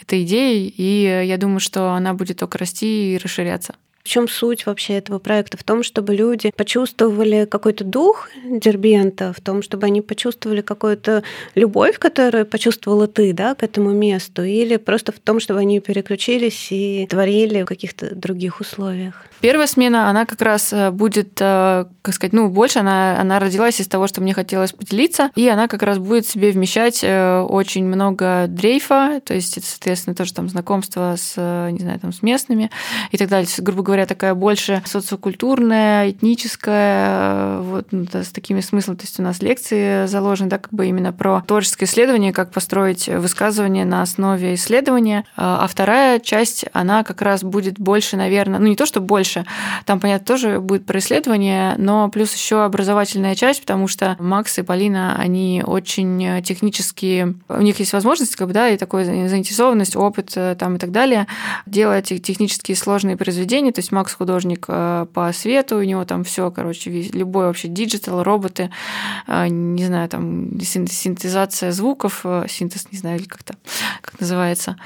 этой 0.00 0.24
идеей, 0.24 0.72
и 0.76 1.26
я 1.26 1.36
думаю, 1.38 1.60
что 1.60 1.92
она 1.92 2.14
будет 2.14 2.38
только 2.38 2.58
расти 2.58 3.14
и 3.14 3.18
расширяться. 3.18 3.74
В 4.04 4.08
чем 4.10 4.28
суть 4.28 4.66
вообще 4.66 4.98
этого 4.98 5.18
проекта? 5.18 5.56
В 5.56 5.64
том, 5.64 5.82
чтобы 5.82 6.14
люди 6.14 6.52
почувствовали 6.54 7.46
какой-то 7.46 7.84
дух 7.84 8.28
Дербента, 8.44 9.32
в 9.32 9.40
том, 9.40 9.62
чтобы 9.62 9.86
они 9.86 10.02
почувствовали 10.02 10.60
какую-то 10.60 11.22
любовь, 11.54 11.98
которую 11.98 12.44
почувствовала 12.44 13.06
ты, 13.06 13.32
да, 13.32 13.54
к 13.54 13.62
этому 13.62 13.92
месту, 13.92 14.44
или 14.44 14.76
просто 14.76 15.10
в 15.10 15.18
том, 15.20 15.40
чтобы 15.40 15.60
они 15.60 15.80
переключились 15.80 16.68
и 16.70 17.06
творили 17.08 17.62
в 17.62 17.64
каких-то 17.64 18.14
других 18.14 18.60
условиях? 18.60 19.24
Первая 19.40 19.66
смена, 19.66 20.08
она 20.08 20.26
как 20.26 20.40
раз 20.42 20.72
э, 20.72 20.90
будет, 20.90 21.38
э, 21.40 21.84
как 22.02 22.14
сказать, 22.14 22.32
ну, 22.32 22.48
больше 22.48 22.80
она, 22.80 23.20
она 23.20 23.38
родилась 23.38 23.80
из 23.80 23.88
того, 23.88 24.06
что 24.06 24.20
мне 24.20 24.32
хотелось 24.32 24.72
поделиться, 24.72 25.30
и 25.34 25.48
она 25.48 25.66
как 25.68 25.82
раз 25.82 25.98
будет 25.98 26.26
себе 26.26 26.50
вмещать 26.50 27.00
э, 27.02 27.40
очень 27.40 27.84
много 27.84 28.46
дрейфа, 28.48 29.20
то 29.24 29.34
есть 29.34 29.62
соответственно, 29.64 30.14
тоже 30.14 30.34
там 30.34 30.48
знакомство 30.48 31.14
с, 31.18 31.36
не 31.70 31.78
знаю, 31.78 32.00
там, 32.00 32.12
с 32.12 32.22
местными 32.22 32.70
и 33.10 33.18
так 33.18 33.28
далее. 33.28 33.48
Грубо 33.58 33.82
говоря, 33.82 33.93
такая 34.02 34.34
больше 34.34 34.82
социокультурная, 34.84 36.10
этническая, 36.10 37.58
вот 37.60 37.86
ну, 37.90 38.06
с 38.12 38.28
такими 38.28 38.60
смыслами. 38.60 38.96
То 38.96 39.04
есть 39.04 39.20
у 39.20 39.22
нас 39.22 39.40
лекции 39.42 40.06
заложены, 40.06 40.50
да, 40.50 40.58
как 40.58 40.72
бы 40.72 40.86
именно 40.86 41.12
про 41.12 41.42
творческое 41.46 41.86
исследование, 41.86 42.32
как 42.32 42.50
построить 42.50 43.08
высказывание 43.08 43.84
на 43.84 44.02
основе 44.02 44.54
исследования. 44.54 45.24
А 45.36 45.66
вторая 45.66 46.18
часть, 46.18 46.64
она 46.72 47.04
как 47.04 47.22
раз 47.22 47.42
будет 47.42 47.78
больше, 47.78 48.16
наверное, 48.16 48.58
ну 48.58 48.66
не 48.66 48.76
то, 48.76 48.86
что 48.86 49.00
больше. 49.00 49.46
Там, 49.84 50.00
понятно, 50.00 50.26
тоже 50.26 50.60
будет 50.60 50.86
про 50.86 50.98
исследование, 50.98 51.74
но 51.78 52.08
плюс 52.08 52.34
еще 52.34 52.64
образовательная 52.64 53.34
часть, 53.34 53.60
потому 53.60 53.88
что 53.88 54.16
Макс 54.18 54.58
и 54.58 54.62
Полина, 54.62 55.16
они 55.16 55.62
очень 55.64 56.42
технически, 56.42 57.34
у 57.48 57.60
них 57.60 57.78
есть 57.78 57.92
возможность, 57.92 58.36
как 58.36 58.48
бы, 58.48 58.54
да, 58.54 58.68
и 58.68 58.76
такой 58.76 59.04
заинтересованность, 59.04 59.96
опыт 59.96 60.32
э, 60.36 60.56
там 60.58 60.76
и 60.76 60.78
так 60.78 60.90
далее, 60.90 61.26
делать 61.66 62.08
технически 62.22 62.74
сложные 62.74 63.16
произведения. 63.16 63.72
То 63.72 63.80
есть 63.84 63.92
Макс 63.92 64.12
художник 64.14 64.66
э, 64.68 65.06
по 65.12 65.32
свету, 65.32 65.76
у 65.76 65.82
него 65.82 66.04
там 66.04 66.24
все, 66.24 66.50
короче, 66.50 66.90
любой 67.12 67.46
вообще 67.46 67.68
digital, 67.68 68.22
роботы, 68.22 68.70
э, 69.26 69.48
не 69.48 69.84
знаю, 69.84 70.08
там 70.08 70.60
синтезация 70.60 71.72
звуков, 71.72 72.24
синтез, 72.48 72.88
не 72.90 72.98
знаю, 72.98 73.18
или 73.18 73.26
как-то, 73.26 73.54
как 74.00 74.20
называется, 74.20 74.76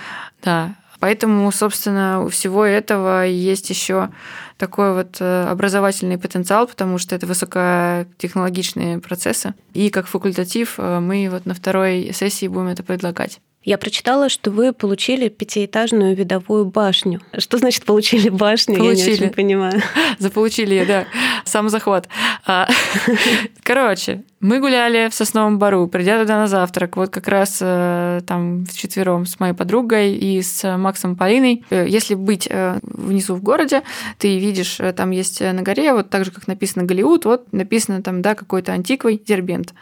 да, 0.42 0.74
Поэтому, 1.00 1.50
собственно, 1.52 2.24
у 2.24 2.28
всего 2.28 2.64
этого 2.64 3.24
есть 3.24 3.70
еще 3.70 4.10
такой 4.56 4.94
вот 4.94 5.18
э, 5.20 5.46
образовательный 5.48 6.18
потенциал, 6.18 6.66
потому 6.66 6.98
что 6.98 7.14
это 7.14 7.26
высокотехнологичные 7.26 8.98
процессы. 8.98 9.54
И 9.74 9.90
как 9.90 10.08
факультатив 10.08 10.74
э, 10.78 10.98
мы 10.98 11.28
вот 11.30 11.46
на 11.46 11.54
второй 11.54 12.10
сессии 12.12 12.48
будем 12.48 12.68
это 12.68 12.82
предлагать. 12.82 13.40
Я 13.64 13.76
прочитала, 13.76 14.28
что 14.28 14.50
вы 14.50 14.72
получили 14.72 15.28
пятиэтажную 15.28 16.14
видовую 16.14 16.64
башню. 16.66 17.20
Что 17.36 17.58
значит 17.58 17.84
получили 17.84 18.28
башню? 18.28 18.76
Получили. 18.76 19.10
Я 19.10 19.16
не 19.16 19.24
очень 19.24 19.34
понимаю. 19.34 19.82
Заполучили, 20.18 20.84
да. 20.84 21.06
Сам 21.44 21.68
захват. 21.68 22.08
А, 22.46 22.68
короче, 23.62 24.22
мы 24.40 24.60
гуляли 24.60 25.08
в 25.08 25.14
Сосновом 25.14 25.58
Бару, 25.58 25.88
придя 25.88 26.20
туда 26.20 26.36
на 26.38 26.46
завтрак, 26.46 26.96
вот 26.96 27.10
как 27.10 27.26
раз 27.26 27.58
э, 27.60 28.20
там 28.26 28.64
вчетвером 28.66 29.26
с 29.26 29.40
моей 29.40 29.52
подругой 29.52 30.12
и 30.14 30.40
с 30.42 30.76
Максом 30.76 31.16
Полиной. 31.16 31.64
Э, 31.70 31.86
если 31.88 32.14
быть 32.14 32.46
э, 32.48 32.78
внизу 32.82 33.34
в 33.34 33.42
городе, 33.42 33.82
ты 34.18 34.38
видишь, 34.38 34.78
там 34.96 35.10
есть 35.10 35.40
на 35.40 35.62
горе, 35.62 35.92
вот 35.92 36.10
так 36.10 36.24
же, 36.24 36.30
как 36.30 36.46
написано 36.46 36.84
Голливуд, 36.84 37.24
вот 37.24 37.52
написано 37.52 38.00
там, 38.02 38.22
да, 38.22 38.36
какой-то 38.36 38.72
антиквой 38.72 39.20
Дербент. 39.26 39.74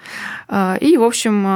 И, 0.80 0.96
в 0.96 1.02
общем, 1.02 1.46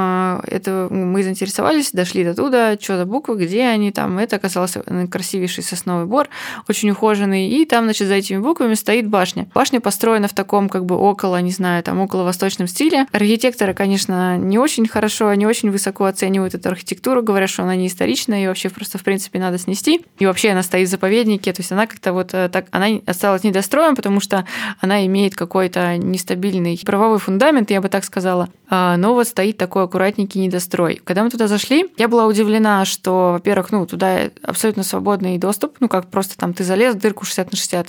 это 0.45 0.87
мы 0.91 1.23
заинтересовались, 1.23 1.91
дошли 1.91 2.23
до 2.23 2.35
туда, 2.35 2.77
что 2.79 2.97
за 2.97 3.05
буквы, 3.05 3.35
где 3.37 3.63
они 3.63 3.91
там. 3.91 4.19
Это 4.19 4.35
оказался 4.35 4.83
красивейший 5.09 5.63
сосновый 5.63 6.05
бор, 6.05 6.27
очень 6.69 6.91
ухоженный. 6.91 7.49
И 7.49 7.65
там, 7.65 7.85
значит, 7.85 8.07
за 8.07 8.15
этими 8.15 8.37
буквами 8.37 8.75
стоит 8.75 9.07
башня. 9.07 9.47
Башня 9.53 9.81
построена 9.81 10.27
в 10.27 10.33
таком, 10.33 10.69
как 10.69 10.85
бы, 10.85 10.95
около, 10.95 11.41
не 11.41 11.51
знаю, 11.51 11.83
там, 11.83 11.99
около 11.99 12.23
восточном 12.23 12.67
стиле, 12.67 12.90
стиле. 12.91 13.07
Архитекторы, 13.11 13.73
конечно, 13.73 14.37
не 14.37 14.57
очень 14.57 14.87
хорошо, 14.87 15.33
не 15.33 15.45
очень 15.45 15.71
высоко 15.71 16.05
оценивают 16.05 16.53
эту 16.53 16.69
архитектуру, 16.69 17.23
говорят, 17.23 17.49
что 17.49 17.63
она 17.63 17.75
не 17.75 17.87
историчная 17.87 18.43
и 18.43 18.47
вообще 18.47 18.69
просто, 18.69 18.97
в 18.97 19.03
принципе, 19.03 19.39
надо 19.39 19.57
снести. 19.57 20.05
И 20.19 20.25
вообще 20.25 20.49
она 20.49 20.63
стоит 20.63 20.87
в 20.87 20.91
заповеднике, 20.91 21.53
то 21.53 21.61
есть 21.61 21.71
она 21.71 21.87
как-то 21.87 22.13
вот 22.13 22.33
э, 22.33 22.49
так, 22.49 22.65
она 22.71 22.87
осталась 23.05 23.43
недостроем, 23.43 23.95
потому 23.95 24.19
что 24.19 24.45
она 24.79 25.05
имеет 25.05 25.35
какой-то 25.35 25.97
нестабильный 25.97 26.79
правовой 26.85 27.19
фундамент, 27.19 27.71
я 27.71 27.81
бы 27.81 27.89
так 27.89 28.03
сказала. 28.03 28.49
А, 28.69 28.97
но 28.97 29.13
вот 29.13 29.27
стоит 29.27 29.57
такой 29.57 29.83
аккуратненький 29.83 30.41
недострой. 30.41 31.01
Когда 31.03 31.23
мы 31.23 31.29
туда 31.29 31.47
зашли, 31.47 31.85
я 31.97 32.07
была 32.07 32.25
удивлена, 32.25 32.85
что, 32.85 33.33
во-первых, 33.33 33.71
ну, 33.71 33.85
туда 33.85 34.29
абсолютно 34.43 34.83
свободный 34.83 35.37
доступ, 35.37 35.77
ну, 35.79 35.87
как 35.87 36.09
просто 36.09 36.37
там 36.37 36.53
ты 36.53 36.63
залез 36.63 36.95
в 36.95 36.99
дырку 36.99 37.25
60 37.25 37.51
на 37.51 37.57
60, 37.57 37.87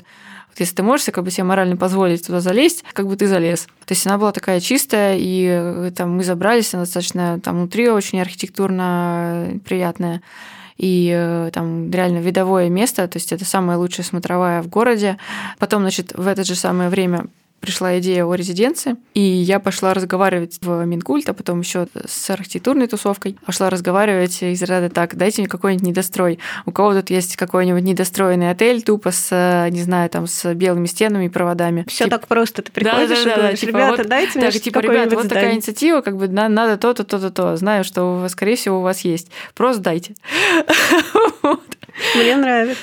вот 0.52 0.60
если 0.60 0.74
ты 0.74 0.82
можешь 0.82 1.06
как 1.06 1.24
бы 1.24 1.30
себе 1.30 1.44
морально 1.44 1.76
позволить 1.76 2.26
туда 2.26 2.40
залезть, 2.40 2.84
как 2.92 3.06
бы 3.06 3.16
ты 3.16 3.26
залез. 3.26 3.66
То 3.86 3.94
есть 3.94 4.06
она 4.06 4.18
была 4.18 4.32
такая 4.32 4.60
чистая, 4.60 5.16
и 5.18 5.46
э, 5.50 5.90
там 5.96 6.16
мы 6.16 6.24
забрались, 6.24 6.74
она 6.74 6.84
достаточно 6.84 7.40
там 7.40 7.56
внутри 7.56 7.88
очень 7.88 8.20
архитектурно 8.20 9.58
приятная 9.64 10.20
и 10.76 11.10
э, 11.14 11.50
там 11.52 11.90
реально 11.90 12.18
видовое 12.18 12.68
место, 12.68 13.06
то 13.08 13.16
есть 13.16 13.32
это 13.32 13.44
самая 13.44 13.78
лучшая 13.78 14.04
смотровая 14.04 14.62
в 14.62 14.68
городе. 14.68 15.16
Потом, 15.58 15.82
значит, 15.82 16.12
в 16.14 16.26
это 16.26 16.44
же 16.44 16.54
самое 16.54 16.90
время 16.90 17.26
пришла 17.62 17.98
идея 18.00 18.26
о 18.26 18.34
резиденции, 18.34 18.96
и 19.14 19.20
я 19.20 19.60
пошла 19.60 19.94
разговаривать 19.94 20.58
в 20.60 20.84
Минкульт, 20.84 21.28
а 21.28 21.32
потом 21.32 21.60
еще 21.60 21.86
с 22.04 22.28
архитектурной 22.28 22.88
тусовкой. 22.88 23.38
Пошла 23.46 23.70
разговаривать 23.70 24.42
из 24.42 24.60
ряда 24.62 24.90
так, 24.90 25.16
дайте 25.16 25.42
мне 25.42 25.48
какой-нибудь 25.48 25.86
недострой. 25.86 26.40
У 26.66 26.72
кого 26.72 26.92
тут 26.92 27.10
есть 27.10 27.36
какой-нибудь 27.36 27.84
недостроенный 27.84 28.50
отель, 28.50 28.82
тупо 28.82 29.12
с, 29.12 29.68
не 29.70 29.80
знаю, 29.80 30.10
там, 30.10 30.26
с 30.26 30.52
белыми 30.54 30.86
стенами 30.86 31.26
и 31.26 31.28
проводами. 31.28 31.84
Все 31.88 32.04
Тип... 32.04 32.10
так 32.10 32.26
просто. 32.26 32.62
Ты 32.62 32.72
приходишь 32.72 33.24
да, 33.24 33.24
да, 33.24 33.24
да, 33.24 33.32
и 33.32 33.36
говоришь, 33.36 33.60
типа, 33.60 33.70
ребята, 33.70 33.96
вот, 33.96 34.08
дайте 34.08 34.38
мне 34.38 34.50
типа, 34.50 34.78
ребята, 34.80 35.16
вот 35.16 35.28
такая 35.28 35.54
инициатива, 35.54 36.00
как 36.00 36.16
бы 36.16 36.26
надо 36.28 36.76
то-то, 36.76 37.04
то-то, 37.04 37.30
то. 37.30 37.56
Знаю, 37.56 37.84
что, 37.84 38.26
скорее 38.28 38.56
всего, 38.56 38.80
у 38.80 38.82
вас 38.82 39.02
есть. 39.02 39.30
Просто 39.54 39.80
дайте. 39.80 40.14
Мне 42.16 42.36
нравится 42.36 42.82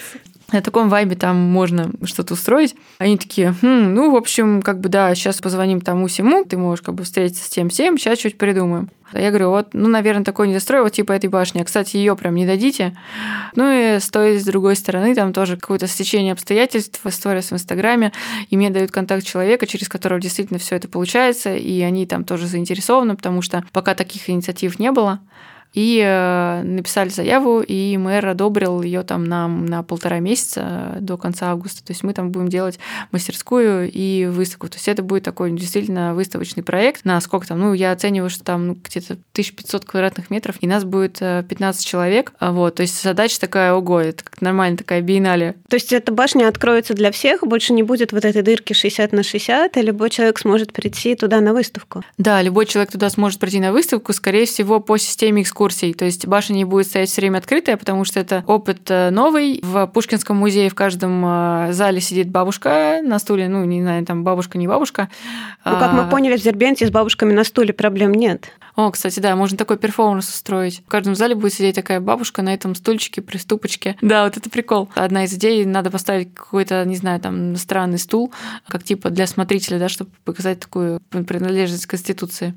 на 0.52 0.62
таком 0.62 0.90
вайбе 0.90 1.16
там 1.16 1.38
можно 1.38 1.92
что-то 2.04 2.34
устроить. 2.34 2.76
Они 2.98 3.18
такие, 3.18 3.54
хм, 3.62 3.94
ну, 3.94 4.12
в 4.12 4.16
общем, 4.16 4.62
как 4.62 4.80
бы, 4.80 4.90
да, 4.90 5.14
сейчас 5.16 5.40
позвоним 5.42 5.82
тому-сему, 5.82 6.46
ты 6.46 6.58
можешь 6.58 6.84
как 6.84 6.96
бы 6.96 7.04
встретиться 7.04 7.44
с 7.44 7.50
тем 7.50 7.70
всем, 7.70 7.98
сейчас 7.98 8.20
что-нибудь 8.20 8.40
придумаем. 8.40 8.90
Я 9.14 9.30
говорю, 9.30 9.50
вот, 9.50 9.70
ну, 9.74 9.88
наверное, 9.88 10.24
такой 10.24 10.48
недострой, 10.48 10.84
вот 10.84 10.92
типа 10.92 11.14
этой 11.14 11.30
башни. 11.30 11.62
А, 11.62 11.66
кстати, 11.66 11.98
ее 11.98 12.16
прям 12.16 12.36
не 12.36 12.46
дадите. 12.46 12.96
Ну 13.56 13.72
и 13.72 14.00
стоит 14.00 14.42
с 14.42 14.46
другой 14.46 14.76
стороны, 14.76 15.16
там 15.16 15.34
тоже 15.34 15.58
какое-то 15.58 15.88
стечение 15.88 16.34
обстоятельств, 16.34 17.02
история 17.06 17.42
в 17.42 17.52
Инстаграме, 17.52 18.12
и 18.50 18.58
мне 18.58 18.70
дают 18.70 18.92
контакт 18.92 19.26
человека, 19.26 19.66
через 19.66 19.90
которого 19.90 20.20
действительно 20.20 20.60
все 20.60 20.76
это 20.76 20.88
получается, 20.88 21.56
и 21.56 21.82
они 21.82 22.06
там 22.06 22.24
тоже 22.24 22.46
заинтересованы, 22.46 23.16
потому 23.16 23.42
что 23.42 23.64
пока 23.72 23.96
таких 23.96 24.30
инициатив 24.30 24.78
не 24.78 24.92
было, 24.92 25.20
и 25.74 26.02
э, 26.04 26.64
написали 26.64 27.10
заяву, 27.10 27.62
и 27.62 27.96
мэр 27.98 28.26
одобрил 28.28 28.82
ее 28.82 29.04
там 29.04 29.24
на, 29.24 29.48
на 29.48 29.84
полтора 29.84 30.20
месяца 30.20 30.98
до 31.00 31.18
конца 31.18 31.52
августа. 31.52 31.84
То 31.86 31.92
есть 31.92 32.04
мы 32.04 32.14
там 32.14 32.32
будем 32.32 32.50
делать 32.50 32.80
мастерскую 33.12 33.90
и 33.92 34.26
выставку. 34.26 34.68
То 34.68 34.78
есть 34.78 34.88
это 34.88 35.04
будет 35.04 35.24
такой 35.24 35.52
действительно 35.52 36.16
выставочный 36.16 36.64
проект. 36.64 37.06
На 37.06 37.22
сколько 37.22 37.48
там? 37.48 37.60
Ну, 37.60 37.74
я 37.74 37.92
оцениваю, 37.92 38.30
что 38.30 38.44
там 38.44 38.68
ну, 38.68 38.74
где-то 38.74 39.14
1500 39.14 39.86
квадратных 39.86 40.30
метров, 40.30 40.56
и 40.60 40.68
нас 40.68 40.84
будет 40.84 41.20
15 41.20 41.86
э, 41.86 41.88
человек. 41.88 42.34
Вот, 42.40 42.76
то 42.76 42.82
есть 42.82 43.02
задача 43.02 43.40
такая, 43.40 43.74
ого, 43.74 44.00
это 44.00 44.24
как 44.24 44.42
нормально 44.42 44.78
такая 44.78 45.02
биеннале. 45.02 45.56
То 45.70 45.76
есть 45.76 45.94
эта 45.94 46.12
башня 46.12 46.48
откроется 46.48 46.94
для 46.94 47.12
всех, 47.12 47.44
больше 47.46 47.74
не 47.74 47.84
будет 47.84 48.12
вот 48.12 48.26
этой 48.26 48.42
дырки 48.42 48.74
60 48.74 49.12
на 49.12 49.24
60, 49.24 49.78
и 49.78 49.82
любой 49.82 50.10
человек 50.10 50.40
сможет 50.40 50.74
прийти 50.74 51.16
туда 51.16 51.42
на 51.42 51.54
выставку? 51.54 52.04
Да, 52.18 52.42
любой 52.42 52.66
человек 52.66 52.92
туда 52.92 53.10
сможет 53.10 53.40
прийти 53.40 53.60
на 53.60 53.72
выставку, 53.72 54.14
скорее 54.14 54.46
всего, 54.46 54.80
по 54.80 54.98
системе 54.98 55.44
экскурсии 55.44 55.59
экскурсий. 55.60 55.94
То 55.94 56.06
есть 56.06 56.26
башня 56.26 56.56
не 56.56 56.66
будет 56.66 56.88
стоять 56.88 57.10
все 57.10 57.22
время 57.22 57.40
открытая, 57.40 57.76
потому 57.76 58.06
что 58.06 58.20
это 58.20 58.44
опыт 58.48 58.90
э, 58.90 59.10
новый. 59.10 59.60
В 59.62 59.88
Пушкинском 59.88 60.38
музее 60.38 60.70
в 60.70 60.76
каждом 60.76 61.24
э, 61.26 61.74
зале 61.74 62.00
сидит 62.00 62.30
бабушка 62.30 63.02
на 63.04 63.20
стуле, 63.20 63.50
ну, 63.50 63.66
не 63.66 63.82
знаю, 63.82 64.06
там 64.06 64.24
бабушка, 64.24 64.58
не 64.58 64.68
бабушка. 64.68 65.10
Ну, 65.66 65.78
как 65.78 65.92
мы 65.92 66.02
а, 66.04 66.08
поняли, 66.08 66.38
в 66.38 66.42
Дербенте 66.42 66.88
с 66.88 66.92
бабушками 66.92 67.34
на 67.34 67.44
стуле 67.44 67.74
проблем 67.74 68.14
нет. 68.14 68.52
О, 68.76 68.90
кстати, 68.92 69.20
да, 69.20 69.36
можно 69.36 69.58
такой 69.58 69.78
перформанс 69.78 70.30
устроить. 70.30 70.82
В 70.86 70.90
каждом 70.90 71.16
зале 71.16 71.36
будет 71.36 71.54
сидеть 71.54 71.76
такая 71.76 72.00
бабушка 72.00 72.42
на 72.42 72.54
этом 72.54 72.76
стульчике, 72.76 73.22
приступочке. 73.22 73.98
Да, 74.02 74.24
вот 74.24 74.38
это 74.38 74.50
прикол. 74.50 74.90
Одна 74.96 75.26
из 75.26 75.34
идей, 75.34 75.66
надо 75.66 75.92
поставить 75.92 76.34
какой-то, 76.34 76.86
не 76.86 76.96
знаю, 76.96 77.20
там, 77.20 77.58
странный 77.58 78.00
стул, 78.00 78.32
как 78.70 78.84
типа 78.84 79.10
для 79.10 79.28
смотрителя, 79.28 79.80
да, 79.80 79.90
чтобы 79.90 80.12
показать 80.24 80.62
такую 80.62 81.02
принадлежность 81.12 81.86
к 81.86 81.90
Конституции. 81.90 82.54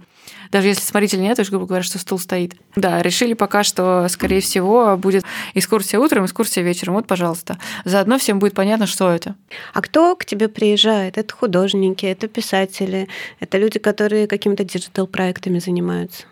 Даже 0.51 0.69
если 0.69 0.83
смотрителя 0.83 1.21
нет, 1.21 1.37
то, 1.37 1.45
грубо 1.45 1.67
говоря, 1.67 1.83
что 1.83 1.99
стул 1.99 2.19
стоит. 2.19 2.55
Да, 2.77 3.03
решили 3.03 3.35
пока, 3.35 3.63
что, 3.63 4.07
скорее 4.09 4.41
всего, 4.41 4.97
будет 4.97 5.25
экскурсия 5.55 5.99
утром, 5.99 6.27
экскурсия 6.27 6.63
вечером. 6.63 6.95
Вот, 6.95 7.07
пожалуйста. 7.07 7.59
Заодно 7.85 8.19
всем 8.19 8.39
будет 8.39 8.55
понятно, 8.55 8.87
что 8.87 9.11
это. 9.11 9.35
А 9.73 9.81
кто 9.81 10.15
к 10.15 10.25
тебе 10.25 10.49
приезжает? 10.49 11.17
Это 11.17 11.35
художники, 11.35 12.05
это 12.05 12.29
писатели, 12.29 13.09
это 13.41 13.59
люди, 13.59 13.79
которые 13.79 14.27
какими-то 14.27 14.65
digital-проектами 14.65 15.59
занимаются? 15.59 16.25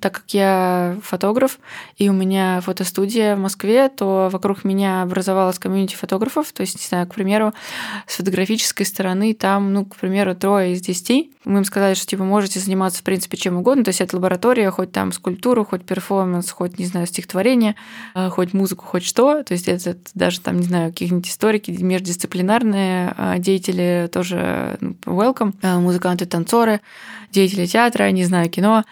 Так 0.00 0.14
как 0.14 0.34
я 0.34 0.96
фотограф, 1.02 1.58
и 1.96 2.08
у 2.08 2.12
меня 2.12 2.60
фотостудия 2.60 3.36
в 3.36 3.38
Москве, 3.38 3.88
то 3.88 4.28
вокруг 4.30 4.64
меня 4.64 5.02
образовалась 5.02 5.58
комьюнити 5.58 5.94
фотографов. 5.94 6.52
То 6.52 6.62
есть, 6.62 6.76
не 6.78 6.86
знаю, 6.86 7.06
к 7.06 7.14
примеру, 7.14 7.52
с 8.06 8.16
фотографической 8.16 8.86
стороны 8.86 9.34
там, 9.34 9.72
ну, 9.72 9.84
к 9.84 9.96
примеру, 9.96 10.34
трое 10.34 10.72
из 10.72 10.80
десяти. 10.80 11.32
Мы 11.44 11.58
им 11.58 11.64
сказали, 11.64 11.94
что, 11.94 12.06
типа, 12.06 12.24
можете 12.24 12.60
заниматься, 12.60 13.00
в 13.00 13.02
принципе, 13.02 13.36
чем 13.36 13.56
угодно. 13.56 13.84
То 13.84 13.90
есть, 13.90 14.00
это 14.00 14.16
лаборатория, 14.16 14.70
хоть 14.70 14.92
там 14.92 15.12
скульптуру, 15.12 15.64
хоть 15.64 15.84
перформанс, 15.84 16.50
хоть, 16.50 16.78
не 16.78 16.86
знаю, 16.86 17.06
стихотворение, 17.06 17.76
а, 18.14 18.30
хоть 18.30 18.52
музыку, 18.52 18.84
хоть 18.84 19.04
что. 19.04 19.42
То 19.42 19.52
есть, 19.52 19.68
это 19.68 19.96
даже 20.14 20.40
там, 20.40 20.58
не 20.58 20.66
знаю, 20.66 20.90
какие-нибудь 20.90 21.28
историки, 21.28 21.70
междисциплинарные 21.70 23.14
а, 23.16 23.38
деятели 23.38 24.08
тоже 24.12 24.76
ну, 24.80 24.96
welcome, 25.04 25.54
а, 25.62 25.78
музыканты, 25.78 26.26
танцоры, 26.26 26.80
деятели 27.30 27.66
театра, 27.66 28.10
не 28.10 28.24
знаю, 28.24 28.50
кино 28.50 28.84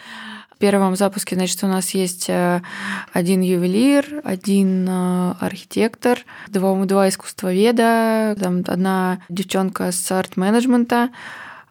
первом 0.59 0.97
запуске, 0.97 1.37
значит, 1.37 1.63
у 1.63 1.67
нас 1.67 1.91
есть 1.91 2.27
э, 2.29 2.63
один 3.13 3.41
ювелир, 3.41 4.21
один 4.25 4.87
э, 4.89 5.35
архитектор, 5.41 6.19
два, 6.49 6.75
два 6.85 7.09
искусствоведа, 7.09 8.37
там 8.41 8.63
одна 8.67 9.21
девчонка 9.29 9.93
с 9.93 10.11
арт-менеджмента, 10.11 11.11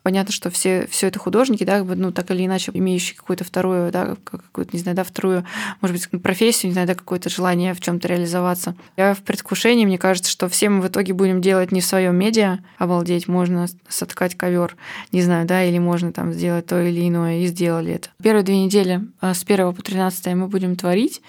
Понятно, 0.03 0.33
что 0.33 0.49
все, 0.49 0.85
все 0.87 1.07
это 1.07 1.17
художники, 1.17 1.63
да, 1.63 1.81
ну, 1.83 2.11
так 2.11 2.29
или 2.31 2.45
иначе, 2.45 2.71
имеющие 2.73 3.15
какую-то 3.15 3.45
вторую, 3.45 3.89
да, 3.89 4.17
какую-то, 4.25 4.71
не 4.73 4.79
знаю, 4.79 4.97
да, 4.97 5.05
вторую, 5.05 5.45
может 5.79 5.95
быть, 6.11 6.21
профессию, 6.21 6.69
не 6.69 6.73
знаю, 6.73 6.87
да, 6.87 6.93
какое-то 6.93 7.29
желание 7.29 7.73
в 7.73 7.79
чем-то 7.79 8.09
реализоваться. 8.09 8.75
Я 8.97 9.13
в 9.13 9.21
предвкушении, 9.21 9.85
мне 9.85 9.97
кажется, 9.97 10.29
что 10.29 10.49
все 10.49 10.67
мы 10.67 10.81
в 10.81 10.87
итоге 10.89 11.13
будем 11.13 11.41
делать 11.41 11.71
не 11.71 11.79
в 11.79 11.85
своем 11.85 12.17
медиа, 12.17 12.59
обалдеть, 12.77 13.29
можно 13.29 13.67
соткать 13.87 14.35
ковер, 14.35 14.75
не 15.13 15.21
знаю, 15.21 15.47
да, 15.47 15.63
или 15.63 15.79
можно 15.79 16.11
там 16.11 16.33
сделать 16.33 16.65
то 16.65 16.81
или 16.81 17.07
иное, 17.07 17.39
и 17.39 17.47
сделали 17.47 17.93
это. 17.93 18.09
Первые 18.21 18.43
две 18.43 18.57
недели 18.57 19.01
а, 19.21 19.33
с 19.33 19.43
1 19.43 19.73
по 19.73 19.81
13 19.81 20.35
мы 20.35 20.49
будем 20.49 20.75
творить, 20.75 21.21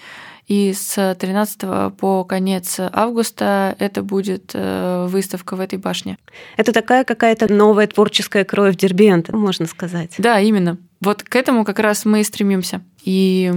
и 0.46 0.72
с 0.72 1.14
13 1.14 1.96
по 1.96 2.24
конец 2.24 2.78
августа 2.78 3.74
это 3.78 4.02
будет 4.02 4.50
э, 4.54 5.06
выставка 5.08 5.56
в 5.56 5.60
этой 5.60 5.78
башне. 5.78 6.18
Это 6.56 6.72
такая 6.72 7.04
какая-то 7.04 7.52
новая 7.52 7.86
творческая 7.86 8.44
кровь 8.44 8.76
Дербента, 8.76 9.34
можно 9.34 9.66
сказать. 9.66 10.14
Да, 10.18 10.40
именно. 10.40 10.78
Вот 11.00 11.22
к 11.22 11.36
этому 11.36 11.64
как 11.64 11.78
раз 11.78 12.04
мы 12.04 12.20
и 12.20 12.24
стремимся. 12.24 12.82
И 13.04 13.52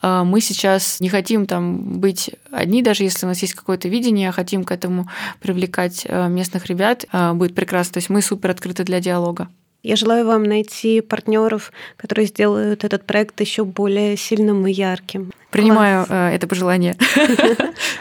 а, 0.00 0.22
мы 0.22 0.40
сейчас 0.40 1.00
не 1.00 1.08
хотим 1.08 1.46
там 1.46 1.98
быть 1.98 2.30
одни, 2.52 2.82
даже 2.82 3.02
если 3.02 3.26
у 3.26 3.28
нас 3.28 3.42
есть 3.42 3.54
какое-то 3.54 3.88
видение, 3.88 4.28
а 4.28 4.32
хотим 4.32 4.62
к 4.62 4.70
этому 4.70 5.08
привлекать 5.40 6.06
э, 6.08 6.28
местных 6.28 6.66
ребят, 6.66 7.04
а, 7.10 7.34
будет 7.34 7.54
прекрасно. 7.54 7.94
То 7.94 7.98
есть 7.98 8.08
мы 8.08 8.22
супер 8.22 8.50
открыты 8.50 8.84
для 8.84 9.00
диалога. 9.00 9.48
Я 9.86 9.94
желаю 9.94 10.26
вам 10.26 10.42
найти 10.42 11.00
партнеров, 11.00 11.70
которые 11.96 12.26
сделают 12.26 12.82
этот 12.82 13.04
проект 13.06 13.40
еще 13.40 13.64
более 13.64 14.16
сильным 14.16 14.66
и 14.66 14.72
ярким. 14.72 15.30
Принимаю 15.52 16.06
Класс. 16.06 16.32
Э, 16.32 16.34
это 16.34 16.48
пожелание. 16.48 16.96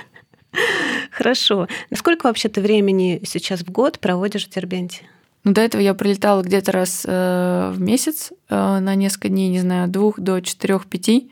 Хорошо. 1.12 1.68
Насколько 1.92 2.26
вообще 2.26 2.50
ты 2.50 2.60
времени 2.60 3.22
сейчас 3.24 3.60
в 3.60 3.70
год 3.72 4.00
проводишь 4.00 4.48
в 4.48 4.50
Дербенте? 4.50 5.04
Ну, 5.44 5.54
до 5.54 5.62
этого 5.62 5.80
я 5.80 5.94
прилетала 5.94 6.42
где-то 6.42 6.72
раз 6.72 7.06
э, 7.06 7.72
в 7.72 7.80
месяц 7.80 8.32
э, 8.50 8.80
на 8.80 8.96
несколько 8.96 9.30
дней, 9.30 9.50
не 9.50 9.60
знаю, 9.60 9.88
двух 9.88 10.20
до 10.20 10.42
четырех-пяти. 10.42 11.32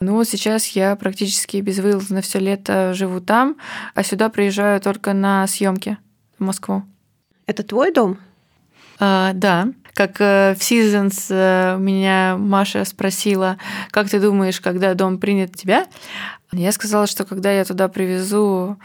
Ну 0.00 0.14
вот 0.14 0.28
сейчас 0.28 0.66
я 0.70 0.96
практически 0.96 1.58
безвылазно 1.58 2.20
все 2.20 2.40
лето 2.40 2.94
живу 2.94 3.20
там, 3.20 3.56
а 3.94 4.02
сюда 4.02 4.28
приезжаю 4.28 4.80
только 4.80 5.12
на 5.12 5.46
съемки 5.46 5.98
в 6.36 6.42
Москву. 6.42 6.82
Это 7.46 7.62
твой 7.62 7.92
дом? 7.92 8.18
А, 9.00 9.32
да, 9.34 9.68
как 9.94 10.20
э, 10.20 10.54
в 10.54 10.60
Seasons 10.60 11.26
э, 11.28 11.76
меня 11.78 12.36
Маша 12.36 12.84
спросила, 12.84 13.58
как 13.90 14.08
ты 14.08 14.20
думаешь, 14.20 14.60
когда 14.60 14.94
дом 14.94 15.18
принят 15.18 15.56
тебя? 15.56 15.86
Я 16.52 16.72
сказала, 16.72 17.06
что 17.06 17.24
когда 17.24 17.50
я 17.52 17.64
туда 17.64 17.88
привезу 17.88 18.76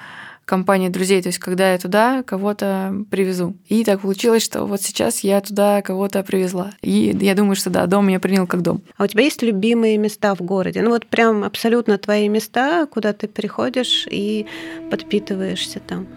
компании 0.45 0.89
друзей, 0.89 1.21
то 1.21 1.29
есть 1.29 1.39
когда 1.39 1.71
я 1.71 1.77
туда 1.77 2.23
кого-то 2.23 3.05
привезу. 3.09 3.55
И 3.67 3.83
так 3.83 4.01
получилось, 4.01 4.43
что 4.43 4.65
вот 4.65 4.81
сейчас 4.81 5.19
я 5.21 5.39
туда 5.39 5.81
кого-то 5.81 6.23
привезла. 6.23 6.71
И 6.81 7.15
я 7.21 7.33
думаю, 7.35 7.55
что 7.55 7.69
да, 7.69 7.85
дом 7.85 8.07
меня 8.07 8.19
принял 8.19 8.47
как 8.47 8.61
дом. 8.61 8.81
А 8.97 9.03
у 9.03 9.07
тебя 9.07 9.23
есть 9.23 9.41
любимые 9.41 9.97
места 9.97 10.35
в 10.35 10.41
городе? 10.41 10.81
Ну 10.81 10.89
вот 10.89 11.05
прям 11.05 11.43
абсолютно 11.43 11.97
твои 11.97 12.27
места, 12.27 12.85
куда 12.87 13.13
ты 13.13 13.27
приходишь 13.27 14.07
и 14.09 14.45
подпитываешься 14.91 15.79
там? 15.79 16.07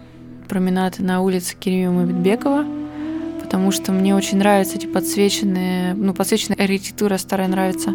Променад 0.49 0.99
на 0.99 1.21
улице 1.21 1.55
Кирилла 1.55 1.91
Мабитбекова, 1.91 2.65
потому 3.47 3.71
что 3.71 3.93
мне 3.93 4.13
очень 4.13 4.39
нравятся 4.39 4.75
эти 4.75 4.87
подсвеченные, 4.87 5.93
ну, 5.93 6.13
подсвеченная 6.13 6.61
архитектура 6.61 7.17
старая 7.17 7.47
нравится. 7.47 7.93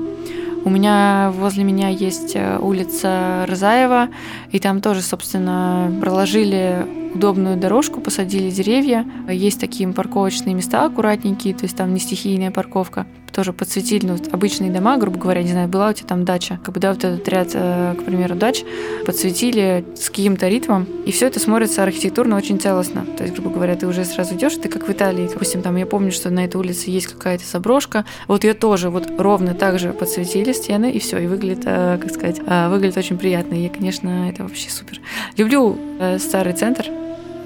У 0.65 0.71
меня 0.71 1.31
возле 1.37 1.63
меня 1.63 1.89
есть 1.91 2.33
э, 2.35 2.59
улица 2.59 3.45
Рызаева, 3.47 4.09
и 4.51 4.59
там 4.59 4.81
тоже, 4.81 5.03
собственно, 5.03 5.93
проложили 6.01 6.87
удобную 7.15 7.59
дорожку, 7.59 8.01
посадили 8.01 8.49
деревья. 8.49 9.05
Есть 9.29 9.61
такие 9.61 9.87
парковочные 9.93 10.55
места 10.55 10.87
аккуратненькие, 10.87 11.53
то 11.53 11.65
есть 11.65 11.77
там 11.77 11.93
не 11.93 12.01
стихийная 12.01 12.51
парковка 12.51 13.07
тоже 13.33 13.53
подсветили, 13.53 14.07
ну, 14.07 14.17
обычные 14.31 14.71
дома, 14.71 14.97
грубо 14.99 15.19
говоря, 15.19 15.43
не 15.43 15.51
знаю, 15.51 15.69
была 15.69 15.91
у 15.91 15.93
тебя 15.93 16.07
там 16.07 16.25
дача, 16.25 16.61
как 16.63 16.75
бы, 16.75 16.81
да, 16.81 16.93
вот 16.93 17.03
этот 17.03 17.27
ряд, 17.29 17.49
э, 17.55 17.95
к 17.99 18.05
примеру, 18.05 18.35
дач, 18.35 18.63
подсветили 19.07 19.85
с 19.97 20.11
каким-то 20.11 20.49
ритмом, 20.49 20.87
и 21.07 21.13
все 21.13 21.27
это 21.27 21.41
смотрится 21.41 21.83
архитектурно 21.83 22.37
очень 22.37 22.61
целостно. 22.61 23.05
То 23.17 23.25
есть, 23.25 23.35
грубо 23.35 23.51
говоря, 23.51 23.75
ты 23.75 23.87
уже 23.87 24.05
сразу 24.05 24.35
идешь, 24.35 24.57
ты 24.57 24.69
как 24.69 24.87
в 24.87 24.93
Италии, 24.93 25.29
допустим, 25.33 25.63
там 25.63 25.77
я 25.77 25.87
помню, 25.87 26.13
что 26.13 26.31
на 26.31 26.45
этой 26.45 26.57
улице 26.57 26.91
есть 26.91 27.09
какая-то 27.09 27.45
заброшка, 27.45 28.05
вот 28.29 28.45
ее 28.45 28.55
тоже 28.55 28.91
вот 28.91 29.11
ровно 29.19 29.55
так 29.55 29.79
же 29.79 29.93
подсветили 29.93 30.53
стены, 30.53 30.91
и 30.91 30.99
все, 30.99 31.19
и 31.19 31.27
выглядит, 31.27 31.63
э, 31.65 31.99
как 32.01 32.13
сказать, 32.13 32.41
э, 32.47 32.69
выглядит 32.69 32.97
очень 32.97 33.19
приятно, 33.19 33.55
и, 33.55 33.69
конечно, 33.69 34.29
это 34.29 34.43
вообще 34.43 34.71
супер. 34.71 35.01
Люблю 35.37 35.77
старый 36.19 36.53
центр, 36.53 36.87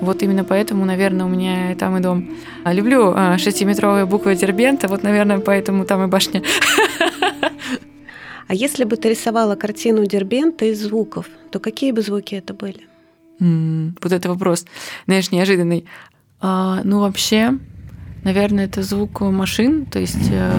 вот 0.01 0.23
именно 0.23 0.45
поэтому, 0.45 0.85
наверное, 0.85 1.27
у 1.27 1.29
меня 1.29 1.75
там 1.77 1.97
и 1.97 2.01
дом. 2.01 2.29
А 2.65 2.73
люблю 2.73 3.13
а, 3.15 3.39
шестиметровые 3.39 4.07
буквы 4.07 4.37
Дербента, 4.37 4.89
вот, 4.89 5.03
наверное, 5.03 5.39
поэтому 5.39 5.85
там 5.85 6.05
и 6.05 6.07
башня. 6.07 6.43
А 8.49 8.55
если 8.55 8.85
бы 8.85 8.97
ты 8.97 9.09
рисовала 9.09 9.57
картину 9.57 10.07
Дербента 10.07 10.67
из 10.67 10.81
звуков, 10.81 11.27
то 11.51 11.59
какие 11.59 11.91
бы 11.91 12.01
звуки 12.01 12.37
это 12.37 12.55
были? 12.55 12.87
Mm, 13.41 13.99
вот 14.01 14.13
это 14.13 14.29
вопрос, 14.29 14.67
знаешь, 15.07 15.33
неожиданный. 15.33 15.85
А, 16.41 16.81
ну, 16.85 17.01
вообще, 17.01 17.59
Наверное, 18.27 18.65
это 18.65 18.83
звук 18.83 19.21
машин, 19.21 19.87
то 19.87 20.01
есть 20.01 20.31
э, 20.33 20.53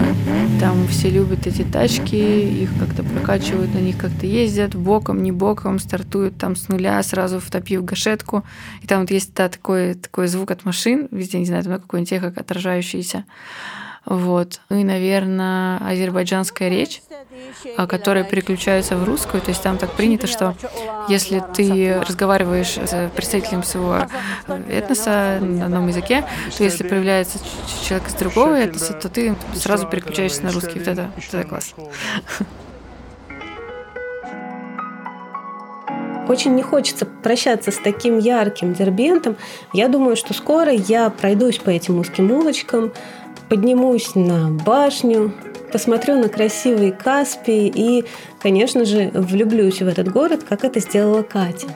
там 0.58 0.88
все 0.88 1.10
любят 1.10 1.46
эти 1.46 1.64
тачки, 1.64 2.16
их 2.62 2.70
как-то 2.78 3.02
прокачивают, 3.02 3.74
на 3.74 3.78
них 3.78 3.98
как-то 3.98 4.24
ездят, 4.24 4.74
боком, 4.74 5.22
не 5.22 5.32
боком, 5.32 5.78
стартуют 5.78 6.38
там 6.38 6.56
с 6.56 6.70
нуля, 6.70 7.02
сразу 7.02 7.40
втопив 7.40 7.84
гашетку. 7.84 8.42
И 8.80 8.86
там 8.86 9.02
вот 9.02 9.10
есть 9.10 9.34
да, 9.34 9.50
такой, 9.50 9.92
такой 9.92 10.28
звук 10.28 10.50
от 10.50 10.64
машин, 10.64 11.08
везде, 11.10 11.40
не 11.40 11.44
знаю, 11.44 11.62
там 11.62 11.78
какой-нибудь 11.78 12.12
эхо 12.14 12.32
отражающийся. 12.34 13.26
Вот. 14.06 14.62
Ну 14.70 14.78
и, 14.78 14.84
наверное, 14.84 15.76
азербайджанская 15.86 16.70
речь, 16.70 17.02
а, 17.76 17.86
которая 17.86 18.24
переключается 18.24 18.96
в 18.96 19.04
русскую. 19.04 19.40
То 19.40 19.50
есть 19.50 19.62
там 19.62 19.78
так 19.78 19.92
принято, 19.92 20.26
что 20.26 20.54
если 21.08 21.42
ты 21.54 22.00
разговариваешь 22.00 22.76
с 22.76 23.10
представителем 23.14 23.62
своего 23.62 24.06
этноса 24.68 25.38
на 25.40 25.66
одном 25.66 25.88
языке, 25.88 26.24
то 26.56 26.64
если 26.64 26.86
появляется 26.86 27.38
человек 27.86 28.08
из 28.08 28.14
другого 28.14 28.54
этноса, 28.54 28.92
то 28.94 29.08
ты 29.08 29.34
сразу 29.54 29.86
переключаешься 29.86 30.42
на 30.44 30.52
русский. 30.52 30.78
Вот 30.78 30.88
это, 30.88 31.10
вот 31.14 31.34
это 31.34 31.48
класс. 31.48 31.74
Очень 36.28 36.54
не 36.54 36.62
хочется 36.62 37.06
прощаться 37.06 37.70
с 37.70 37.78
таким 37.78 38.18
ярким 38.18 38.74
дербентом. 38.74 39.36
Я 39.72 39.88
думаю, 39.88 40.14
что 40.14 40.34
скоро 40.34 40.70
я 40.70 41.08
пройдусь 41.08 41.56
по 41.58 41.70
этим 41.70 41.98
узким 41.98 42.30
улочкам, 42.30 42.92
поднимусь 43.48 44.14
на 44.14 44.50
башню, 44.50 45.32
посмотрю 45.72 46.18
на 46.18 46.28
красивый 46.28 46.92
Каспий 46.92 47.70
и, 47.74 48.04
конечно 48.40 48.84
же, 48.84 49.10
влюблюсь 49.14 49.80
в 49.80 49.88
этот 49.88 50.10
город, 50.10 50.44
как 50.48 50.64
это 50.64 50.80
сделала 50.80 51.22
Катя. 51.22 51.68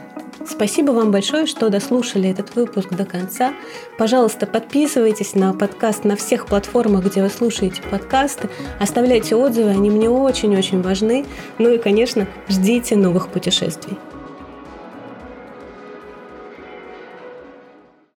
Спасибо 0.48 0.90
вам 0.90 1.12
большое, 1.12 1.46
что 1.46 1.70
дослушали 1.70 2.28
этот 2.28 2.56
выпуск 2.56 2.90
до 2.90 3.04
конца. 3.04 3.52
Пожалуйста, 3.96 4.46
подписывайтесь 4.46 5.34
на 5.34 5.54
подкаст 5.54 6.04
на 6.04 6.16
всех 6.16 6.46
платформах, 6.46 7.04
где 7.04 7.22
вы 7.22 7.28
слушаете 7.28 7.80
подкасты. 7.82 8.48
Оставляйте 8.80 9.36
отзывы, 9.36 9.70
они 9.70 9.88
мне 9.90 10.10
очень-очень 10.10 10.82
важны. 10.82 11.24
Ну 11.58 11.70
и, 11.70 11.78
конечно, 11.78 12.26
ждите 12.48 12.96
новых 12.96 13.28
путешествий. 13.28 13.96